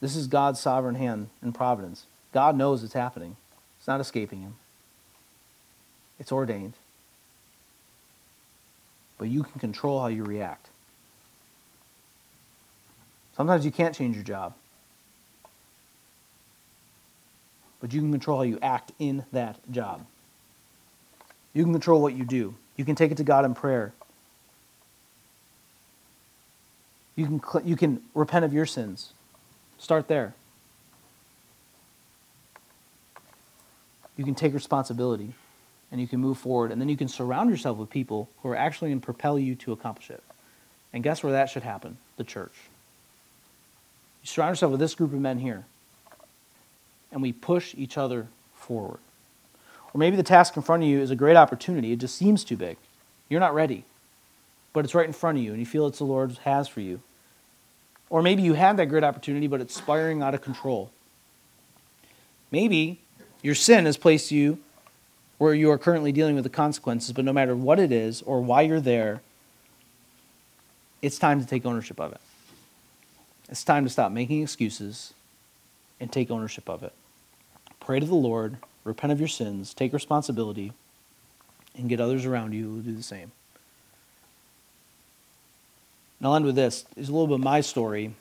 This 0.00 0.16
is 0.16 0.26
God's 0.26 0.60
sovereign 0.60 0.96
hand 0.96 1.30
and 1.40 1.54
providence. 1.54 2.06
God 2.32 2.56
knows 2.56 2.82
it's 2.82 2.92
happening, 2.92 3.36
it's 3.78 3.86
not 3.86 4.00
escaping 4.00 4.40
Him, 4.40 4.56
it's 6.18 6.32
ordained. 6.32 6.74
But 9.16 9.28
you 9.28 9.44
can 9.44 9.60
control 9.60 10.00
how 10.00 10.08
you 10.08 10.24
react. 10.24 10.68
Sometimes 13.36 13.64
you 13.64 13.70
can't 13.70 13.94
change 13.94 14.14
your 14.14 14.24
job. 14.24 14.54
but 17.84 17.92
you 17.92 18.00
can 18.00 18.12
control 18.12 18.38
how 18.38 18.44
you 18.44 18.58
act 18.62 18.92
in 18.98 19.26
that 19.30 19.58
job. 19.70 20.06
You 21.52 21.64
can 21.64 21.72
control 21.74 22.00
what 22.00 22.14
you 22.14 22.24
do. 22.24 22.54
You 22.76 22.84
can 22.86 22.94
take 22.94 23.12
it 23.12 23.18
to 23.18 23.24
God 23.24 23.44
in 23.44 23.54
prayer. 23.54 23.92
You 27.14 27.26
can, 27.26 27.42
you 27.62 27.76
can 27.76 28.00
repent 28.14 28.46
of 28.46 28.54
your 28.54 28.64
sins. 28.64 29.12
Start 29.76 30.08
there. 30.08 30.32
You 34.16 34.24
can 34.24 34.34
take 34.34 34.54
responsibility 34.54 35.34
and 35.92 36.00
you 36.00 36.08
can 36.08 36.20
move 36.20 36.38
forward, 36.38 36.72
and 36.72 36.80
then 36.80 36.88
you 36.88 36.96
can 36.96 37.08
surround 37.08 37.50
yourself 37.50 37.76
with 37.76 37.90
people 37.90 38.30
who 38.42 38.48
are 38.48 38.56
actually 38.56 38.92
going 38.92 39.00
to 39.00 39.04
propel 39.04 39.38
you 39.38 39.56
to 39.56 39.72
accomplish 39.72 40.08
it. 40.08 40.22
And 40.94 41.04
guess 41.04 41.22
where 41.22 41.32
that 41.32 41.50
should 41.50 41.64
happen? 41.64 41.98
The 42.16 42.24
church. 42.24 42.54
You 44.24 44.28
surround 44.28 44.52
yourself 44.52 44.72
with 44.72 44.80
this 44.80 44.94
group 44.94 45.12
of 45.12 45.20
men 45.20 45.38
here 45.38 45.66
and 47.12 47.20
we 47.20 47.32
push 47.32 47.74
each 47.76 47.98
other 47.98 48.26
forward. 48.54 48.98
Or 49.92 49.98
maybe 49.98 50.16
the 50.16 50.22
task 50.22 50.56
in 50.56 50.62
front 50.62 50.82
of 50.82 50.88
you 50.88 51.00
is 51.00 51.10
a 51.10 51.16
great 51.16 51.36
opportunity. 51.36 51.92
It 51.92 51.98
just 51.98 52.16
seems 52.16 52.42
too 52.42 52.56
big. 52.56 52.78
You're 53.28 53.38
not 53.38 53.54
ready, 53.54 53.84
but 54.72 54.84
it's 54.84 54.94
right 54.94 55.06
in 55.06 55.12
front 55.12 55.38
of 55.38 55.44
you, 55.44 55.50
and 55.50 55.60
you 55.60 55.66
feel 55.66 55.86
it's 55.86 55.98
the 55.98 56.04
Lord 56.04 56.38
has 56.44 56.66
for 56.66 56.80
you. 56.80 57.00
Or 58.08 58.22
maybe 58.22 58.42
you 58.42 58.54
had 58.54 58.78
that 58.78 58.86
great 58.86 59.04
opportunity, 59.04 59.46
but 59.46 59.60
it's 59.60 59.74
spiraling 59.74 60.22
out 60.22 60.34
of 60.34 60.40
control. 60.40 60.90
Maybe 62.50 63.00
your 63.42 63.54
sin 63.54 63.84
has 63.84 63.96
placed 63.96 64.30
you 64.30 64.58
where 65.36 65.54
you 65.54 65.70
are 65.70 65.78
currently 65.78 66.12
dealing 66.12 66.34
with 66.34 66.44
the 66.44 66.50
consequences, 66.50 67.12
but 67.12 67.24
no 67.24 67.32
matter 67.32 67.54
what 67.54 67.78
it 67.78 67.92
is 67.92 68.22
or 68.22 68.40
why 68.40 68.62
you're 68.62 68.80
there, 68.80 69.20
it's 71.02 71.18
time 71.18 71.40
to 71.40 71.46
take 71.46 71.66
ownership 71.66 72.00
of 72.00 72.12
it. 72.12 72.20
It's 73.48 73.64
time 73.64 73.84
to 73.84 73.90
stop 73.90 74.10
making 74.10 74.42
excuses 74.42 75.12
and 76.00 76.10
take 76.10 76.30
ownership 76.30 76.68
of 76.68 76.82
it. 76.82 76.92
Pray 77.80 78.00
to 78.00 78.06
the 78.06 78.14
Lord, 78.14 78.56
repent 78.84 79.12
of 79.12 79.18
your 79.18 79.28
sins, 79.28 79.74
take 79.74 79.92
responsibility, 79.92 80.72
and 81.76 81.88
get 81.88 82.00
others 82.00 82.24
around 82.24 82.52
you 82.52 82.64
who 82.64 82.74
will 82.76 82.82
do 82.82 82.94
the 82.94 83.02
same. 83.02 83.32
And 86.18 86.28
I'll 86.28 86.36
end 86.36 86.46
with 86.46 86.54
this. 86.54 86.86
It's 86.96 87.08
a 87.08 87.12
little 87.12 87.26
bit 87.26 87.34
of 87.34 87.40
my 87.40 87.60
story. 87.60 88.14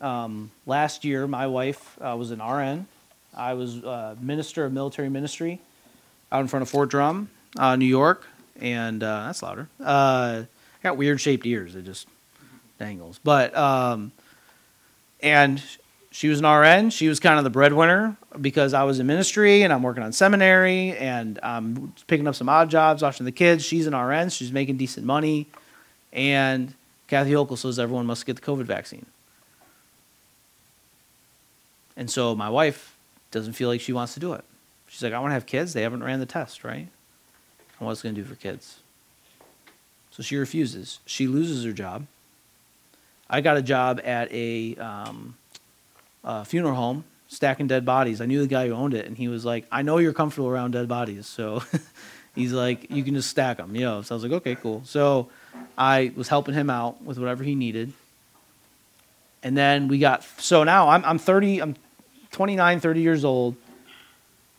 Um, 0.00 0.50
last 0.66 1.04
year, 1.04 1.28
my 1.28 1.46
wife 1.46 1.96
uh, 2.00 2.16
was 2.18 2.32
an 2.32 2.42
RN. 2.42 2.86
I 3.36 3.54
was 3.54 3.76
a 3.76 4.16
minister 4.20 4.64
of 4.64 4.72
military 4.72 5.08
ministry 5.08 5.60
out 6.32 6.40
in 6.40 6.48
front 6.48 6.62
of 6.62 6.68
Fort 6.68 6.90
Drum, 6.90 7.30
uh, 7.58 7.76
New 7.76 7.84
York, 7.84 8.26
and 8.60 9.02
uh, 9.02 9.26
that's 9.26 9.42
louder. 9.42 9.68
Uh, 9.80 10.42
I 10.44 10.82
got 10.82 10.96
weird 10.96 11.20
shaped 11.20 11.46
ears. 11.46 11.76
It 11.76 11.84
just 11.84 12.08
dangles. 12.78 13.20
But 13.22 13.56
um, 13.56 14.12
and 15.24 15.60
she 16.10 16.28
was 16.28 16.38
an 16.38 16.46
RN. 16.46 16.90
She 16.90 17.08
was 17.08 17.18
kind 17.18 17.38
of 17.38 17.44
the 17.44 17.50
breadwinner 17.50 18.16
because 18.40 18.74
I 18.74 18.84
was 18.84 19.00
in 19.00 19.06
ministry 19.06 19.62
and 19.62 19.72
I'm 19.72 19.82
working 19.82 20.04
on 20.04 20.12
seminary 20.12 20.96
and 20.96 21.40
I'm 21.42 21.92
picking 22.06 22.28
up 22.28 22.36
some 22.36 22.48
odd 22.48 22.70
jobs, 22.70 23.02
watching 23.02 23.24
the 23.24 23.32
kids. 23.32 23.64
She's 23.64 23.88
an 23.88 23.96
RN. 23.96 24.28
She's 24.28 24.52
making 24.52 24.76
decent 24.76 25.06
money. 25.06 25.48
And 26.12 26.74
Kathy 27.08 27.32
Hochul 27.32 27.58
says 27.58 27.78
everyone 27.80 28.06
must 28.06 28.26
get 28.26 28.36
the 28.36 28.42
COVID 28.42 28.64
vaccine. 28.64 29.06
And 31.96 32.10
so 32.10 32.36
my 32.36 32.50
wife 32.50 32.94
doesn't 33.30 33.54
feel 33.54 33.68
like 33.68 33.80
she 33.80 33.92
wants 33.92 34.14
to 34.14 34.20
do 34.20 34.34
it. 34.34 34.44
She's 34.86 35.02
like, 35.02 35.14
I 35.14 35.18
want 35.18 35.30
to 35.30 35.34
have 35.34 35.46
kids. 35.46 35.72
They 35.72 35.82
haven't 35.82 36.04
ran 36.04 36.20
the 36.20 36.26
test, 36.26 36.62
right? 36.62 36.86
And 37.78 37.86
what's 37.86 38.02
going 38.02 38.14
to 38.14 38.20
do 38.20 38.28
for 38.28 38.34
kids? 38.34 38.80
So 40.10 40.22
she 40.22 40.36
refuses. 40.36 41.00
She 41.06 41.26
loses 41.26 41.64
her 41.64 41.72
job. 41.72 42.06
I 43.34 43.40
got 43.40 43.56
a 43.56 43.62
job 43.62 44.00
at 44.04 44.32
a 44.32 44.76
um, 44.76 45.34
uh, 46.22 46.44
funeral 46.44 46.76
home 46.76 47.04
stacking 47.26 47.66
dead 47.66 47.84
bodies. 47.84 48.20
I 48.20 48.26
knew 48.26 48.40
the 48.40 48.46
guy 48.46 48.68
who 48.68 48.74
owned 48.74 48.94
it, 48.94 49.06
and 49.06 49.18
he 49.18 49.26
was 49.26 49.44
like, 49.44 49.66
"I 49.72 49.82
know 49.82 49.98
you're 49.98 50.12
comfortable 50.12 50.48
around 50.48 50.70
dead 50.70 50.86
bodies, 50.86 51.26
so." 51.26 51.62
he's 52.36 52.52
like, 52.52 52.90
"You 52.90 53.02
can 53.02 53.14
just 53.14 53.30
stack 53.30 53.56
them," 53.56 53.74
you 53.74 53.82
know. 53.82 54.02
So 54.02 54.14
I 54.14 54.16
was 54.16 54.22
like, 54.22 54.32
"Okay, 54.32 54.54
cool." 54.54 54.82
So 54.84 55.28
I 55.76 56.12
was 56.14 56.28
helping 56.28 56.54
him 56.54 56.70
out 56.70 57.02
with 57.02 57.18
whatever 57.18 57.42
he 57.42 57.56
needed, 57.56 57.92
and 59.42 59.56
then 59.56 59.88
we 59.88 59.98
got. 59.98 60.22
So 60.38 60.62
now 60.62 60.88
I'm 60.88 61.04
I'm 61.04 61.18
30. 61.18 61.60
I'm 61.60 61.74
29, 62.30 62.80
30 62.80 63.00
years 63.00 63.24
old. 63.24 63.56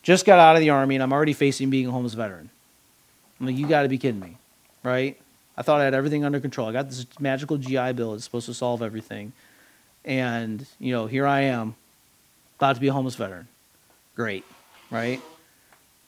Just 0.02 0.26
got 0.26 0.38
out 0.38 0.54
of 0.54 0.60
the 0.60 0.70
army, 0.70 0.96
and 0.96 1.02
I'm 1.02 1.14
already 1.14 1.32
facing 1.32 1.70
being 1.70 1.86
a 1.86 1.90
homeless 1.90 2.12
veteran. 2.12 2.50
I'm 3.40 3.46
like, 3.46 3.56
you 3.56 3.66
got 3.66 3.82
to 3.82 3.88
be 3.88 3.98
kidding 3.98 4.20
me, 4.20 4.36
right? 4.82 5.18
I 5.56 5.62
thought 5.62 5.80
I 5.80 5.84
had 5.84 5.94
everything 5.94 6.24
under 6.24 6.40
control. 6.40 6.68
I 6.68 6.72
got 6.72 6.88
this 6.88 7.06
magical 7.18 7.56
GI 7.56 7.92
Bill. 7.92 8.12
that's 8.12 8.24
supposed 8.24 8.46
to 8.46 8.54
solve 8.54 8.82
everything. 8.82 9.32
And, 10.04 10.66
you 10.78 10.92
know, 10.92 11.06
here 11.06 11.26
I 11.26 11.42
am, 11.42 11.74
about 12.58 12.74
to 12.74 12.80
be 12.80 12.88
a 12.88 12.92
homeless 12.92 13.16
veteran. 13.16 13.48
Great, 14.14 14.44
right? 14.90 15.20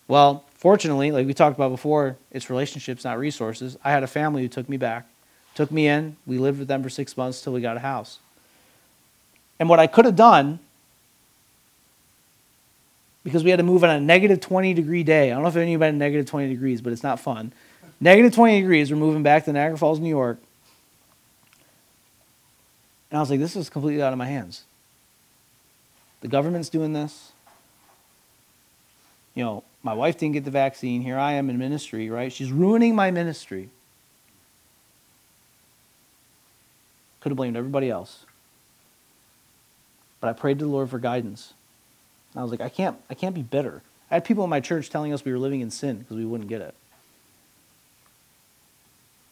Well, 0.06 0.44
fortunately, 0.54 1.10
like 1.12 1.26
we 1.26 1.34
talked 1.34 1.56
about 1.56 1.70
before, 1.70 2.16
it's 2.30 2.48
relationships, 2.48 3.04
not 3.04 3.18
resources. 3.18 3.76
I 3.84 3.90
had 3.90 4.02
a 4.02 4.06
family 4.06 4.42
who 4.42 4.48
took 4.48 4.68
me 4.68 4.76
back, 4.76 5.06
took 5.54 5.70
me 5.70 5.88
in. 5.88 6.16
We 6.26 6.38
lived 6.38 6.58
with 6.58 6.68
them 6.68 6.82
for 6.82 6.88
six 6.88 7.16
months 7.16 7.42
till 7.42 7.52
we 7.52 7.60
got 7.60 7.76
a 7.76 7.80
house. 7.80 8.18
And 9.58 9.68
what 9.68 9.80
I 9.80 9.86
could 9.86 10.04
have 10.04 10.16
done, 10.16 10.60
because 13.24 13.44
we 13.44 13.50
had 13.50 13.56
to 13.56 13.62
move 13.62 13.84
on 13.84 13.90
a 13.90 14.00
negative 14.00 14.40
20 14.40 14.72
degree 14.74 15.02
day. 15.02 15.30
I 15.30 15.34
don't 15.34 15.42
know 15.42 15.48
if 15.48 15.56
anybody 15.56 15.96
negative 15.96 16.26
20 16.26 16.48
degrees, 16.48 16.80
but 16.80 16.92
it's 16.92 17.02
not 17.02 17.20
fun. 17.20 17.52
Negative 18.00 18.32
20 18.32 18.60
degrees, 18.60 18.90
we're 18.90 18.96
moving 18.96 19.22
back 19.22 19.44
to 19.44 19.52
Niagara 19.52 19.76
Falls, 19.76 19.98
New 19.98 20.08
York. 20.08 20.38
And 23.10 23.18
I 23.18 23.20
was 23.20 23.30
like, 23.30 23.40
this 23.40 23.56
is 23.56 23.70
completely 23.70 24.02
out 24.02 24.12
of 24.12 24.18
my 24.18 24.26
hands. 24.26 24.64
The 26.20 26.28
government's 26.28 26.68
doing 26.68 26.92
this. 26.92 27.32
You 29.34 29.44
know, 29.44 29.64
my 29.82 29.94
wife 29.94 30.18
didn't 30.18 30.34
get 30.34 30.44
the 30.44 30.50
vaccine. 30.50 31.02
Here 31.02 31.18
I 31.18 31.32
am 31.32 31.48
in 31.48 31.58
ministry, 31.58 32.10
right? 32.10 32.32
She's 32.32 32.52
ruining 32.52 32.94
my 32.94 33.10
ministry. 33.10 33.70
Could 37.20 37.30
have 37.30 37.36
blamed 37.36 37.56
everybody 37.56 37.88
else. 37.90 38.24
But 40.20 40.28
I 40.28 40.32
prayed 40.32 40.58
to 40.58 40.64
the 40.64 40.70
Lord 40.70 40.90
for 40.90 40.98
guidance. 40.98 41.54
And 42.32 42.40
I 42.40 42.42
was 42.42 42.50
like, 42.50 42.60
I 42.60 42.68
can't, 42.68 42.96
I 43.08 43.14
can't 43.14 43.34
be 43.34 43.42
bitter. 43.42 43.82
I 44.10 44.14
had 44.14 44.24
people 44.24 44.44
in 44.44 44.50
my 44.50 44.60
church 44.60 44.90
telling 44.90 45.12
us 45.12 45.24
we 45.24 45.32
were 45.32 45.38
living 45.38 45.60
in 45.60 45.70
sin 45.70 45.98
because 45.98 46.16
we 46.16 46.24
wouldn't 46.24 46.48
get 46.48 46.60
it. 46.60 46.74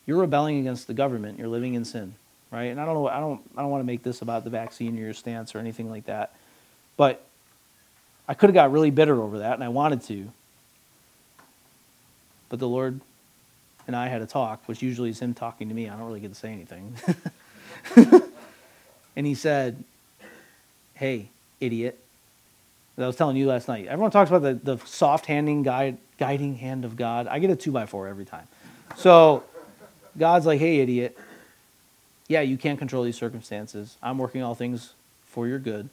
You're 0.06 0.18
rebelling 0.18 0.58
against 0.60 0.86
the 0.86 0.94
government. 0.94 1.38
You're 1.38 1.48
living 1.48 1.74
in 1.74 1.84
sin, 1.84 2.14
right? 2.52 2.66
And 2.66 2.80
I 2.80 2.84
don't 2.84 2.94
know. 2.94 3.08
I 3.08 3.18
don't. 3.18 3.40
I 3.56 3.62
don't 3.62 3.70
want 3.70 3.82
to 3.82 3.86
make 3.86 4.02
this 4.02 4.22
about 4.22 4.44
the 4.44 4.50
vaccine 4.50 4.96
or 4.96 5.02
your 5.02 5.14
stance 5.14 5.54
or 5.54 5.58
anything 5.58 5.90
like 5.90 6.06
that. 6.06 6.34
But 6.96 7.24
I 8.28 8.34
could 8.34 8.48
have 8.48 8.54
got 8.54 8.72
really 8.72 8.90
bitter 8.90 9.20
over 9.20 9.40
that, 9.40 9.54
and 9.54 9.64
I 9.64 9.68
wanted 9.68 10.02
to. 10.02 10.30
But 12.48 12.60
the 12.60 12.68
Lord 12.68 13.00
and 13.88 13.96
I 13.96 14.06
had 14.08 14.22
a 14.22 14.26
talk, 14.26 14.62
which 14.66 14.80
usually 14.80 15.10
is 15.10 15.20
Him 15.20 15.34
talking 15.34 15.68
to 15.68 15.74
me. 15.74 15.88
I 15.88 15.96
don't 15.96 16.06
really 16.06 16.20
get 16.20 16.28
to 16.28 16.34
say 16.34 16.52
anything. 16.52 16.94
and 19.16 19.26
He 19.26 19.34
said, 19.34 19.82
"Hey, 20.94 21.30
idiot." 21.60 21.98
I 22.98 23.06
was 23.06 23.16
telling 23.16 23.36
you 23.36 23.46
last 23.46 23.68
night. 23.68 23.86
Everyone 23.88 24.10
talks 24.10 24.30
about 24.30 24.40
the, 24.40 24.54
the 24.54 24.82
soft 24.86 25.26
handing 25.26 25.62
guide, 25.62 25.98
guiding 26.18 26.54
hand 26.54 26.86
of 26.86 26.96
God. 26.96 27.26
I 27.26 27.40
get 27.40 27.50
a 27.50 27.56
two 27.56 27.70
by 27.70 27.84
four 27.84 28.08
every 28.08 28.24
time. 28.24 28.48
So 28.96 29.44
God's 30.18 30.46
like, 30.46 30.60
hey, 30.60 30.80
idiot. 30.80 31.16
Yeah, 32.28 32.40
you 32.40 32.56
can't 32.56 32.78
control 32.78 33.04
these 33.04 33.16
circumstances. 33.16 33.96
I'm 34.02 34.18
working 34.18 34.42
all 34.42 34.54
things 34.54 34.94
for 35.26 35.46
your 35.46 35.58
good. 35.58 35.88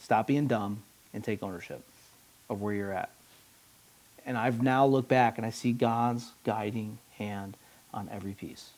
Stop 0.00 0.26
being 0.26 0.46
dumb 0.48 0.82
and 1.14 1.22
take 1.22 1.42
ownership 1.42 1.82
of 2.50 2.60
where 2.60 2.74
you're 2.74 2.92
at. 2.92 3.10
And 4.26 4.36
I've 4.36 4.62
now 4.62 4.86
looked 4.86 5.08
back 5.08 5.36
and 5.36 5.46
I 5.46 5.50
see 5.50 5.72
God's 5.72 6.30
guiding 6.44 6.98
hand 7.18 7.56
on 7.92 8.08
every 8.12 8.32
piece. 8.32 8.70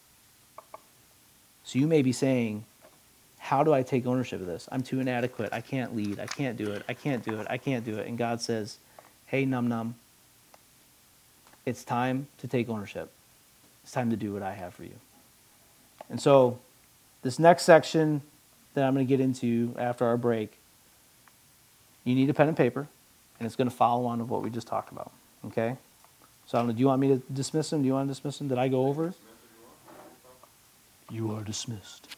So 1.65 1.79
you 1.79 1.87
may 1.87 2.03
be 2.03 2.13
saying, 2.13 2.65
How 3.39 3.63
do 3.63 3.73
I 3.73 3.83
take 3.83 4.07
ownership 4.07 4.41
of 4.41 4.47
this? 4.47 4.69
I'm 4.71 4.83
too 4.83 5.01
inadequate. 5.01 5.53
I 5.53 5.61
can't 5.61 5.97
lead. 5.97 6.19
I 6.19 6.27
can't 6.27 6.57
do 6.57 6.73
it. 6.73 6.83
I 6.89 6.95
can't 6.95 7.25
do 7.25 7.41
it. 7.41 7.47
I 7.49 7.57
can't 7.57 7.85
do 7.85 7.97
it. 7.97 8.07
And 8.07 8.19
God 8.19 8.41
says, 8.41 8.79
Hey, 9.27 9.45
num 9.45 9.69
num, 9.69 9.95
it's 11.67 11.85
time 11.85 12.29
to 12.39 12.49
take 12.49 12.69
ownership. 12.69 13.11
It's 13.83 13.93
time 13.93 14.11
to 14.11 14.17
do 14.17 14.33
what 14.33 14.43
I 14.43 14.53
have 14.53 14.75
for 14.75 14.85
you. 14.85 14.95
And 16.11 16.21
so, 16.21 16.59
this 17.23 17.39
next 17.39 17.63
section 17.65 18.23
that 18.75 18.85
I'm 18.85 18.95
going 18.95 19.07
to 19.07 19.09
get 19.09 19.21
into 19.21 19.75
after 19.79 20.05
our 20.05 20.17
break, 20.17 20.59
you 22.05 22.15
need 22.15 22.29
a 22.29 22.35
pen 22.35 22.49
and 22.49 22.57
paper, 22.57 22.87
and 23.39 23.47
it's 23.47 23.57
going 23.57 23.69
to 23.69 23.75
follow 23.75 24.07
on 24.07 24.21
of 24.21 24.31
what 24.31 24.43
we 24.43 24.51
just 24.51 24.67
talked 24.67 24.93
about. 24.93 25.11
Okay? 25.47 25.77
So, 26.47 26.59
I 26.59 26.61
don't 26.61 26.69
know, 26.69 26.75
do 26.75 26.81
you 26.81 26.87
want 26.87 27.01
me 27.01 27.09
to 27.09 27.23
dismiss 27.33 27.73
him? 27.73 27.83
Do 27.83 27.87
you 27.87 27.95
want 27.95 28.09
to 28.09 28.13
dismiss 28.13 28.41
him? 28.41 28.49
Did 28.49 28.59
I 28.59 28.69
go 28.69 28.87
over? 28.87 29.15
You 31.11 31.33
are 31.33 31.43
dismissed. 31.43 32.17